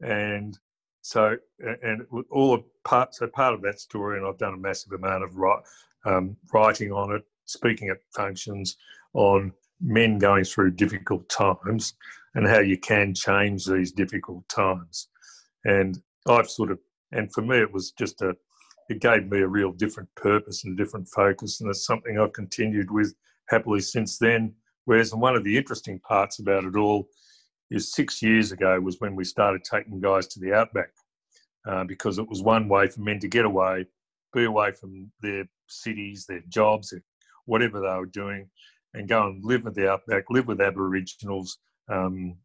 And 0.00 0.58
so, 1.02 1.36
and 1.82 2.06
all 2.30 2.54
of 2.54 2.64
part, 2.84 3.14
so 3.14 3.26
part 3.26 3.54
of 3.54 3.62
that 3.62 3.80
story, 3.80 4.18
and 4.18 4.26
I've 4.26 4.38
done 4.38 4.54
a 4.54 4.58
massive 4.58 4.92
amount 4.92 5.24
of 5.24 5.36
write, 5.36 5.62
um, 6.04 6.36
writing 6.52 6.92
on 6.92 7.14
it, 7.14 7.22
speaking 7.44 7.88
at 7.88 7.98
functions 8.14 8.76
on 9.14 9.52
men 9.80 10.18
going 10.18 10.44
through 10.44 10.72
difficult 10.72 11.28
times 11.28 11.94
and 12.34 12.46
how 12.46 12.60
you 12.60 12.78
can 12.78 13.14
change 13.14 13.64
these 13.66 13.92
difficult 13.92 14.48
times. 14.48 15.08
And 15.64 16.00
I've 16.28 16.50
sort 16.50 16.70
of, 16.70 16.78
and 17.12 17.32
for 17.32 17.42
me, 17.42 17.58
it 17.58 17.72
was 17.72 17.92
just 17.92 18.22
a, 18.22 18.36
it 18.88 19.00
gave 19.00 19.26
me 19.30 19.40
a 19.40 19.48
real 19.48 19.72
different 19.72 20.08
purpose 20.14 20.64
and 20.64 20.78
a 20.78 20.82
different 20.82 21.08
focus. 21.08 21.60
And 21.60 21.70
it's 21.70 21.86
something 21.86 22.18
I've 22.18 22.32
continued 22.32 22.90
with 22.90 23.14
happily 23.48 23.80
since 23.80 24.18
then. 24.18 24.54
Whereas 24.84 25.14
one 25.14 25.36
of 25.36 25.44
the 25.44 25.56
interesting 25.56 25.98
parts 26.00 26.38
about 26.38 26.64
it 26.64 26.76
all 26.76 27.08
is 27.70 27.92
six 27.92 28.22
years 28.22 28.52
ago 28.52 28.80
was 28.80 29.00
when 29.00 29.14
we 29.14 29.24
started 29.24 29.62
taking 29.64 30.00
guys 30.00 30.26
to 30.28 30.40
the 30.40 30.52
outback 30.52 30.90
uh, 31.66 31.84
because 31.84 32.18
it 32.18 32.28
was 32.28 32.42
one 32.42 32.68
way 32.68 32.88
for 32.88 33.00
men 33.00 33.20
to 33.20 33.28
get 33.28 33.44
away, 33.44 33.86
be 34.32 34.44
away 34.44 34.72
from 34.72 35.10
their 35.22 35.44
cities, 35.68 36.26
their 36.26 36.42
jobs, 36.48 36.92
whatever 37.46 37.80
they 37.80 37.86
were 37.86 38.06
doing, 38.06 38.48
and 38.94 39.08
go 39.08 39.26
and 39.26 39.44
live 39.44 39.64
with 39.64 39.74
the 39.74 39.90
outback, 39.90 40.24
live 40.30 40.46
with 40.46 40.60
Aboriginals, 40.60 41.58
um, 41.88 42.36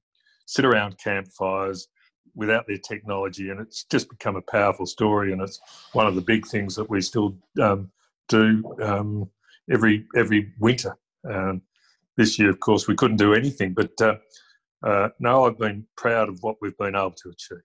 sit 0.45 0.65
around 0.65 0.97
campfires 0.97 1.87
without 2.35 2.67
their 2.67 2.77
technology, 2.77 3.49
and 3.49 3.59
it's 3.59 3.85
just 3.85 4.09
become 4.09 4.35
a 4.35 4.41
powerful 4.41 4.85
story. 4.85 5.31
And 5.31 5.41
it's 5.41 5.59
one 5.93 6.05
of 6.05 6.15
the 6.15 6.21
big 6.21 6.45
things 6.45 6.75
that 6.75 6.89
we 6.89 7.01
still 7.01 7.37
um, 7.61 7.89
do 8.27 8.75
um, 8.81 9.29
every 9.71 10.05
every 10.15 10.53
winter. 10.59 10.95
Um, 11.27 11.61
this 12.17 12.37
year, 12.37 12.49
of 12.49 12.59
course, 12.59 12.87
we 12.87 12.95
couldn't 12.95 13.17
do 13.17 13.33
anything, 13.33 13.73
but 13.73 13.99
uh, 14.01 14.15
uh, 14.83 15.09
no, 15.19 15.45
I've 15.45 15.57
been 15.57 15.85
proud 15.95 16.29
of 16.29 16.41
what 16.41 16.57
we've 16.61 16.77
been 16.77 16.95
able 16.95 17.11
to 17.11 17.29
achieve. 17.29 17.63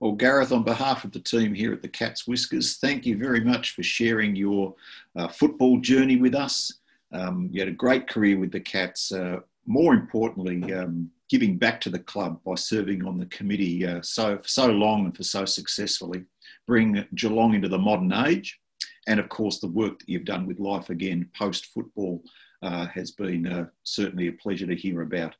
Well, 0.00 0.12
Gareth, 0.12 0.52
on 0.52 0.64
behalf 0.64 1.04
of 1.04 1.12
the 1.12 1.20
team 1.20 1.54
here 1.54 1.72
at 1.72 1.80
the 1.80 1.88
Cats 1.88 2.26
Whiskers, 2.26 2.76
thank 2.76 3.06
you 3.06 3.16
very 3.16 3.40
much 3.40 3.74
for 3.74 3.82
sharing 3.82 4.36
your 4.36 4.74
uh, 5.16 5.28
football 5.28 5.80
journey 5.80 6.16
with 6.16 6.34
us. 6.34 6.80
Um, 7.12 7.48
you 7.52 7.60
had 7.60 7.68
a 7.68 7.72
great 7.72 8.08
career 8.08 8.38
with 8.38 8.52
the 8.52 8.60
Cats. 8.60 9.12
Uh, 9.12 9.38
more 9.66 9.94
importantly, 9.94 10.72
um, 10.74 11.10
giving 11.30 11.56
back 11.56 11.80
to 11.80 11.90
the 11.90 11.98
club 11.98 12.38
by 12.44 12.54
serving 12.54 13.06
on 13.06 13.18
the 13.18 13.26
committee 13.26 13.86
uh, 13.86 14.02
so 14.02 14.36
for 14.38 14.48
so 14.48 14.66
long 14.66 15.06
and 15.06 15.16
for 15.16 15.22
so 15.22 15.44
successfully, 15.44 16.24
bring 16.66 17.06
Geelong 17.14 17.54
into 17.54 17.68
the 17.68 17.78
modern 17.78 18.12
age, 18.12 18.58
and 19.06 19.18
of 19.18 19.28
course 19.28 19.58
the 19.60 19.68
work 19.68 19.98
that 19.98 20.08
you've 20.08 20.24
done 20.24 20.46
with 20.46 20.58
Life 20.60 20.90
Again 20.90 21.30
post 21.36 21.66
football 21.66 22.22
uh, 22.64 22.86
has 22.86 23.10
been 23.12 23.46
uh, 23.46 23.66
certainly 23.82 24.28
a 24.28 24.32
pleasure 24.32 24.66
to 24.66 24.74
hear 24.74 25.02
about. 25.02 25.34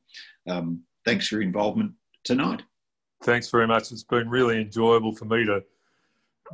Um, 0.47 0.81
thanks 1.05 1.27
for 1.27 1.35
your 1.35 1.43
involvement 1.43 1.91
tonight. 2.23 2.61
Thanks 3.23 3.49
very 3.49 3.67
much. 3.67 3.91
It's 3.91 4.03
been 4.03 4.29
really 4.29 4.61
enjoyable 4.61 5.15
for 5.15 5.25
me 5.25 5.45
to 5.45 5.63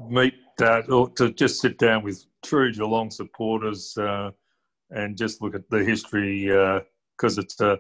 meet 0.07 0.36
that 0.57 0.89
or 0.89 1.09
to 1.11 1.32
just 1.34 1.59
sit 1.59 1.78
down 1.78 2.03
with 2.03 2.26
true 2.43 2.72
Geelong 2.72 3.11
supporters 3.11 3.97
uh, 3.97 4.32
and 4.91 5.17
just 5.17 5.41
look 5.41 5.55
at 5.55 5.69
the 5.69 5.84
history 5.84 6.45
because 6.45 7.38
uh, 7.38 7.41
it's 7.41 7.59
a 7.59 7.80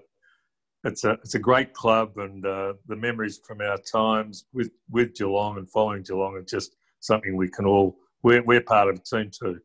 it's 0.83 1.03
a 1.03 1.11
it's 1.23 1.35
a 1.35 1.39
great 1.39 1.73
club 1.73 2.17
and 2.17 2.45
uh, 2.45 2.73
the 2.87 2.95
memories 2.95 3.39
from 3.45 3.61
our 3.61 3.77
times 3.77 4.45
with 4.51 4.71
with 4.89 5.15
Geelong 5.15 5.57
and 5.57 5.69
following 5.69 6.03
Geelong 6.03 6.35
are 6.35 6.41
just 6.41 6.75
something 6.99 7.37
we 7.37 7.47
can 7.47 7.65
all 7.65 7.97
we're, 8.23 8.43
we're 8.43 8.61
part 8.61 8.89
of 8.89 8.95
a 8.95 8.99
team 8.99 9.31
too. 9.31 9.59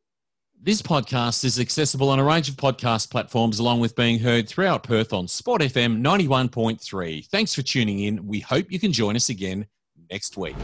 This 0.62 0.82
podcast 0.82 1.44
is 1.44 1.60
accessible 1.60 2.08
on 2.08 2.18
a 2.18 2.24
range 2.24 2.48
of 2.48 2.56
podcast 2.56 3.10
platforms, 3.10 3.58
along 3.58 3.80
with 3.80 3.94
being 3.94 4.18
heard 4.18 4.48
throughout 4.48 4.82
Perth 4.82 5.12
on 5.12 5.28
Sport 5.28 5.62
FM 5.62 6.00
91.3. 6.00 7.26
Thanks 7.26 7.54
for 7.54 7.62
tuning 7.62 8.00
in. 8.00 8.26
We 8.26 8.40
hope 8.40 8.72
you 8.72 8.80
can 8.80 8.92
join 8.92 9.14
us 9.14 9.28
again 9.28 9.66
next 10.10 10.36
week. 10.36 10.56